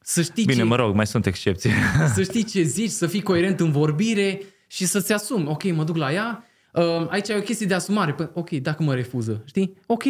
să 0.00 0.22
știi 0.22 0.44
Bine, 0.44 0.58
ce, 0.58 0.64
mă 0.64 0.76
rog, 0.76 0.94
mai 0.94 1.06
sunt 1.06 1.26
excepții. 1.26 1.70
Să 2.14 2.22
știi 2.22 2.44
ce 2.44 2.62
zici, 2.62 2.90
să 2.90 3.06
fii 3.06 3.22
coerent 3.22 3.60
în 3.60 3.70
vorbire 3.70 4.40
și 4.66 4.86
să-ți 4.86 5.12
asumi. 5.12 5.46
Ok, 5.46 5.72
mă 5.72 5.84
duc 5.84 5.96
la 5.96 6.12
ea, 6.12 6.44
uh, 6.72 7.06
aici 7.08 7.28
e 7.28 7.36
o 7.36 7.40
chestie 7.40 7.66
de 7.66 7.74
asumare. 7.74 8.12
Păi, 8.12 8.30
ok, 8.32 8.50
dacă 8.50 8.82
mă 8.82 8.94
refuză, 8.94 9.42
știi? 9.44 9.76
Ok, 9.86 10.02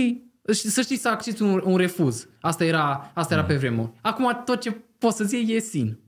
să 0.53 0.81
știi 0.81 0.97
să 0.97 1.09
accepti 1.09 1.43
un, 1.43 1.63
un 1.65 1.77
refuz. 1.77 2.29
Asta 2.41 2.65
era, 2.65 3.11
asta 3.15 3.35
era 3.35 3.43
mm. 3.43 3.49
pe 3.49 3.57
vremuri. 3.57 3.91
Acum 4.01 4.43
tot 4.45 4.61
ce 4.61 4.77
poți 4.99 5.17
să 5.17 5.25
zici 5.25 5.51
e 5.51 5.59
sin. 5.59 5.99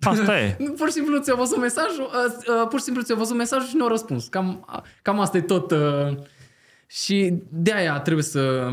Asta 0.00 0.40
e. 0.40 0.56
pur 0.76 0.86
și 0.86 0.92
simplu 0.92 1.20
ți-a 1.20 1.34
văzut 1.34 1.58
mesajul, 1.58 2.04
uh, 2.04 2.34
uh, 2.60 2.68
pur 2.68 2.78
și 2.78 2.84
simplu 2.84 3.02
ți-a 3.02 3.14
văzut 3.14 3.36
mesajul 3.36 3.68
și 3.68 3.76
nu 3.76 3.84
a 3.84 3.88
răspuns. 3.88 4.26
Cam, 4.26 4.66
cam 5.02 5.20
asta 5.20 5.36
e 5.36 5.40
tot. 5.40 5.70
Uh, 5.70 6.16
și 6.86 7.34
de 7.48 7.72
aia 7.72 8.00
trebuie 8.00 8.24
să 8.24 8.72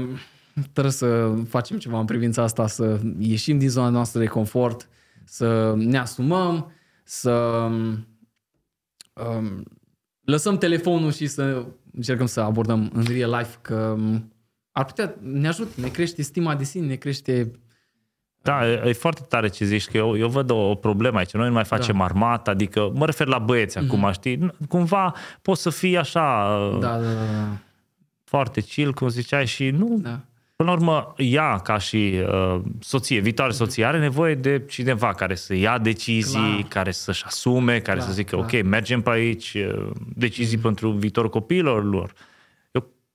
trebuie 0.74 0.94
să 0.94 1.34
facem 1.50 1.78
ceva 1.78 2.00
în 2.00 2.06
privința 2.06 2.44
asta, 2.44 2.68
să 2.68 3.00
ieșim 3.20 3.58
din 3.58 3.70
zona 3.70 3.90
noastră 3.90 4.20
de 4.20 4.26
confort, 4.26 4.90
să 5.26 5.74
ne 5.78 5.98
asumăm, 5.98 6.72
să 7.04 7.32
um, 9.14 9.64
lăsăm 10.22 10.58
telefonul 10.58 11.12
și 11.12 11.28
să 11.28 11.66
încercăm 11.94 12.26
să 12.26 12.40
abordăm 12.40 12.92
în 12.94 13.04
real 13.04 13.36
life, 13.38 13.58
că 13.62 13.96
um, 13.98 14.34
ar 14.72 14.86
putea, 14.86 15.16
ne 15.22 15.48
ajută, 15.48 15.82
ne 15.82 15.88
crește 15.88 16.22
stima 16.22 16.56
de 16.56 16.64
sine, 16.64 16.86
ne 16.86 16.96
crește 16.96 17.52
da, 18.42 18.68
e 18.86 18.94
foarte 18.94 19.22
tare 19.28 19.48
ce 19.48 19.66
zici, 19.66 19.88
că 19.88 19.98
eu, 19.98 20.18
eu 20.18 20.28
văd 20.28 20.50
o, 20.50 20.70
o 20.70 20.76
problemă 20.76 21.18
aici. 21.18 21.32
Noi 21.32 21.48
nu 21.48 21.54
mai 21.54 21.64
facem 21.64 21.98
da. 21.98 22.04
armată, 22.04 22.50
adică 22.50 22.92
mă 22.94 23.06
refer 23.06 23.28
la 23.28 23.40
băieți 23.40 23.78
mm-hmm. 23.78 23.88
acum, 23.88 24.10
știi? 24.12 24.54
Cumva 24.68 25.14
poți 25.42 25.62
să 25.62 25.70
fii 25.70 25.98
așa 25.98 26.48
da, 26.80 26.88
da, 26.88 26.98
da, 26.98 27.12
da. 27.12 27.48
foarte 28.24 28.62
chill, 28.62 28.94
cum 28.94 29.08
ziceai, 29.08 29.46
și 29.46 29.70
nu... 29.70 30.00
Da. 30.02 30.20
Până 30.56 30.74
la 30.74 30.80
urmă, 30.80 31.14
ea, 31.18 31.58
ca 31.58 31.78
și 31.78 32.20
uh, 32.28 32.62
soție, 32.80 33.20
viitoare 33.20 33.52
soție, 33.52 33.86
are 33.86 34.00
nevoie 34.00 34.36
de 34.36 34.66
cineva 34.70 35.14
care 35.14 35.36
să 35.36 35.56
ia 35.56 35.78
decizii, 35.78 36.56
clar. 36.56 36.68
care 36.68 36.92
să-și 36.92 37.24
asume, 37.26 37.80
care 37.80 37.98
clar, 37.98 38.10
să 38.10 38.14
zică, 38.14 38.36
clar. 38.36 38.50
ok, 38.54 38.64
mergem 38.64 39.02
pe 39.02 39.10
aici, 39.10 39.54
uh, 39.54 39.90
decizii 40.16 40.58
mm-hmm. 40.58 40.62
pentru 40.62 40.90
viitorul 40.90 41.30
copiilor 41.30 41.84
lor. 41.84 42.04
Eu 42.04 42.16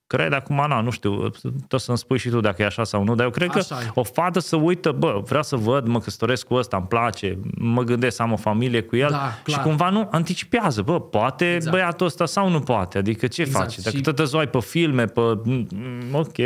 cred 0.07 0.33
acum, 0.33 0.65
na, 0.67 0.81
nu 0.81 0.89
știu, 0.89 1.29
tot 1.67 1.79
să-mi 1.79 1.97
spui 1.97 2.17
și 2.17 2.29
tu 2.29 2.39
dacă 2.39 2.61
e 2.61 2.65
așa 2.65 2.83
sau 2.83 3.03
nu, 3.03 3.15
dar 3.15 3.25
eu 3.25 3.31
cred 3.31 3.49
așa 3.55 3.75
că 3.75 3.83
e. 3.85 3.91
o 3.93 4.03
fată 4.03 4.39
să 4.39 4.55
uită, 4.55 4.91
bă, 4.91 5.21
vreau 5.25 5.43
să 5.43 5.55
văd, 5.55 5.87
mă 5.87 5.99
căsătoresc 5.99 6.47
cu 6.47 6.53
ăsta, 6.53 6.77
îmi 6.77 6.87
place, 6.87 7.39
mă 7.57 7.83
gândesc 7.83 8.15
să 8.15 8.21
am 8.21 8.31
o 8.31 8.35
familie 8.35 8.81
cu 8.81 8.95
el 8.95 9.09
da, 9.09 9.51
și 9.51 9.59
cumva 9.59 9.89
nu 9.89 10.07
anticipează, 10.11 10.81
bă, 10.81 11.01
poate 11.01 11.53
exact. 11.53 11.75
băiatul 11.75 12.05
ăsta 12.05 12.25
sau 12.25 12.49
nu 12.49 12.59
poate, 12.59 12.97
adică 12.97 13.27
ce 13.27 13.41
exact. 13.41 13.63
face? 13.63 13.81
Dacă 13.81 13.95
și... 13.95 14.01
tot 14.01 14.33
ai 14.33 14.47
pe 14.47 14.59
filme, 14.59 15.05
pe... 15.05 15.21
Mm, 15.43 16.13
ok, 16.13 16.37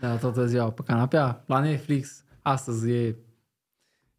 da, 0.00 0.16
toată 0.16 0.46
ziua 0.46 0.70
pe 0.70 0.82
canapea, 0.86 1.42
la 1.46 1.60
Netflix. 1.60 2.24
Astăzi 2.42 2.90
e 2.90 3.16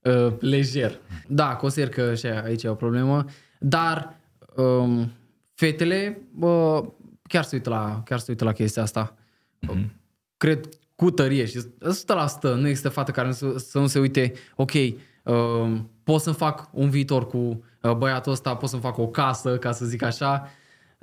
uh, 0.02 0.34
lejer. 0.40 1.00
Da, 1.28 1.56
consider 1.56 1.90
că 1.90 2.16
și 2.16 2.26
aici 2.26 2.64
e 2.64 2.70
o 2.70 2.74
problemă. 2.74 3.26
Dar 3.60 4.16
um, 4.56 5.12
fetele 5.54 6.22
uh, 6.40 6.84
chiar 7.28 7.44
se 7.44 7.56
uită 7.56 7.70
la, 7.70 8.02
chiar 8.06 8.20
se 8.20 8.32
uită 8.32 8.44
la 8.44 8.52
chestia 8.52 8.82
asta. 8.82 9.16
Mm-hmm. 9.16 9.90
Cred 10.38 10.70
cu 10.96 11.12
tărie 11.12 11.46
și 11.46 11.60
100% 11.60 12.42
nu 12.42 12.68
există 12.68 12.90
fată 12.90 13.12
care 13.12 13.32
să, 13.32 13.58
să 13.58 13.80
nu 13.80 13.88
se 13.88 14.00
uite, 14.00 14.34
ok, 14.56 14.72
uh, 14.74 14.94
uh, 15.24 15.80
pot 16.04 16.22
să-mi 16.22 16.36
fac 16.36 16.70
un 16.72 16.90
viitor 16.90 17.28
cu 17.28 17.38
uh, 17.38 17.94
băiatul 17.94 18.32
ăsta, 18.32 18.56
pot 18.56 18.70
să-mi 18.70 18.82
fac 18.82 18.98
o 18.98 19.08
casă, 19.08 19.58
ca 19.58 19.72
să 19.72 19.86
zic 19.86 20.02
așa, 20.02 20.50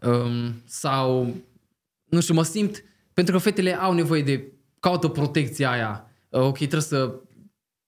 um, 0.03 0.63
sau, 0.65 1.35
nu 2.05 2.21
știu, 2.21 2.35
mă 2.35 2.43
simt, 2.43 2.85
pentru 3.13 3.35
că 3.35 3.41
fetele 3.41 3.75
au 3.75 3.93
nevoie 3.93 4.23
de, 4.23 4.53
caută 4.81 5.09
protecția 5.09 5.71
aia, 5.71 6.11
uh, 6.29 6.41
ok, 6.41 6.57
trebuie 6.57 6.81
să, 6.81 6.97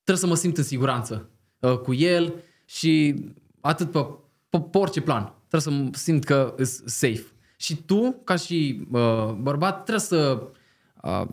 trebuie 0.02 0.24
să 0.24 0.26
mă 0.26 0.34
simt 0.34 0.56
în 0.56 0.64
siguranță 0.64 1.30
uh, 1.58 1.78
cu 1.78 1.94
el 1.94 2.34
și 2.64 3.14
atât 3.60 3.90
pe, 3.90 4.06
pe, 4.48 4.60
pe 4.60 4.78
orice 4.78 5.00
plan, 5.00 5.32
trebuie 5.48 5.60
să 5.60 5.70
mă 5.70 5.88
simt 5.92 6.24
că 6.24 6.54
e 6.58 6.64
safe. 6.64 7.24
Și 7.56 7.76
tu, 7.76 8.20
ca 8.24 8.36
și 8.36 8.86
uh, 8.90 9.32
bărbat, 9.32 9.82
trebuie 9.82 10.04
să 10.04 10.42
uh, 11.02 11.26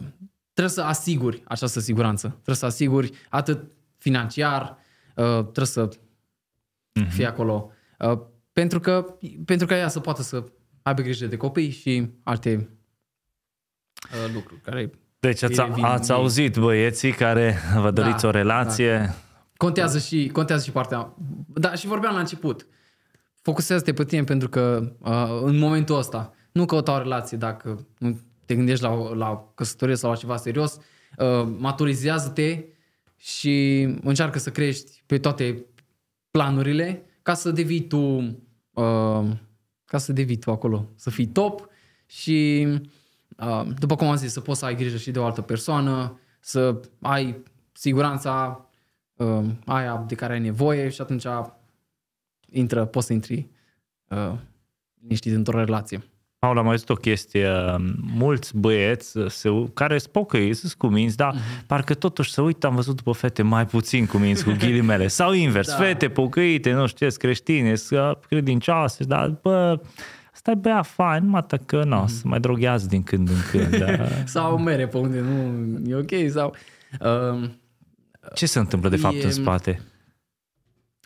trebuie 0.53 0.73
să 0.73 0.81
asiguri 0.81 1.43
această 1.45 1.79
siguranță. 1.79 2.27
Trebuie 2.27 2.55
să 2.55 2.65
asiguri 2.65 3.11
atât 3.29 3.71
financiar, 3.97 4.77
uh, 5.15 5.39
trebuie 5.41 5.65
să 5.65 5.89
uh-huh. 5.89 7.09
fie 7.09 7.25
acolo. 7.25 7.71
Uh, 7.99 8.19
pentru 8.53 8.79
că 8.79 9.17
pentru 9.45 9.67
că 9.67 9.73
ea 9.73 9.87
să 9.87 9.99
poată 9.99 10.21
să 10.21 10.43
aibă 10.81 11.01
grijă 11.01 11.25
de 11.25 11.37
copii 11.37 11.69
și 11.69 12.09
alte 12.23 12.69
uh, 14.13 14.33
lucruri 14.33 14.61
care 14.61 14.91
deci 15.19 15.43
ați, 15.43 15.59
ați 15.81 16.11
auzit 16.11 16.57
băieții 16.57 17.11
care 17.11 17.57
vă 17.79 17.91
doriți 17.91 18.21
da, 18.21 18.27
o 18.27 18.31
relație. 18.31 18.97
Da. 18.97 19.13
Contează 19.57 19.99
și, 19.99 20.29
contează 20.33 20.63
și 20.63 20.71
partea. 20.71 21.13
Da, 21.47 21.73
și 21.73 21.87
vorbeam 21.87 22.13
la 22.13 22.19
început. 22.19 22.67
Focusează-te 23.43 23.93
pe 23.93 24.03
tine 24.03 24.23
pentru 24.23 24.49
că 24.49 24.93
uh, 24.99 25.41
în 25.43 25.57
momentul 25.57 25.97
ăsta 25.97 26.33
nu 26.51 26.65
căuta 26.65 26.93
o 26.93 26.97
relație 26.97 27.37
dacă 27.37 27.87
nu 27.97 28.19
te 28.45 28.55
gândești 28.55 28.83
la, 28.83 29.13
la 29.13 29.51
căsătorie 29.55 29.95
sau 29.95 30.09
la 30.09 30.15
ceva 30.15 30.37
serios, 30.37 30.77
uh, 31.17 31.53
maturizează-te 31.57 32.63
și 33.17 33.81
încearcă 34.03 34.39
să 34.39 34.51
crești 34.51 35.03
pe 35.05 35.17
toate 35.17 35.65
planurile 36.31 37.05
ca 37.21 37.33
să 37.33 37.51
devii 37.51 37.87
tu 37.87 37.97
uh, 38.71 39.29
ca 39.85 39.97
să 39.97 40.13
devii 40.13 40.37
tu 40.37 40.51
acolo, 40.51 40.89
să 40.95 41.09
fii 41.09 41.27
top 41.27 41.67
și 42.05 42.67
uh, 43.37 43.67
după 43.79 43.95
cum 43.95 44.07
am 44.07 44.15
zis, 44.15 44.31
să 44.31 44.41
poți 44.41 44.59
să 44.59 44.65
ai 44.65 44.75
grijă 44.75 44.97
și 44.97 45.11
de 45.11 45.19
o 45.19 45.25
altă 45.25 45.41
persoană, 45.41 46.19
să 46.39 46.79
ai 47.01 47.43
siguranța 47.71 48.65
uh, 49.15 49.45
aia 49.65 50.03
de 50.07 50.15
care 50.15 50.33
ai 50.33 50.39
nevoie 50.39 50.89
și 50.89 51.01
atunci 51.01 51.25
intră, 52.53 52.85
poți 52.85 53.05
să 53.05 53.13
intri 53.13 53.47
uh, 54.07 54.33
liniștit 55.01 55.33
într-o 55.33 55.57
relație. 55.57 56.03
Paul, 56.43 56.57
am 56.57 56.65
mai 56.65 56.77
zis 56.77 56.87
o 56.87 56.93
chestie, 56.93 57.49
mulți 58.15 58.57
băieți 58.57 59.17
se, 59.27 59.49
care 59.73 59.97
sunt 59.97 60.11
pocăi, 60.11 60.53
sunt 60.53 60.73
cuminți, 60.73 61.17
dar 61.17 61.35
uh-huh. 61.35 61.65
parcă 61.67 61.93
totuși 61.93 62.31
să 62.31 62.41
uită, 62.41 62.67
am 62.67 62.75
văzut 62.75 62.95
după 62.95 63.11
fete 63.11 63.41
mai 63.41 63.65
puțin 63.65 64.05
cuminți 64.05 64.43
cu 64.43 64.55
ghilimele. 64.59 65.07
Sau 65.19 65.33
invers, 65.33 65.67
da. 65.67 65.75
fete 65.75 66.09
pocăite, 66.09 66.71
nu 66.71 66.87
știu, 66.87 67.07
creștine, 67.17 67.73
credincioase, 68.27 69.03
dar 69.03 69.29
bă, 69.41 69.79
stai 70.33 70.55
bea 70.55 70.81
fain, 70.81 71.23
numai 71.23 71.45
că 71.65 71.83
nu, 71.83 72.03
uh-huh. 72.03 72.07
să 72.07 72.21
mai 72.23 72.39
droghează 72.39 72.87
din 72.87 73.03
când 73.03 73.29
în 73.29 73.35
când. 73.51 73.77
Da. 73.77 74.07
sau 74.25 74.57
mere 74.57 74.87
pe 74.87 74.97
unde 74.97 75.19
nu 75.19 75.89
e 75.89 75.95
ok, 75.95 76.31
sau... 76.31 76.55
Uh, 76.99 77.49
Ce 78.33 78.45
se 78.45 78.59
întâmplă 78.59 78.89
de 78.89 78.97
fapt 78.97 79.15
e, 79.15 79.25
în 79.25 79.31
spate? 79.31 79.81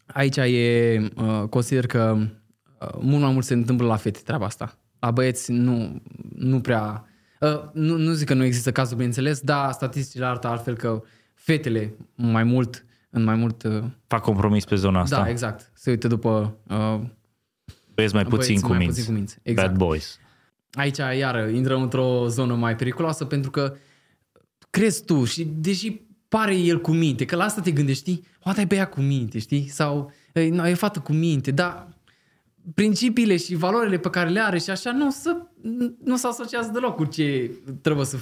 Aici 0.08 0.38
e, 0.38 1.10
uh, 1.16 1.44
consider 1.50 1.86
că 1.86 2.18
uh, 2.18 2.90
mult 3.00 3.22
mai 3.22 3.32
mult 3.32 3.46
se 3.46 3.54
întâmplă 3.54 3.88
la 3.88 3.96
fete 3.96 4.20
treaba 4.24 4.46
asta 4.46 4.78
la 5.00 5.12
băieți 5.12 5.52
nu, 5.52 6.02
nu 6.36 6.62
prea... 6.62 7.06
Uh, 7.40 7.64
nu, 7.74 7.98
nu 7.98 8.12
zic 8.12 8.28
că 8.28 8.34
nu 8.34 8.44
există 8.44 8.72
cazuri, 8.72 8.96
bineînțeles, 8.96 9.40
dar 9.40 9.72
statisticile 9.72 10.26
arată 10.26 10.48
altfel 10.48 10.76
că 10.76 11.04
fetele 11.34 11.94
mai 12.16 12.44
mult, 12.44 12.86
în 13.10 13.24
mai 13.24 13.36
mult... 13.36 13.64
Uh, 13.64 13.84
Fac 14.08 14.22
compromis 14.22 14.66
pe 14.66 14.76
zona 14.76 15.00
asta. 15.00 15.22
Da, 15.22 15.30
exact. 15.30 15.72
Se 15.74 15.90
uită 15.90 16.08
după... 16.08 16.58
Uh, 16.68 17.00
băieți 17.94 18.14
mai 18.14 18.24
puțin 18.24 18.46
băieți 18.46 18.64
cu 18.64 18.70
mai 18.70 18.78
minți. 18.78 18.94
Puțin 18.96 19.14
cu 19.14 19.18
minți. 19.18 19.38
Exact. 19.44 19.68
Bad 19.68 19.78
boys. 19.78 20.20
Aici, 20.72 20.98
iară, 20.98 21.48
intrăm 21.48 21.82
într-o 21.82 22.28
zonă 22.28 22.54
mai 22.54 22.76
periculoasă 22.76 23.26
pentru 23.26 23.52
că 23.52 23.76
crezi 24.70 25.06
tu 25.06 25.24
și 25.24 25.44
deși 25.44 26.02
pare 26.28 26.56
el 26.56 26.82
cu 26.82 26.92
minte, 26.92 27.26
că 27.26 27.36
la 27.36 27.44
asta 27.44 27.62
te 27.62 27.72
gândești, 27.72 28.02
știi? 28.02 28.26
Poate 28.40 28.60
ai 28.60 28.66
băiat 28.66 28.90
cu 28.90 29.02
minte, 29.02 29.40
știi? 29.40 29.68
Sau 29.68 30.12
e, 30.34 30.42
e 30.42 30.74
fată 30.74 31.00
cu 31.00 31.14
minte, 31.14 31.52
dar 31.52 31.88
principiile 32.74 33.38
și 33.38 33.56
valorile 33.56 33.98
pe 33.98 34.10
care 34.10 34.30
le 34.30 34.40
are 34.40 34.60
și 34.60 34.70
așa 34.70 34.92
nu, 34.92 35.12
să, 35.12 35.38
nu 36.04 36.18
se 36.18 36.28
asociază 36.28 36.72
deloc 36.74 36.96
cu 36.96 37.06
ce 37.06 37.52
trebuie 37.82 38.06
să, 38.06 38.18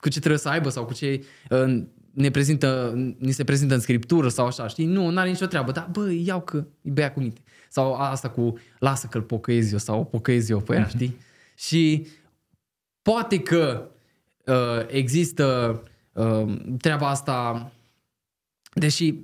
cu 0.00 0.08
ce 0.08 0.18
trebuie 0.18 0.38
să 0.38 0.48
aibă 0.48 0.68
sau 0.68 0.84
cu 0.84 0.94
ce 0.94 1.24
uh, 1.50 1.82
ne, 2.12 2.30
prezintă, 2.30 2.92
ni 3.18 3.32
se 3.32 3.44
prezintă 3.44 3.74
în 3.74 3.80
scriptură 3.80 4.28
sau 4.28 4.46
așa, 4.46 4.66
știi? 4.66 4.86
Nu, 4.86 5.10
nu 5.10 5.18
are 5.18 5.28
nicio 5.28 5.46
treabă, 5.46 5.72
dar 5.72 5.88
bă, 5.92 6.10
iau 6.12 6.40
că 6.40 6.66
e 6.82 6.90
bea 6.90 7.12
cu 7.12 7.20
minte. 7.20 7.40
Sau 7.68 7.94
asta 7.94 8.30
cu 8.30 8.58
lasă 8.78 9.06
că-l 9.06 9.22
pocăiezi 9.22 9.72
eu 9.72 9.78
sau 9.78 10.00
o 10.00 10.04
pocăiezi 10.04 10.50
eu 10.50 10.60
pe 10.60 10.74
ea, 10.74 10.86
mm-hmm. 10.86 10.90
știi? 10.90 11.16
Și 11.54 12.06
poate 13.02 13.38
că 13.38 13.88
uh, 14.44 14.86
există 14.86 15.70
uh, 15.84 15.90
treaba 16.80 17.08
asta, 17.08 17.70
deși 18.72 19.14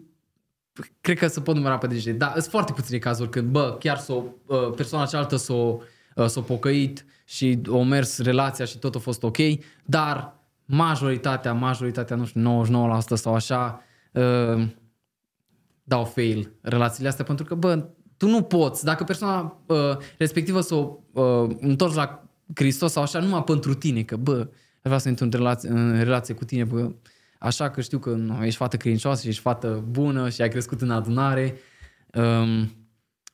cred 1.00 1.18
că 1.18 1.26
se 1.26 1.40
pot 1.40 1.54
număra 1.54 1.78
pe 1.78 1.86
degete, 1.86 2.16
dar 2.16 2.30
sunt 2.32 2.44
foarte 2.44 2.72
puține 2.72 2.98
cazuri 2.98 3.30
când, 3.30 3.50
bă, 3.50 3.76
chiar 3.78 3.98
s-o, 3.98 4.22
uh, 4.46 4.70
persoana 4.76 5.06
cealaltă 5.06 5.36
s-o, 5.36 5.78
uh, 6.14 6.26
s-o 6.26 6.40
pocăit 6.40 7.04
și 7.24 7.58
o 7.68 7.82
mers 7.82 8.18
relația 8.18 8.64
și 8.64 8.78
tot 8.78 8.94
a 8.94 8.98
fost 8.98 9.22
ok, 9.22 9.36
dar 9.84 10.34
majoritatea, 10.64 11.52
majoritatea, 11.52 12.16
nu 12.16 12.24
știu, 12.24 12.40
99% 12.40 12.98
sau 13.14 13.34
așa, 13.34 13.82
uh, 14.12 14.66
dau 15.82 16.04
fail 16.04 16.52
relațiile 16.60 17.08
astea 17.08 17.24
pentru 17.24 17.44
că, 17.44 17.54
bă, 17.54 17.88
tu 18.16 18.28
nu 18.28 18.42
poți, 18.42 18.84
dacă 18.84 19.04
persoana 19.04 19.62
uh, 19.66 19.96
respectivă 20.18 20.60
s-o 20.60 20.98
uh, 21.12 21.50
întorci 21.60 21.94
la 21.94 22.24
Hristos 22.54 22.92
sau 22.92 23.02
așa, 23.02 23.18
numai 23.18 23.44
pentru 23.44 23.74
tine, 23.74 24.02
că, 24.02 24.16
bă, 24.16 24.48
vreau 24.84 24.98
să 24.98 25.08
intru 25.08 25.24
în 25.24 25.30
relație, 25.30 25.68
în 25.68 26.02
relație 26.02 26.34
cu 26.34 26.44
tine, 26.44 26.64
bă, 26.64 26.90
așa 27.38 27.70
că 27.70 27.80
știu 27.80 27.98
că 27.98 28.10
nu, 28.10 28.44
ești 28.44 28.56
fată 28.56 28.76
credincioasă 28.76 29.22
și 29.22 29.28
ești 29.28 29.40
fată 29.40 29.84
bună 29.90 30.28
și 30.28 30.42
ai 30.42 30.48
crescut 30.48 30.80
în 30.80 30.90
adunare, 30.90 31.56
um, 32.14 32.72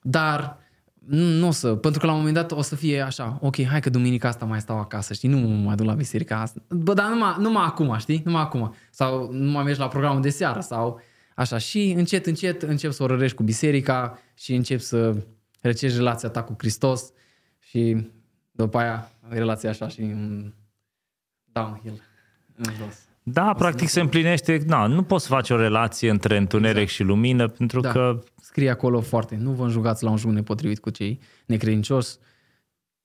dar 0.02 0.58
nu 1.06 1.46
o 1.46 1.50
să, 1.50 1.74
pentru 1.74 2.00
că 2.00 2.06
la 2.06 2.12
un 2.12 2.18
moment 2.18 2.36
dat 2.36 2.52
o 2.52 2.62
să 2.62 2.76
fie 2.76 3.00
așa, 3.00 3.38
ok, 3.40 3.64
hai 3.64 3.80
că 3.80 3.90
duminica 3.90 4.28
asta 4.28 4.44
mai 4.44 4.60
stau 4.60 4.78
acasă, 4.78 5.12
știi, 5.12 5.28
nu 5.28 5.38
mă 5.38 5.54
mai 5.54 5.74
duc 5.74 5.86
la 5.86 5.94
biserica 5.94 6.40
asta, 6.40 6.62
bă, 6.68 6.94
dar 6.94 7.08
numai, 7.08 7.36
numai 7.38 7.64
acum, 7.64 7.96
știi, 7.98 8.22
numai 8.24 8.42
acum, 8.42 8.74
sau 8.90 9.32
nu 9.32 9.50
mai 9.50 9.64
mergi 9.64 9.80
la 9.80 9.88
programul 9.88 10.20
de 10.20 10.30
seară, 10.30 10.60
sau 10.60 11.00
așa, 11.34 11.58
și 11.58 11.94
încet, 11.96 12.26
încet 12.26 12.62
încep 12.62 12.92
să 12.92 13.02
o 13.02 13.06
rărești 13.06 13.36
cu 13.36 13.42
biserica 13.42 14.18
și 14.34 14.54
încep 14.54 14.80
să 14.80 15.16
recești 15.60 15.96
relația 15.96 16.28
ta 16.28 16.42
cu 16.42 16.54
Hristos 16.58 17.10
și 17.58 18.10
după 18.50 18.78
aia 18.78 19.10
relația 19.28 19.70
așa 19.70 19.88
și 19.88 20.00
un 20.00 20.52
downhill 21.52 22.02
în 22.56 22.72
jos. 22.78 23.08
Da, 23.22 23.54
practic 23.58 23.88
se 23.88 24.00
împlinește, 24.00 24.62
na, 24.66 24.86
nu 24.86 25.02
poți 25.02 25.26
face 25.26 25.52
o 25.52 25.56
relație 25.56 26.10
între 26.10 26.36
întuneric 26.36 26.80
exact. 26.80 26.90
și 26.94 27.02
lumină, 27.02 27.48
pentru 27.48 27.80
da. 27.80 27.92
că... 27.92 28.22
Scrie 28.40 28.70
acolo 28.70 29.00
foarte, 29.00 29.36
nu 29.40 29.50
vă 29.50 29.64
înjugați 29.64 30.04
la 30.04 30.10
un 30.10 30.16
juc 30.16 30.30
nepotrivit 30.30 30.78
cu 30.78 30.90
cei 30.90 31.20
necredincioși. 31.46 32.08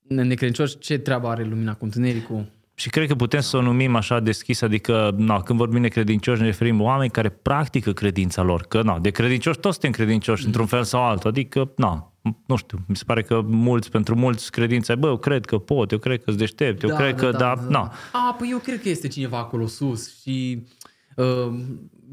Necredincioși, 0.08 0.78
ce 0.78 0.98
treabă 0.98 1.28
are 1.28 1.44
lumina 1.44 1.74
cu 1.74 1.84
întunericul? 1.84 2.52
Și 2.74 2.90
cred 2.90 3.08
că 3.08 3.16
putem 3.16 3.40
să 3.40 3.58
o 3.58 3.62
numim 3.62 3.96
așa 3.96 4.20
deschis, 4.20 4.62
adică 4.62 5.14
na, 5.18 5.42
când 5.42 5.60
vorbim 5.60 5.82
de 5.82 5.88
credincioși 5.88 6.42
ne 6.42 6.48
referim 6.48 6.82
oameni 6.82 7.10
care 7.10 7.30
practică 7.30 7.94
credința 7.94 8.42
lor, 8.42 8.62
că 8.62 8.82
na, 8.82 9.00
de 9.00 9.10
credincioși 9.10 9.60
toți 9.60 9.80
suntem 9.80 9.92
credincioși 9.92 10.42
mm. 10.42 10.48
într-un 10.48 10.66
fel 10.66 10.84
sau 10.84 11.04
altul, 11.04 11.30
adică 11.30 11.72
na, 11.76 12.14
nu 12.46 12.56
știu, 12.56 12.80
mi 12.88 12.96
se 12.96 13.04
pare 13.06 13.22
că 13.22 13.42
mulți, 13.42 13.92
pentru 13.92 14.16
mulți 14.16 14.52
credința, 14.52 14.96
bă, 14.96 15.08
eu 15.08 15.18
cred 15.18 15.46
că 15.46 15.58
pot, 15.58 15.92
eu 15.92 15.98
cred 15.98 16.18
că 16.18 16.24
sunt 16.26 16.38
deștept, 16.38 16.84
eu 16.84 16.90
da, 16.90 16.96
cred 16.96 17.16
da, 17.16 17.22
că, 17.22 17.32
da, 17.32 17.38
da, 17.38 17.56
da, 17.56 17.70
na. 17.70 17.94
A, 18.12 18.36
păi 18.38 18.50
eu 18.52 18.58
cred 18.58 18.82
că 18.82 18.90
este 18.90 19.08
cineva 19.08 19.38
acolo 19.38 19.68
sus 19.68 20.22
și 20.22 20.64
uh, 21.16 21.60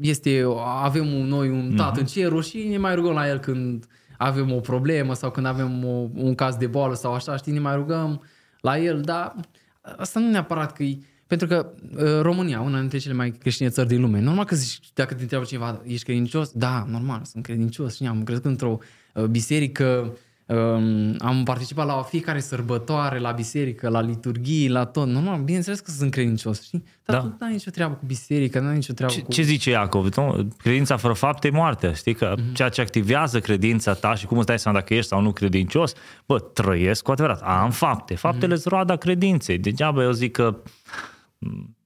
este, 0.01 0.45
avem 0.81 1.07
noi 1.07 1.49
un 1.49 1.73
tată 1.75 1.97
mm-hmm. 1.97 2.01
în 2.01 2.05
cerul 2.05 2.43
și 2.43 2.57
ne 2.57 2.77
mai 2.77 2.95
rugăm 2.95 3.13
la 3.13 3.29
el 3.29 3.39
când 3.39 3.87
avem 4.17 4.51
o 4.51 4.59
problemă 4.59 5.13
sau 5.13 5.31
când 5.31 5.45
avem 5.45 5.85
o, 5.85 6.07
un 6.13 6.35
caz 6.35 6.55
de 6.55 6.67
boală 6.67 6.95
sau 6.95 7.13
așa, 7.13 7.37
știi, 7.37 7.53
ne 7.53 7.59
mai 7.59 7.75
rugăm 7.75 8.23
la 8.61 8.77
el, 8.77 9.01
dar 9.01 9.35
asta 9.81 10.19
nu 10.19 10.29
neapărat 10.29 10.73
că 10.73 10.83
e, 10.83 10.97
pentru 11.27 11.47
că 11.47 11.71
uh, 11.97 12.21
România, 12.21 12.61
una 12.61 12.79
dintre 12.79 12.97
cele 12.97 13.13
mai 13.13 13.31
creștine 13.31 13.69
țări 13.69 13.87
din 13.87 14.01
lume, 14.01 14.19
normal 14.19 14.45
că 14.45 14.55
zici, 14.55 14.79
dacă 14.93 15.13
te 15.13 15.21
întreabă 15.21 15.45
cineva, 15.45 15.81
ești 15.85 16.05
credincios? 16.05 16.51
Da, 16.51 16.85
normal, 16.89 17.21
sunt 17.23 17.43
credincios 17.43 17.95
și 17.95 18.05
am 18.05 18.23
crescut 18.23 18.45
într-o 18.45 18.77
uh, 18.79 18.85
biserică, 19.29 20.17
um, 20.45 21.15
am 21.19 21.41
participat 21.43 21.85
la 21.85 22.01
fiecare 22.01 22.39
sărbătoare, 22.39 23.19
la 23.19 23.31
biserică, 23.31 23.89
la 23.89 24.01
liturghii, 24.01 24.69
la 24.69 24.85
tot. 24.85 25.07
Normal, 25.07 25.41
bineînțeles 25.41 25.79
că 25.79 25.91
sunt 25.91 26.11
credincios, 26.11 26.63
știi? 26.63 26.83
Dar 27.05 27.15
da. 27.15 27.21
tu 27.21 27.35
nu 27.39 27.45
ai 27.45 27.51
nicio 27.51 27.71
treabă 27.71 27.93
cu 27.93 28.05
biserica, 28.05 28.59
nu 28.59 28.67
ai 28.67 28.75
nicio 28.75 28.93
treabă 28.93 29.13
ce, 29.13 29.21
cu... 29.21 29.31
Ce 29.31 29.41
zice 29.41 29.69
Iacov? 29.69 30.09
Credința 30.57 30.97
fără 30.97 31.13
fapte 31.13 31.47
e 31.47 31.51
moarte, 31.51 31.93
știi? 31.95 32.13
Că 32.13 32.33
mm-hmm. 32.37 32.53
ceea 32.53 32.69
ce 32.69 32.81
activează 32.81 33.39
credința 33.39 33.93
ta 33.93 34.15
și 34.15 34.25
cum 34.25 34.37
îți 34.37 34.47
dai 34.47 34.59
seama 34.59 34.77
dacă 34.77 34.93
ești 34.93 35.07
sau 35.07 35.21
nu 35.21 35.31
credincios, 35.31 35.93
bă, 36.25 36.39
trăiesc 36.39 37.03
cu 37.03 37.11
adevărat, 37.11 37.41
am 37.41 37.71
fapte. 37.71 38.15
Faptele 38.15 38.55
mm-hmm. 38.55 38.63
roada 38.63 38.95
credinței. 38.95 39.57
Degeaba 39.57 40.03
eu 40.03 40.11
zic 40.11 40.31
că 40.31 40.57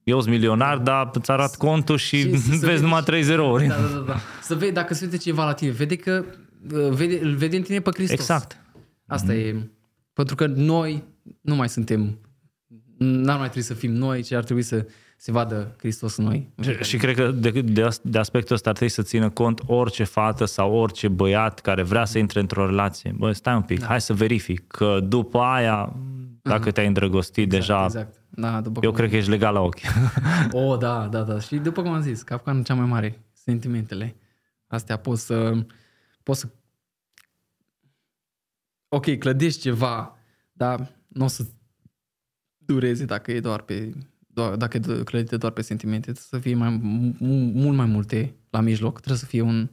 eu 0.02 0.20
sunt 0.20 0.32
milionar, 0.32 0.78
dar 0.78 1.10
îți 1.12 1.30
arat 1.30 1.56
contul 1.56 1.96
și, 1.96 2.20
Și 2.20 2.36
să- 2.36 2.42
să 2.42 2.48
vezi 2.50 2.66
vezi- 2.66 2.82
numai 2.82 3.02
3 3.02 3.22
zerouri. 3.22 3.66
Da, 3.66 3.74
da, 3.74 3.98
da, 3.98 4.04
da. 4.06 4.16
Să 4.42 4.54
vezi 4.54 4.72
dacă 4.72 4.94
se 4.94 5.04
uite 5.04 5.16
ceva 5.16 5.44
la 5.44 5.52
tine. 5.52 5.70
Vede 5.70 5.96
că 5.96 6.24
uh, 6.26 6.34
vede, 6.90 7.18
îl 7.22 7.34
vede 7.34 7.56
în 7.56 7.62
tine 7.62 7.80
pe 7.80 7.90
Hristos. 7.90 8.18
Exact. 8.18 8.60
Asta 9.06 9.34
e. 9.34 9.70
Pentru 10.12 10.34
că 10.34 10.46
noi 10.46 11.04
nu 11.40 11.54
mai 11.54 11.68
suntem, 11.68 12.18
n-ar 12.98 13.38
mai 13.38 13.46
trebui 13.46 13.62
să 13.62 13.74
fim 13.74 13.92
noi, 13.92 14.22
ci 14.22 14.32
ar 14.32 14.44
trebui 14.44 14.62
să 14.62 14.86
se 15.16 15.32
vadă 15.32 15.74
Hristos 15.78 16.16
în 16.16 16.24
noi. 16.24 16.48
Și, 16.60 16.72
și 16.82 16.96
cred 16.96 17.14
că 17.14 17.30
de, 17.30 17.50
de, 17.50 17.82
as- 17.82 18.00
de 18.02 18.18
aspectul 18.18 18.54
ăsta 18.54 18.68
ar 18.68 18.74
trebui 18.74 18.94
să 18.94 19.02
țină 19.02 19.30
cont 19.30 19.60
orice 19.66 20.04
fată 20.04 20.44
sau 20.44 20.74
orice 20.74 21.08
băiat 21.08 21.60
care 21.60 21.82
vrea 21.82 22.04
să 22.04 22.18
intre 22.18 22.40
într-o 22.40 22.66
relație. 22.66 23.14
Bă, 23.16 23.32
stai 23.32 23.54
un 23.54 23.62
pic, 23.62 23.80
da. 23.80 23.86
hai 23.86 24.00
să 24.00 24.12
verific 24.14 24.66
că 24.66 25.00
după 25.02 25.38
aia, 25.38 25.96
dacă 26.42 26.70
te-ai 26.70 26.86
îndrăgostit 26.86 27.48
deja, 27.48 27.84
Exact. 27.84 28.18
Da, 28.30 28.60
după 28.60 28.80
eu 28.82 28.90
cum... 28.90 28.98
cred 28.98 29.10
că 29.10 29.16
ești 29.16 29.30
legal 29.30 29.54
la 29.54 29.60
ochi. 29.60 29.80
O, 30.52 30.76
da, 30.76 31.08
da, 31.10 31.22
da. 31.22 31.40
Și 31.40 31.56
după 31.56 31.82
cum 31.82 31.90
am 31.90 32.00
zis, 32.00 32.22
capcanul 32.22 32.64
cea 32.64 32.74
mai 32.74 32.86
mare, 32.86 33.24
sentimentele. 33.32 34.16
Astea 34.66 34.96
poți 34.96 35.24
să... 35.24 35.66
Poți 36.28 36.40
să... 36.40 36.48
Ok, 38.88 39.18
clădești 39.18 39.60
ceva, 39.60 40.18
dar 40.52 40.96
nu 41.06 41.24
o 41.24 41.28
să 41.28 41.46
dureze 42.56 43.04
dacă 43.04 43.32
e 43.32 43.40
doar 43.40 43.62
pe... 43.62 43.92
Doar, 44.26 44.56
dacă 44.56 44.76
e 44.76 45.02
clădită 45.02 45.36
doar 45.36 45.52
pe 45.52 45.62
sentimente, 45.62 46.12
trebuie 46.12 46.24
să 46.30 46.38
fie 46.38 46.54
mai, 46.54 46.70
mu- 46.82 47.14
mult 47.54 47.76
mai 47.76 47.86
multe 47.86 48.36
la 48.50 48.60
mijloc. 48.60 48.94
Trebuie 48.96 49.18
să 49.18 49.26
fie 49.26 49.40
un, 49.40 49.70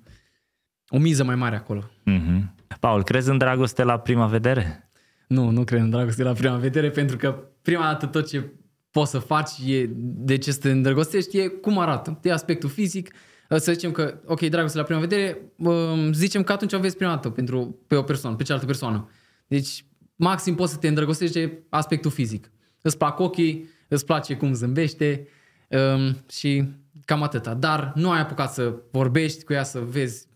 o 0.87 0.97
miză 0.97 1.23
mai 1.23 1.35
mare 1.35 1.55
acolo. 1.55 1.89
mm-hmm. 2.09 2.55
Paul, 2.79 3.03
crezi 3.03 3.29
în 3.29 3.37
dragoste 3.37 3.83
la 3.83 3.99
prima 3.99 4.27
vedere? 4.27 4.91
Nu, 5.27 5.49
nu 5.49 5.63
cred 5.63 5.81
în 5.81 5.89
dragoste 5.89 6.23
la 6.23 6.33
prima 6.33 6.57
vedere, 6.57 6.89
pentru 6.89 7.17
că 7.17 7.49
prima 7.61 7.83
dată 7.83 8.05
tot 8.05 8.27
ce 8.27 8.51
poți 8.91 9.11
să 9.11 9.19
faci 9.19 9.51
e, 9.65 9.89
de 9.99 10.37
ce 10.37 10.51
să 10.51 10.59
te 10.59 10.71
îndrăgostești 10.71 11.37
e 11.37 11.47
cum 11.47 11.77
arată. 11.77 12.19
E 12.23 12.31
aspectul 12.31 12.69
fizic, 12.69 13.13
să 13.49 13.71
zicem 13.71 13.91
că, 13.91 14.19
ok, 14.25 14.41
dragoste 14.41 14.77
la 14.77 14.83
prima 14.83 14.99
vedere, 14.99 15.41
um, 15.55 16.13
zicem 16.13 16.43
că 16.43 16.51
atunci 16.51 16.73
o 16.73 16.79
vezi 16.79 16.95
prima 16.95 17.11
dată 17.11 17.29
pentru, 17.29 17.79
pe 17.87 17.95
o 17.95 18.01
persoană, 18.01 18.35
pe 18.35 18.43
cealaltă 18.43 18.67
persoană. 18.67 19.09
Deci, 19.47 19.85
maxim 20.15 20.55
poți 20.55 20.71
să 20.71 20.77
te 20.77 20.87
îndrăgostești 20.87 21.39
de 21.39 21.63
aspectul 21.69 22.11
fizic. 22.11 22.51
Îți 22.81 22.97
plac 22.97 23.19
ochii, 23.19 23.69
îți 23.87 24.05
place 24.05 24.35
cum 24.35 24.53
zâmbește 24.53 25.27
um, 25.69 26.15
și 26.29 26.63
cam 27.05 27.23
atâta. 27.23 27.53
Dar 27.53 27.91
nu 27.95 28.11
ai 28.11 28.19
apucat 28.19 28.53
să 28.53 28.75
vorbești 28.91 29.43
cu 29.43 29.53
ea, 29.53 29.63
să 29.63 29.79
vezi 29.79 30.27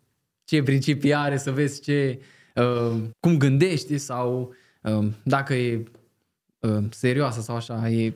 ce 0.43 0.63
principii 0.63 1.13
are, 1.13 1.37
să 1.37 1.51
vezi 1.51 1.81
ce, 1.81 2.19
uh, 2.55 3.03
cum 3.19 3.37
gândește 3.37 3.97
sau 3.97 4.53
uh, 4.81 5.07
dacă 5.23 5.53
e 5.53 5.83
uh, 6.59 6.83
serioasă 6.89 7.41
sau 7.41 7.55
așa. 7.55 7.89
E... 7.89 8.15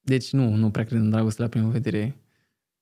Deci 0.00 0.32
nu, 0.32 0.54
nu 0.54 0.70
prea 0.70 0.84
cred 0.84 1.00
în 1.00 1.10
dragoste 1.10 1.42
la 1.42 1.48
prima 1.48 1.68
vedere. 1.68 2.16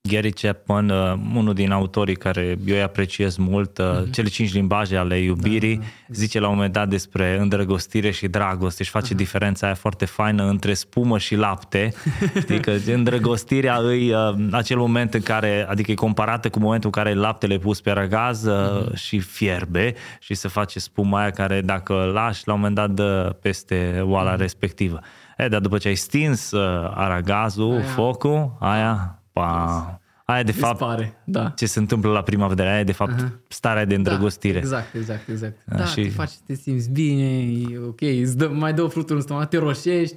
Gary 0.06 0.30
Chapman, 0.32 0.88
uh, 0.90 1.12
unul 1.34 1.54
din 1.54 1.70
autorii 1.70 2.16
care 2.16 2.40
eu 2.66 2.74
îi 2.74 2.82
apreciez 2.82 3.36
mult, 3.36 3.78
uh, 3.78 3.84
Mhm. 4.00 4.10
cele 4.10 4.28
cinci 4.28 4.52
limbaje 4.52 4.96
ale 4.96 5.18
iubirii, 5.18 5.76
Da, 5.76 5.84
zice 6.08 6.40
la 6.40 6.48
un 6.48 6.54
moment 6.54 6.72
dat 6.72 6.88
despre 6.88 7.38
îndrăgostire 7.40 8.10
și 8.10 8.28
dragoste 8.28 8.84
și 8.84 8.90
face 8.90 9.14
diferența 9.14 9.66
aia 9.66 9.74
foarte 9.74 10.04
faină 10.04 10.48
între 10.48 10.74
spumă 10.74 11.18
și 11.18 11.34
lapte. 11.34 11.92
Știi 12.40 12.60
că 12.60 12.72
îndrăgostirea 12.92 13.76
îi 13.76 14.12
uh, 14.12 14.34
acel 14.50 14.76
moment 14.76 15.14
în 15.14 15.20
care, 15.22 15.66
adică 15.68 15.90
e 15.90 15.94
comparată 15.94 16.48
cu 16.48 16.58
momentul 16.58 16.90
în 16.94 17.02
care 17.02 17.14
laptele 17.14 17.54
e 17.54 17.58
pus 17.58 17.80
pe 17.80 17.90
răgaz 17.90 18.44
uh, 18.44 18.54
Mhm. 18.84 18.94
și 18.94 19.18
fierbe 19.18 19.94
și 20.20 20.34
se 20.34 20.48
face 20.48 20.78
spuma 20.78 21.20
aia 21.20 21.30
care 21.30 21.60
dacă 21.60 21.92
îl 21.92 22.12
lași 22.12 22.42
la 22.46 22.52
un 22.52 22.58
moment 22.58 22.76
dat 22.76 22.90
dă 22.90 23.36
peste 23.42 24.00
oala 24.04 24.30
Mhm. 24.30 24.40
respectivă. 24.40 25.00
E, 25.38 25.48
dar 25.48 25.60
după 25.60 25.78
ce 25.78 25.88
ai 25.88 25.94
stins 25.94 26.50
uh, 26.50 26.90
aragazul, 26.94 27.76
Aia- 27.78 27.82
focul, 27.94 28.56
aia, 28.60 29.22
pa, 29.40 30.00
aia 30.24 30.42
de 30.42 30.52
fapt 30.52 30.78
Dispare, 30.78 31.22
da. 31.24 31.48
ce 31.56 31.66
se 31.66 31.78
întâmplă 31.78 32.10
la 32.10 32.22
prima 32.22 32.46
vedere, 32.46 32.68
aia 32.68 32.78
e 32.80 32.84
de 32.84 32.92
fapt 32.92 33.12
Aha. 33.12 33.32
starea 33.48 33.84
de 33.84 33.94
îndrăgostire. 33.94 34.52
Da, 34.52 34.64
exact, 34.66 34.94
exact, 34.94 35.28
exact. 35.28 35.56
Da, 35.64 35.84
și- 35.84 36.02
te 36.02 36.08
faci 36.08 36.28
să 36.28 36.38
te 36.46 36.54
simți 36.54 36.90
bine, 36.90 37.40
e 37.42 37.78
ok, 37.86 38.00
îți 38.00 38.36
dă, 38.36 38.48
mai 38.48 38.72
dă 38.72 38.86
fructul 38.86 39.16
în 39.16 39.22
stomac, 39.22 39.48
te 39.48 39.58
roșești. 39.58 40.16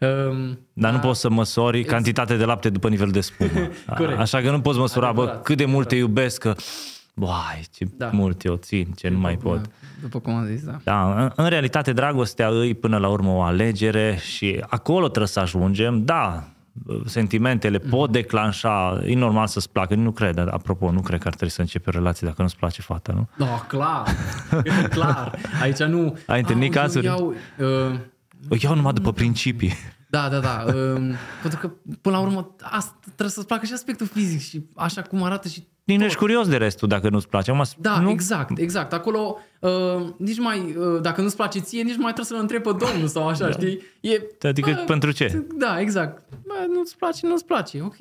Um, 0.00 0.58
Dar 0.72 0.92
nu 0.92 0.98
poți 0.98 1.20
să 1.20 1.30
măsori 1.30 1.84
cantitatea 1.84 2.36
de 2.36 2.44
lapte 2.44 2.68
după 2.70 2.88
nivelul 2.88 3.12
de 3.12 3.20
spumă. 3.20 3.50
Corect. 3.98 4.18
Așa 4.18 4.40
că 4.40 4.50
nu 4.50 4.60
poți 4.60 4.78
măsura, 4.78 5.12
bă, 5.12 5.20
Adevărat, 5.20 5.42
cât 5.42 5.56
de 5.56 5.64
mult 5.64 5.88
te 5.88 5.96
iubesc, 5.96 6.40
că, 6.40 6.54
Boai, 7.14 7.62
ce 7.74 7.86
Da. 7.96 8.10
mult 8.12 8.44
eu 8.44 8.54
țin, 8.56 8.86
ce 8.96 9.08
nu 9.08 9.18
mai 9.18 9.36
pot. 9.36 9.60
Da, 9.62 9.68
După 10.00 10.18
cum 10.18 10.34
am 10.34 10.46
zis, 10.46 10.62
da. 10.64 10.78
Da, 10.84 11.22
în, 11.22 11.30
în 11.36 11.48
realitate 11.48 11.92
dragostea 11.92 12.48
îi 12.48 12.74
până 12.74 12.98
la 12.98 13.08
urmă 13.08 13.30
o 13.30 13.40
alegere 13.42 14.18
și 14.22 14.64
acolo 14.68 15.06
trebuie 15.06 15.26
să 15.28 15.40
ajungem. 15.40 16.04
Da, 16.04 16.48
sentimentele 17.06 17.78
Mhm. 17.82 17.88
pot 17.88 18.10
declanșa, 18.12 19.00
e 19.04 19.14
normal 19.14 19.46
să-ți 19.46 19.70
placă, 19.70 19.94
nu 19.94 20.10
cred, 20.12 20.38
apropo, 20.38 20.90
nu 20.90 21.00
cred 21.00 21.20
că 21.20 21.26
ar 21.28 21.34
trebui 21.34 21.54
să 21.54 21.60
începi 21.60 21.88
o 21.88 21.90
relație 21.90 22.26
dacă 22.26 22.42
nu-ți 22.42 22.56
place 22.56 22.82
fata, 22.82 23.12
nu? 23.12 23.28
Da, 23.38 23.64
clar, 23.68 24.08
clar. 24.90 25.38
Aici 25.62 25.78
nu... 25.82 26.18
Ai 26.26 26.38
întâlnit 26.40 26.76
"Au, 26.76 26.76
eu 26.76 26.82
cazuri? 26.82 27.04
Iau, 27.04 27.34
uh, 27.58 27.98
O 28.50 28.54
iau 28.60 28.74
numai 28.74 28.92
după 28.92 29.12
principii. 29.12 29.72
Da, 30.08 30.28
da, 30.28 30.38
da. 30.38 30.64
Um, 30.74 31.12
pentru 31.42 31.58
că, 31.60 31.70
până 32.00 32.16
la 32.16 32.22
urmă, 32.22 32.54
asta 32.60 32.94
trebuie 33.02 33.28
să-ți 33.30 33.46
placă 33.46 33.66
și 33.66 33.72
aspectul 33.72 34.06
fizic 34.06 34.40
și 34.40 34.66
așa 34.76 35.02
cum 35.02 35.22
arată 35.22 35.48
și 35.48 35.66
Nici 35.84 35.96
nu 35.96 36.02
tot. 36.02 36.06
ești 36.12 36.18
curios 36.18 36.48
de 36.48 36.56
restul 36.56 36.88
dacă 36.88 37.08
nu-ți 37.08 37.28
place. 37.28 37.50
Acum, 37.50 37.64
Da, 37.78 38.00
nu? 38.00 38.10
exact, 38.10 38.58
exact. 38.58 38.92
Acolo, 38.92 39.38
uh, 39.60 39.70
nici 40.16 40.38
mai, 40.38 40.74
uh, 40.76 41.00
dacă 41.00 41.20
nu-ți 41.20 41.36
place 41.36 41.58
ție, 41.60 41.82
nici 41.82 41.96
mai 41.96 42.12
trebuie 42.12 42.24
să-l 42.24 42.38
întrebi 42.40 42.62
pe 42.62 42.76
domnul 42.84 43.08
sau 43.08 43.28
așa, 43.28 43.44
da. 43.44 43.50
știi? 43.50 43.80
E, 44.00 44.20
Adică 44.42 44.70
bă, 44.74 44.82
pentru 44.86 45.10
ce? 45.10 45.46
Da, 45.54 45.80
exact. 45.80 46.22
Bă, 46.46 46.54
nu-ți 46.74 46.96
place, 46.96 47.26
nu-ți 47.26 47.44
place, 47.46 47.80
ok. 47.80 47.96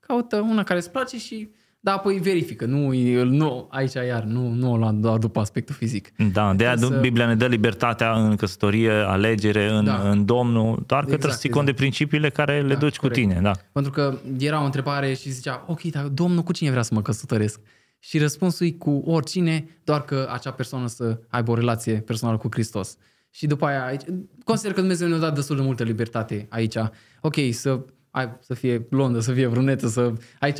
Caută 0.00 0.36
una 0.40 0.62
care 0.62 0.78
îți 0.78 0.90
place 0.90 1.18
și, 1.18 1.50
da, 1.86 1.92
apoi 1.92 2.18
verifică. 2.18 2.64
Nu, 2.64 2.92
e- 2.94 3.22
nu 3.22 3.66
aici 3.70 3.92
iar, 3.94 4.22
nu, 4.22 4.48
nu 4.50 4.72
o 4.72 4.76
lua 4.76 4.92
doar 4.92 5.18
după 5.18 5.40
aspectul 5.40 5.74
fizic. 5.74 6.12
Da, 6.32 6.54
de 6.54 6.66
aia 6.66 6.76
Să- 6.76 6.98
Biblia 7.00 7.26
ne 7.26 7.34
dă 7.34 7.46
libertatea 7.46 8.12
în 8.12 8.36
căsătorie, 8.36 8.90
alegere 8.90 9.70
în, 9.70 9.84
Da. 9.84 10.10
în 10.10 10.24
Domnul, 10.24 10.64
doar 10.64 10.74
că 11.04 11.06
Exact, 11.06 11.08
trebuie 11.08 11.32
să 11.32 11.38
ții 11.38 11.48
cont 11.50 11.66
de 11.66 11.72
principiile 11.72 12.30
care 12.30 12.60
le 12.62 12.72
Da, 12.74 12.78
duci 12.80 12.96
corect. 12.96 13.20
cu 13.20 13.28
tine. 13.28 13.40
Da. 13.42 13.50
Pentru 13.72 13.92
că 13.92 14.14
era 14.38 14.62
o 14.62 14.64
întrebare 14.64 15.14
și 15.14 15.30
zicea, 15.30 15.64
ok, 15.66 15.82
dar 15.82 16.04
domnul 16.04 16.42
cu 16.42 16.52
cine 16.52 16.70
vrea 16.70 16.82
să 16.82 16.94
mă 16.94 17.02
căsătoresc? 17.02 17.60
Și 17.98 18.18
răspunsul 18.18 18.66
e 18.66 18.70
cu 18.70 19.02
oricine, 19.06 19.80
doar 19.84 20.02
că 20.02 20.28
acea 20.32 20.50
persoană 20.50 20.86
să 20.86 21.18
aibă 21.28 21.50
o 21.50 21.54
relație 21.54 21.94
personală 21.94 22.36
cu 22.38 22.48
Hristos. 22.50 22.96
Și 23.30 23.46
după 23.46 23.66
aia, 23.66 23.84
aici, 23.84 24.02
consider 24.44 24.72
că 24.72 24.80
Dumnezeu 24.80 25.08
ne-a 25.08 25.18
dat 25.18 25.34
destul 25.34 25.56
de 25.56 25.62
multă 25.62 25.82
libertate 25.84 26.46
aici. 26.50 26.76
Ok, 27.20 27.34
să, 27.50 27.80
ai, 28.10 28.36
să 28.40 28.54
fie 28.54 28.78
blondă, 28.78 29.20
să 29.20 29.32
fie 29.32 29.48
brunetă, 29.48 29.88
să 29.88 30.12
aici 30.40 30.58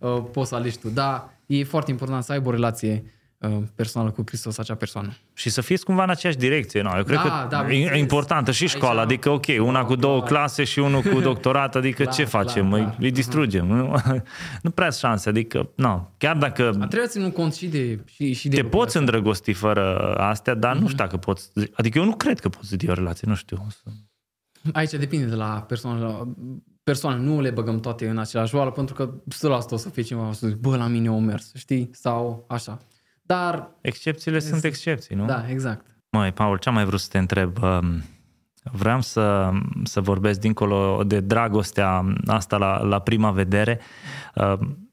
uh, 0.00 0.22
poți 0.32 0.48
să 0.48 0.54
alegi 0.54 0.78
tu. 0.78 0.88
Da, 0.88 1.30
e 1.46 1.64
foarte 1.64 1.90
important 1.90 2.24
să 2.24 2.32
aibă 2.32 2.48
o 2.48 2.52
relație 2.52 3.04
uh, 3.38 3.56
personală 3.74 4.10
cu 4.10 4.22
Hristos, 4.26 4.58
acea 4.58 4.74
persoană. 4.74 5.12
Și 5.34 5.50
să 5.50 5.60
fiți 5.60 5.84
cumva 5.84 6.02
în 6.02 6.10
aceeași 6.10 6.38
direcție. 6.38 6.82
No, 6.82 6.90
eu 6.96 7.04
cred 7.04 7.16
Da, 7.16 7.22
că 7.22 7.46
da, 7.50 7.60
e 7.62 7.66
bineînțeles. 7.66 8.00
importantă 8.00 8.50
și 8.50 8.62
Aici- 8.64 8.70
școala. 8.70 9.00
Adică, 9.00 9.30
ok, 9.30 9.44
una 9.60 9.84
cu 9.84 9.94
două 9.96 10.16
clar. 10.18 10.28
clase 10.28 10.64
și 10.64 10.78
unul 10.78 11.02
cu 11.02 11.20
doctorat, 11.30 11.76
adică 11.76 12.02
Clar, 12.02 12.14
ce 12.14 12.24
facem? 12.24 12.68
clar, 12.68 12.80
Îi- 12.80 12.84
clar. 12.84 12.96
Îi 13.00 13.10
distrugem. 13.10 13.66
Nu, 13.66 13.94
nu 14.62 14.70
prea 14.70 14.90
sunt 14.90 15.10
șanse. 15.10 15.28
Adică, 15.28 15.70
no, 15.76 16.08
chiar 16.18 16.36
dacă 16.36 16.62
Trebuie 16.70 17.00
să 17.06 17.12
ținem 17.12 17.30
cont 17.30 17.54
și 17.54 17.66
de... 17.66 18.04
Și, 18.06 18.32
și 18.32 18.48
de 18.48 18.54
te 18.56 18.62
lucrurile 18.62 18.68
poți 18.84 18.96
îndrăgosti 18.96 19.52
fără 19.52 20.14
astea, 20.14 20.54
dar 20.54 20.72
Mhm. 20.72 20.80
nu 20.82 20.86
știu 20.88 20.98
dacă 21.04 21.16
poți... 21.16 21.50
Adică 21.72 21.98
eu 21.98 22.04
nu 22.04 22.14
cred 22.16 22.40
că 22.40 22.48
poți 22.48 22.68
să 22.68 22.76
o 22.88 22.92
relație, 22.92 23.26
nu 23.28 23.34
știu. 23.34 23.66
Aici 24.72 24.90
depinde 24.90 25.24
de 25.24 25.34
la 25.34 25.64
persoană 25.68 26.28
la 26.90 26.96
persoană. 26.96 27.32
Nu 27.32 27.40
le 27.40 27.50
băgăm 27.50 27.80
toate 27.80 28.08
în 28.08 28.18
același 28.18 28.54
oală 28.54 28.70
pentru 28.70 28.94
că 28.94 29.10
100% 29.64 29.70
o 29.70 29.76
să 29.76 29.88
fie 29.88 30.02
cineva 30.02 30.32
să 30.32 30.46
zic, 30.46 30.56
bă, 30.56 30.76
la 30.76 30.86
mine 30.86 31.10
o 31.10 31.18
mers, 31.18 31.54
știi? 31.54 31.90
Sau 31.92 32.44
așa. 32.48 32.78
Dar, 33.22 33.70
Excepțiile 33.80 34.38
sunt 34.38 34.64
excepții, 34.64 35.16
nu? 35.16 35.24
da, 35.24 35.44
exact. 35.48 35.86
Măi, 36.10 36.32
Paul, 36.32 36.58
ce 36.58 36.68
am 36.68 36.74
mai 36.74 36.84
vrut 36.84 37.00
să 37.00 37.08
te 37.10 37.18
întreb? 37.18 37.62
Um, 37.62 38.02
Vreau 38.72 39.00
să, 39.00 39.50
să 39.84 40.00
vorbesc 40.00 40.40
dincolo 40.40 41.02
de 41.06 41.20
dragostea 41.20 42.04
asta 42.26 42.56
la, 42.56 42.82
la 42.82 42.98
prima 42.98 43.30
vedere. 43.30 43.80
Um, 44.34 44.90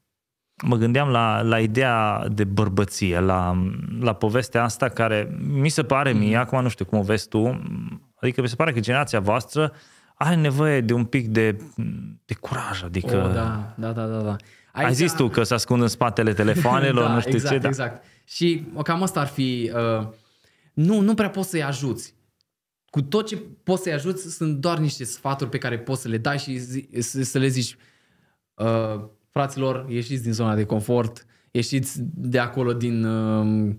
Mă 0.64 0.76
gândeam 0.76 1.08
la, 1.08 1.42
la 1.42 1.60
ideea 1.60 2.24
de 2.28 2.44
bărbăție, 2.44 3.20
la, 3.20 3.68
la 4.00 4.12
povestea 4.12 4.62
asta 4.62 4.88
care 4.88 5.38
mi 5.40 5.68
se 5.68 5.82
pare 5.82 6.12
mie, 6.12 6.36
acum 6.36 6.62
nu 6.62 6.68
știu 6.68 6.84
cum 6.84 6.98
o 6.98 7.02
vezi 7.02 7.28
tu, 7.28 7.60
adică 8.20 8.40
mi 8.40 8.48
se 8.48 8.54
pare 8.54 8.72
că 8.72 8.80
generația 8.80 9.20
voastră 9.20 9.72
are 10.18 10.34
nevoie 10.34 10.80
de 10.80 10.92
un 10.92 11.04
pic 11.04 11.28
de, 11.28 11.56
de 12.24 12.34
curaj, 12.34 12.82
adică... 12.84 13.16
O, 13.16 13.32
da, 13.32 13.74
da, 13.76 13.92
da, 13.92 14.06
da. 14.06 14.20
da. 14.22 14.36
Ai 14.72 14.94
zis 14.94 15.12
tu 15.12 15.28
că 15.28 15.42
se 15.42 15.54
ascund 15.54 15.82
în 15.82 15.88
spatele 15.88 16.32
telefoanelor, 16.32 17.06
da, 17.08 17.14
nu 17.14 17.20
știu 17.20 17.34
exact, 17.34 17.54
ce. 17.54 17.58
Da. 17.58 17.68
Exact, 17.68 18.04
Și 18.24 18.66
cam 18.82 19.02
asta 19.02 19.20
ar 19.20 19.26
fi... 19.26 19.72
Uh, 19.74 20.08
nu, 20.72 21.00
nu 21.00 21.14
prea 21.14 21.30
poți 21.30 21.50
să-i 21.50 21.62
ajuți. 21.62 22.14
Cu 22.90 23.02
tot 23.02 23.26
ce 23.26 23.42
poți 23.62 23.82
să-i 23.82 23.92
ajuți 23.92 24.34
sunt 24.34 24.56
doar 24.56 24.78
niște 24.78 25.04
sfaturi 25.04 25.50
pe 25.50 25.58
care 25.58 25.78
poți 25.78 26.02
să 26.02 26.08
le 26.08 26.18
dai 26.18 26.38
și 26.38 26.56
zi, 26.56 26.88
să, 26.98 27.22
să 27.22 27.38
le 27.38 27.48
zici 27.48 27.76
uh, 28.54 29.04
fraților, 29.30 29.86
ieșiți 29.88 30.22
din 30.22 30.32
zona 30.32 30.54
de 30.54 30.64
confort, 30.64 31.26
ieșiți 31.50 31.98
de 32.14 32.38
acolo 32.38 32.72
din... 32.72 33.04
Uh, 33.04 33.74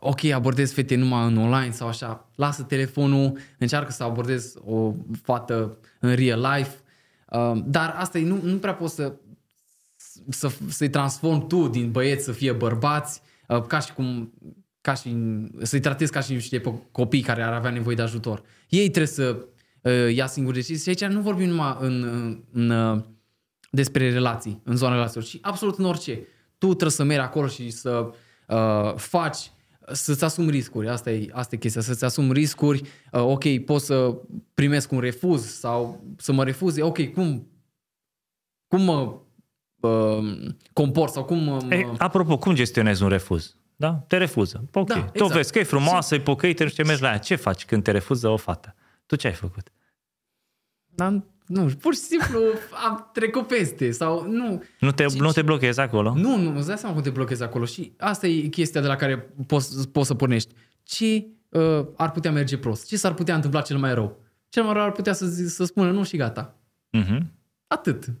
ok, 0.00 0.24
abordez 0.24 0.72
fete 0.72 0.94
numai 0.94 1.26
în 1.26 1.36
online 1.36 1.70
sau 1.70 1.88
așa, 1.88 2.28
lasă 2.34 2.62
telefonul, 2.62 3.38
încearcă 3.58 3.92
să 3.92 4.02
abordezi 4.02 4.56
o 4.64 4.94
fată 5.22 5.78
în 6.00 6.14
real 6.14 6.40
life, 6.56 6.76
Uh, 7.32 7.62
dar 7.64 7.94
asta 7.96 8.18
e, 8.18 8.24
nu, 8.24 8.40
nu 8.42 8.56
prea 8.56 8.74
poți 8.74 8.94
să, 8.94 9.12
să, 10.28 10.52
să-i 10.68 10.90
transform 10.90 11.46
tu 11.46 11.68
din 11.68 11.90
băieți 11.90 12.24
să 12.24 12.32
fie 12.32 12.52
bărbați, 12.52 13.20
uh, 13.48 13.62
ca 13.62 13.78
și 13.78 13.92
cum 13.92 14.32
ca 14.80 14.94
și, 14.94 15.16
să-i 15.62 15.80
tratezi 15.80 16.12
ca 16.12 16.20
și 16.20 16.32
niște 16.32 16.60
copii 16.92 17.20
care 17.20 17.42
ar 17.42 17.52
avea 17.52 17.70
nevoie 17.70 17.96
de 17.96 18.02
ajutor. 18.02 18.42
Ei 18.68 18.90
trebuie 18.90 19.06
să 19.06 19.46
uh, 19.80 20.14
ia 20.14 20.26
singuri 20.26 20.56
decizii 20.56 20.94
și 20.94 21.02
aici 21.04 21.12
nu 21.12 21.20
vorbim 21.20 21.48
numai 21.48 21.76
în, 21.80 22.02
în, 22.02 22.42
în, 22.52 22.70
uh, 22.70 23.02
despre 23.70 24.12
relații, 24.12 24.60
în 24.64 24.76
zona 24.76 24.92
relațiilor, 24.92 25.24
ci 25.24 25.38
absolut 25.40 25.78
în 25.78 25.84
orice. 25.84 26.26
Tu 26.58 26.66
trebuie 26.66 26.90
să 26.90 27.04
mergi 27.04 27.22
acolo 27.22 27.46
și 27.46 27.70
să 27.70 28.10
uh, 28.48 28.94
faci 28.96 29.50
să-ți 29.92 30.24
asumi 30.24 30.50
riscuri, 30.50 30.88
asta 30.88 31.10
e, 31.10 31.28
asta 31.32 31.54
e 31.54 31.58
chestia, 31.58 31.80
să-ți 31.80 32.04
asumi 32.04 32.32
riscuri, 32.32 32.82
uh, 33.12 33.20
ok, 33.20 33.64
pot 33.64 33.80
să 33.80 34.16
primesc 34.54 34.92
un 34.92 35.00
refuz 35.00 35.44
sau 35.44 36.04
să 36.16 36.32
mă 36.32 36.44
refuze, 36.44 36.82
ok, 36.82 37.12
cum, 37.12 37.48
cum 38.66 38.82
mă 38.82 39.20
uh, 39.88 40.54
comport 40.72 41.12
sau 41.12 41.24
cum 41.24 41.38
mă... 41.38 41.66
Ei, 41.70 41.92
apropo, 41.98 42.38
cum 42.38 42.54
gestionezi 42.54 43.02
un 43.02 43.08
refuz? 43.08 43.56
Da? 43.76 43.94
Te 43.94 44.16
refuză. 44.16 44.64
Ok. 44.72 44.86
Da, 44.86 44.96
exact. 44.96 45.16
Tu 45.16 45.26
vezi 45.26 45.52
că 45.52 45.58
e 45.58 45.62
frumoasă, 45.62 46.14
e 46.14 46.20
pocăită, 46.20 46.62
nu 46.62 46.68
știu 46.68 46.82
ce 46.82 46.88
mergi 46.88 47.02
la 47.02 47.10
ea. 47.10 47.18
Ce 47.18 47.34
faci 47.34 47.64
când 47.64 47.82
te 47.82 47.90
refuză 47.90 48.28
o 48.28 48.36
fată? 48.36 48.74
Tu 49.06 49.16
ce 49.16 49.26
ai 49.26 49.32
făcut? 49.32 49.72
Da, 50.84 51.22
nu, 51.46 51.70
pur 51.80 51.94
și 51.94 52.00
simplu 52.00 52.40
am 52.86 53.10
trecut 53.12 53.46
peste 53.46 53.90
sau 53.90 54.26
nu. 54.30 54.62
Nu 54.80 54.92
te, 54.92 55.04
ci, 55.04 55.12
nu 55.12 55.30
te 55.30 55.42
blochezi 55.42 55.80
acolo? 55.80 56.14
Nu, 56.14 56.36
nu, 56.36 56.56
îți 56.56 56.66
dai 56.66 56.78
seama 56.78 56.94
cum 56.94 57.02
te 57.02 57.10
blochezi 57.10 57.42
acolo 57.42 57.64
și 57.64 57.92
asta 57.98 58.26
e 58.26 58.40
chestia 58.40 58.80
de 58.80 58.86
la 58.86 58.96
care 58.96 59.34
poți, 59.46 59.88
poți 59.88 60.06
să 60.06 60.14
pornești. 60.14 60.54
Ce 60.82 61.26
uh, 61.48 61.86
ar 61.96 62.12
putea 62.12 62.32
merge 62.32 62.58
prost? 62.58 62.86
Ce 62.86 62.96
s-ar 62.96 63.14
putea 63.14 63.34
întâmpla 63.34 63.60
cel 63.60 63.78
mai 63.78 63.94
rău? 63.94 64.20
Cel 64.48 64.62
mai 64.62 64.72
rău 64.72 64.82
ar 64.82 64.92
putea 64.92 65.12
să, 65.12 65.26
zi, 65.26 65.48
să 65.48 65.64
spună 65.64 65.90
nu 65.90 66.04
și 66.04 66.16
gata. 66.16 66.56
Uh-huh. 66.98 67.18
Atât. 67.66 68.12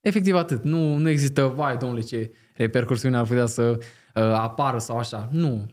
Efectiv 0.00 0.34
atât. 0.34 0.64
Nu, 0.64 0.96
nu 0.96 1.08
există, 1.08 1.46
vai 1.46 1.76
domnule, 1.76 2.00
ce 2.00 2.32
repercursiune 2.54 3.16
ar 3.16 3.26
putea 3.26 3.46
să 3.46 3.62
uh, 3.70 4.22
apară 4.22 4.78
sau 4.78 4.98
așa. 4.98 5.28
Nu. 5.32 5.66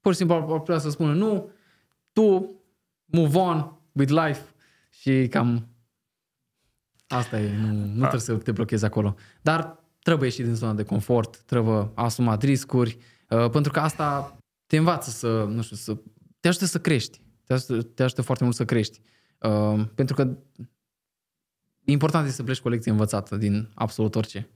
Pur 0.00 0.12
și 0.12 0.18
simplu 0.18 0.36
ar 0.36 0.42
putea 0.42 0.78
să 0.78 0.90
spună 0.90 1.12
nu, 1.12 1.50
tu 2.12 2.54
move 3.04 3.38
on 3.38 3.78
with 3.92 4.12
life 4.12 4.42
și 4.90 5.26
cam 5.30 5.68
Asta 7.08 7.40
e, 7.40 7.56
nu, 7.56 7.72
nu 7.72 7.98
trebuie 7.98 8.20
să 8.20 8.34
te 8.34 8.52
blochezi 8.52 8.84
acolo. 8.84 9.14
Dar 9.42 9.78
trebuie 10.02 10.28
ieși 10.28 10.42
din 10.42 10.54
zona 10.54 10.72
de 10.72 10.82
confort, 10.82 11.36
trebuie 11.36 11.90
asumat 11.94 12.42
riscuri, 12.42 12.98
uh, 13.28 13.50
pentru 13.50 13.72
că 13.72 13.80
asta 13.80 14.36
te 14.66 14.76
învață 14.76 15.10
să, 15.10 15.44
nu 15.48 15.62
știu, 15.62 15.76
să 15.76 15.96
te 16.40 16.48
ajută 16.48 16.64
să 16.64 16.80
crești. 16.80 17.20
Te 17.44 17.52
ajută, 17.52 17.82
te 17.82 18.02
ajută 18.02 18.22
foarte 18.22 18.44
mult 18.44 18.56
să 18.56 18.64
crești. 18.64 19.00
Uh, 19.38 19.84
pentru 19.94 20.14
că 20.14 20.36
important 21.84 22.24
este 22.24 22.36
să 22.36 22.42
pleci 22.42 22.60
cu 22.60 22.68
o 22.68 22.70
lecție 22.70 22.90
învățată 22.90 23.36
din 23.36 23.70
absolut 23.74 24.14
orice. 24.14 24.48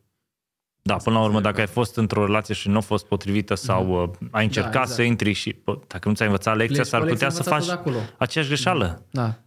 Da, 0.82 0.96
până 0.96 1.18
la 1.18 1.24
urmă, 1.24 1.40
dacă 1.40 1.60
ai 1.60 1.66
fost 1.66 1.96
într-o 1.96 2.26
relație 2.26 2.54
și 2.54 2.68
nu 2.68 2.76
a 2.76 2.80
fost 2.80 3.06
potrivită 3.06 3.54
sau 3.54 3.84
mm. 3.84 4.28
ai 4.30 4.44
încercat 4.44 4.72
da, 4.72 4.80
exact. 4.80 4.96
să 4.96 5.02
intri 5.02 5.32
și 5.32 5.62
dacă 5.86 6.08
nu 6.08 6.14
ți-ai 6.14 6.28
învățat 6.28 6.56
lecția, 6.56 6.82
s-ar 6.82 7.04
putea 7.04 7.30
să 7.30 7.42
faci 7.42 7.66
aceeași 8.18 8.50
greșeală. 8.50 9.06
Da. 9.10 9.42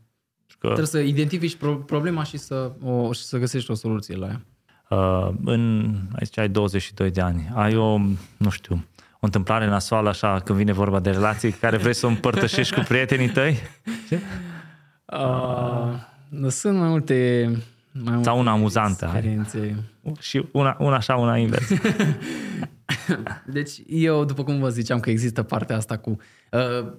Că... 0.67 0.73
Trebuie 0.73 1.03
să 1.03 1.09
identifici 1.09 1.57
problema 1.85 2.23
și 2.23 2.37
să, 2.37 2.71
o, 2.83 3.13
și 3.13 3.21
să 3.21 3.37
găsești 3.37 3.71
o 3.71 3.73
soluție 3.73 4.15
la 4.15 4.27
ea. 4.27 4.41
Uh, 4.89 5.29
în, 5.45 5.93
aici 6.15 6.37
ai 6.37 6.49
22 6.49 7.11
de 7.11 7.21
ani. 7.21 7.51
Ai 7.53 7.75
o, 7.75 7.97
nu 8.37 8.49
știu, 8.49 8.85
o 9.13 9.25
întâmplare 9.25 9.67
nasoală 9.67 10.09
așa 10.09 10.39
când 10.39 10.57
vine 10.57 10.71
vorba 10.71 10.99
de 10.99 11.09
relații 11.09 11.51
care 11.51 11.77
vrei 11.77 11.93
să 11.93 12.05
o 12.05 12.09
împărtășești 12.09 12.73
cu 12.73 12.83
prietenii 12.87 13.29
tăi? 13.29 13.57
Ce? 14.09 14.19
Uh, 15.05 16.49
sunt 16.49 16.77
mai 16.77 16.87
multe 16.87 17.45
mai 17.91 18.13
multe 18.13 18.23
Sau 18.23 18.39
una 18.39 18.51
amuzantă. 18.51 19.05
Experiențe. 19.05 19.83
Și 20.19 20.45
una, 20.51 20.75
una 20.79 20.95
așa, 20.95 21.15
una 21.15 21.37
invers. 21.37 21.67
deci 23.45 23.81
eu, 23.87 24.25
după 24.25 24.43
cum 24.43 24.59
vă 24.59 24.69
ziceam, 24.69 24.99
că 24.99 25.09
există 25.09 25.43
partea 25.43 25.75
asta 25.75 25.97
cu 25.97 26.17
uh, 26.51 26.91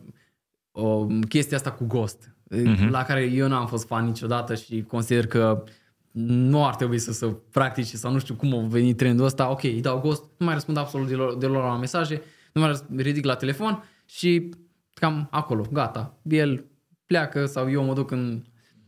o, 0.72 1.06
chestia 1.28 1.56
asta 1.56 1.70
cu 1.72 1.84
ghost 1.84 2.35
uh-huh. 2.50 2.88
la 2.88 3.02
care 3.02 3.22
eu 3.22 3.48
n-am 3.48 3.66
fost 3.66 3.86
fan 3.86 4.04
niciodată 4.04 4.54
și 4.54 4.82
consider 4.82 5.26
că 5.26 5.64
nu 6.12 6.66
ar 6.66 6.74
trebui 6.74 6.98
să 6.98 7.12
se 7.12 7.36
practice 7.50 7.96
sau 7.96 8.12
nu 8.12 8.18
știu 8.18 8.34
cum 8.34 8.54
a 8.54 8.66
venit 8.66 8.96
trendul 8.96 9.24
ăsta, 9.24 9.50
ok, 9.50 9.62
îi 9.62 9.80
dau 9.80 10.00
ghost, 10.00 10.22
nu 10.36 10.44
mai 10.44 10.54
răspund 10.54 10.76
absolut 10.76 11.08
deloc, 11.08 11.38
deloc 11.38 11.62
la 11.62 11.76
mesaje, 11.76 12.22
nu 12.52 12.60
mai 12.60 12.80
ridic 12.96 13.24
la 13.24 13.34
telefon 13.34 13.84
și 14.04 14.50
cam 14.94 15.28
acolo, 15.30 15.66
gata. 15.72 16.18
El 16.22 16.64
pleacă 17.06 17.46
sau 17.46 17.70
eu 17.70 17.84
mă 17.84 17.94
duc 17.94 18.10
în... 18.10 18.42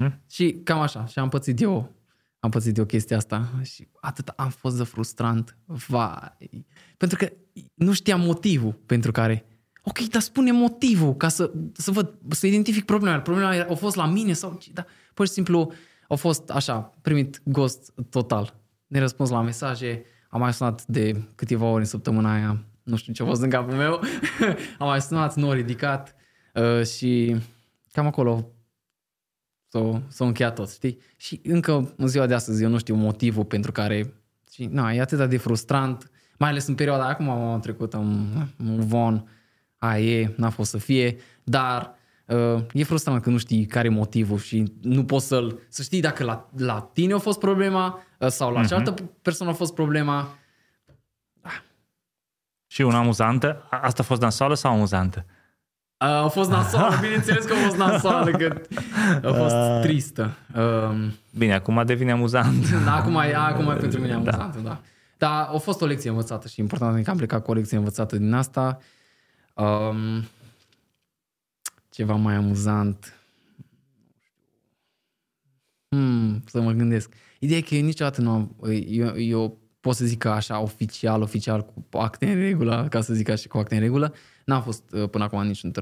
Uh-huh. 0.05 0.19
Și 0.31 0.61
cam 0.65 0.81
așa. 0.81 1.07
Și 1.07 1.19
am 1.19 1.29
pățit 1.29 1.61
eu 1.61 1.97
am 2.41 2.51
pățit 2.51 2.77
eu 2.77 2.85
chestia 2.85 3.17
asta 3.17 3.51
și 3.63 3.89
atât 4.01 4.29
am 4.29 4.49
fost 4.49 4.77
de 4.77 4.85
frustrant. 4.85 5.57
Vai. 5.65 6.67
Pentru 6.97 7.19
că 7.19 7.33
nu 7.75 7.93
știam 7.93 8.21
motivul 8.21 8.73
pentru 8.87 9.13
care 9.13 9.45
Ok, 9.89 9.99
dar 9.99 10.20
spune 10.20 10.53
motivul 10.53 11.16
ca 11.16 11.28
să, 11.28 11.53
să 11.72 11.91
văd, 11.91 12.14
să 12.28 12.47
identific 12.47 12.84
problema. 12.84 13.20
Problema 13.20 13.66
a 13.70 13.74
fost 13.74 13.97
la 13.97 14.07
mine 14.07 14.32
sau... 14.32 14.59
Da, 14.72 14.84
pur 15.14 15.26
și 15.26 15.32
simplu 15.32 15.72
a 16.09 16.14
fost 16.14 16.51
așa, 16.51 16.95
primit 17.03 17.41
ghost 17.45 17.93
total. 18.11 18.55
Ne 18.86 18.99
răspuns 18.99 19.30
la 19.30 19.43
mesaje, 19.43 20.03
am 20.28 20.41
mai 20.41 20.53
sunat 20.53 20.84
de 20.86 21.22
câteva 21.34 21.66
ori 21.66 21.80
în 21.80 21.84
săptămâna 21.84 22.32
aia, 22.32 22.64
nu 22.82 22.97
știu 22.97 23.12
ce 23.12 23.22
a 23.22 23.26
fost 23.26 23.43
în 23.43 23.51
capul 23.51 23.74
meu, 23.74 24.01
am 24.78 24.86
mai 24.86 25.01
sunat, 25.01 25.36
nu 25.36 25.51
a 25.51 25.55
ridicat 25.55 26.14
uh, 26.55 26.86
și 26.86 27.36
cam 27.93 28.07
acolo 28.07 28.51
s-a, 29.68 30.03
s-a 30.09 30.24
încheiat 30.24 30.55
tot, 30.55 30.70
știi? 30.70 30.99
Și 31.16 31.41
încă 31.45 31.95
în 31.97 32.09
ziua 32.09 32.26
de 32.26 32.34
astăzi 32.34 32.62
eu 32.62 32.68
nu 32.68 32.78
știu 32.78 32.95
motivul 32.95 33.45
pentru 33.45 33.72
care 33.72 34.14
și, 34.53 34.64
na, 34.64 34.93
e 34.93 35.01
atât 35.01 35.28
de 35.28 35.36
frustrant, 35.36 36.11
mai 36.39 36.49
ales 36.49 36.66
în 36.66 36.74
perioada 36.74 37.09
acum 37.09 37.28
am 37.28 37.61
trecut 37.61 37.93
în, 37.95 38.26
în 38.57 38.80
von, 38.86 39.28
aia 39.79 40.20
e, 40.20 40.35
n-a 40.37 40.51
fost 40.51 40.70
să 40.70 40.79
fie, 40.79 41.16
dar 41.45 41.95
uh, 42.26 42.62
e 42.72 42.85
frustrant 42.85 43.22
că 43.22 43.31
nu 43.31 43.39
știi 43.39 43.66
care 43.66 43.87
e 43.87 43.91
motivul 43.91 44.39
și 44.39 44.72
nu 44.83 45.05
poți 45.05 45.26
să-l, 45.26 45.59
să 45.68 45.83
știi 45.83 46.01
dacă 46.01 46.24
la, 46.24 46.49
la 46.57 46.91
tine 46.93 47.12
a 47.12 47.18
fost 47.18 47.39
problema 47.39 48.03
uh, 48.18 48.29
sau 48.29 48.53
la 48.53 48.62
uh-huh. 48.62 48.66
cealaltă 48.66 48.95
persoană 49.22 49.53
a 49.53 49.55
fost 49.55 49.74
problema. 49.74 50.29
Ah. 51.41 51.61
Și 52.66 52.83
una 52.83 52.99
amuzantă? 52.99 53.66
Asta 53.70 54.03
a 54.03 54.05
fost 54.05 54.20
nasoală 54.20 54.55
sau 54.55 54.72
amuzantă? 54.72 55.24
Uh, 56.05 56.09
a 56.09 56.29
fost 56.29 56.51
nasoală, 56.51 56.97
bineînțeles 57.01 57.45
că 57.45 57.53
a 57.53 57.57
fost 57.57 57.76
nasoală, 57.76 58.31
că 58.31 58.61
a 59.22 59.33
fost 59.33 59.55
uh, 59.55 59.79
tristă. 59.83 60.37
Uh, 60.55 61.09
Bine, 61.39 61.55
acum 61.55 61.83
devine 61.87 62.12
amuzant. 62.12 62.70
Da, 62.85 62.95
acum 62.95 63.14
e, 63.14 63.35
acum 63.35 63.70
e 63.70 63.74
pentru 63.74 64.01
mine 64.01 64.12
amuzant, 64.12 64.55
da. 64.55 64.61
da. 64.61 64.81
Dar 65.16 65.49
a 65.53 65.59
fost 65.59 65.81
o 65.81 65.87
lecție 65.87 66.11
învățată 66.11 66.49
și 66.49 66.61
important 66.61 67.05
că 67.05 67.11
am 67.11 67.16
plecat 67.16 67.45
cu 67.45 67.51
o 67.51 67.55
lecție 67.55 67.76
învățată 67.76 68.16
din 68.16 68.33
asta. 68.33 68.79
Uh, 68.79 68.85
Um, 69.63 70.25
ceva 71.91 72.15
mai 72.15 72.35
amuzant. 72.35 73.19
Hmm, 75.89 76.43
să 76.47 76.61
mă 76.61 76.73
gândesc. 76.73 77.13
Ideea 77.39 77.59
e 77.59 77.63
că 77.63 77.75
eu 77.75 77.85
niciodată 77.85 78.21
nu 78.21 78.31
am... 78.31 78.57
Eu, 78.87 79.19
eu 79.21 79.59
pot 79.81 79.95
să 79.95 80.05
zic 80.05 80.19
că 80.19 80.29
așa 80.29 80.61
oficial, 80.61 81.23
oficial 81.23 81.65
cu 81.65 81.99
acte 81.99 82.33
în 82.33 82.39
regulă, 82.39 82.87
ca 82.91 83.01
să 83.01 83.15
zic 83.15 83.29
așa 83.29 83.45
cu 83.49 83.59
acte 83.59 83.75
în 83.75 83.81
regulă, 83.81 84.15
n-am 84.45 84.63
fost 84.63 84.83
uh, 84.93 85.09
până 85.09 85.25
acum 85.25 85.47
nici 85.47 85.63
în 85.63 85.73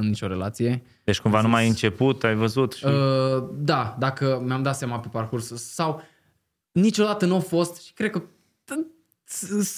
nicio 0.00 0.26
relație. 0.26 0.82
Deci 1.04 1.20
cumva 1.20 1.40
nu 1.40 1.48
mai 1.48 1.62
ai 1.62 1.68
început, 1.68 2.24
ai 2.24 2.34
văzut? 2.34 2.72
Și... 2.72 2.84
Uh, 2.84 3.48
da, 3.54 3.96
dacă 3.98 4.42
mi-am 4.44 4.62
dat 4.62 4.76
seama 4.76 5.00
pe 5.00 5.08
parcurs 5.08 5.54
sau 5.54 6.02
niciodată 6.72 7.26
nu 7.26 7.34
a 7.34 7.38
fost 7.38 7.82
și 7.82 7.92
cred 7.92 8.10
că 8.10 8.22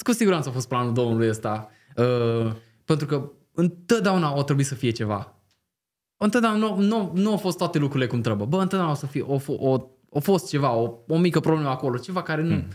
cu 0.03 0.13
siguranță 0.13 0.49
a 0.49 0.53
fost 0.53 0.69
planul 0.69 0.93
domnului 0.93 1.29
ăsta. 1.29 1.71
Uh, 1.97 2.53
pentru 2.85 3.07
că 3.07 3.31
întotdeauna 3.61 4.37
o 4.37 4.43
trebuie 4.43 4.67
să 4.67 4.75
fie 4.75 4.91
ceva. 4.91 5.35
Întotdeauna 6.17 6.59
nu, 6.59 6.81
nu, 6.81 7.13
nu 7.15 7.31
au 7.31 7.37
fost 7.37 7.59
toate 7.59 7.79
lucrurile 7.79 8.09
cum 8.09 8.21
trebuie. 8.21 8.47
Bă, 8.47 8.57
întotdeauna 8.57 8.93
o 8.93 8.95
să 8.95 9.07
fie, 9.07 9.23
o, 9.23 9.39
o, 9.47 9.89
o 10.09 10.21
fost 10.21 10.49
ceva, 10.49 10.73
o, 10.73 10.99
o 11.09 11.19
mică 11.19 11.41
problemă 11.41 11.69
acolo, 11.69 11.99
ceva 11.99 12.23
care 12.23 12.43
nu... 12.43 12.55
Mm. 12.55 12.69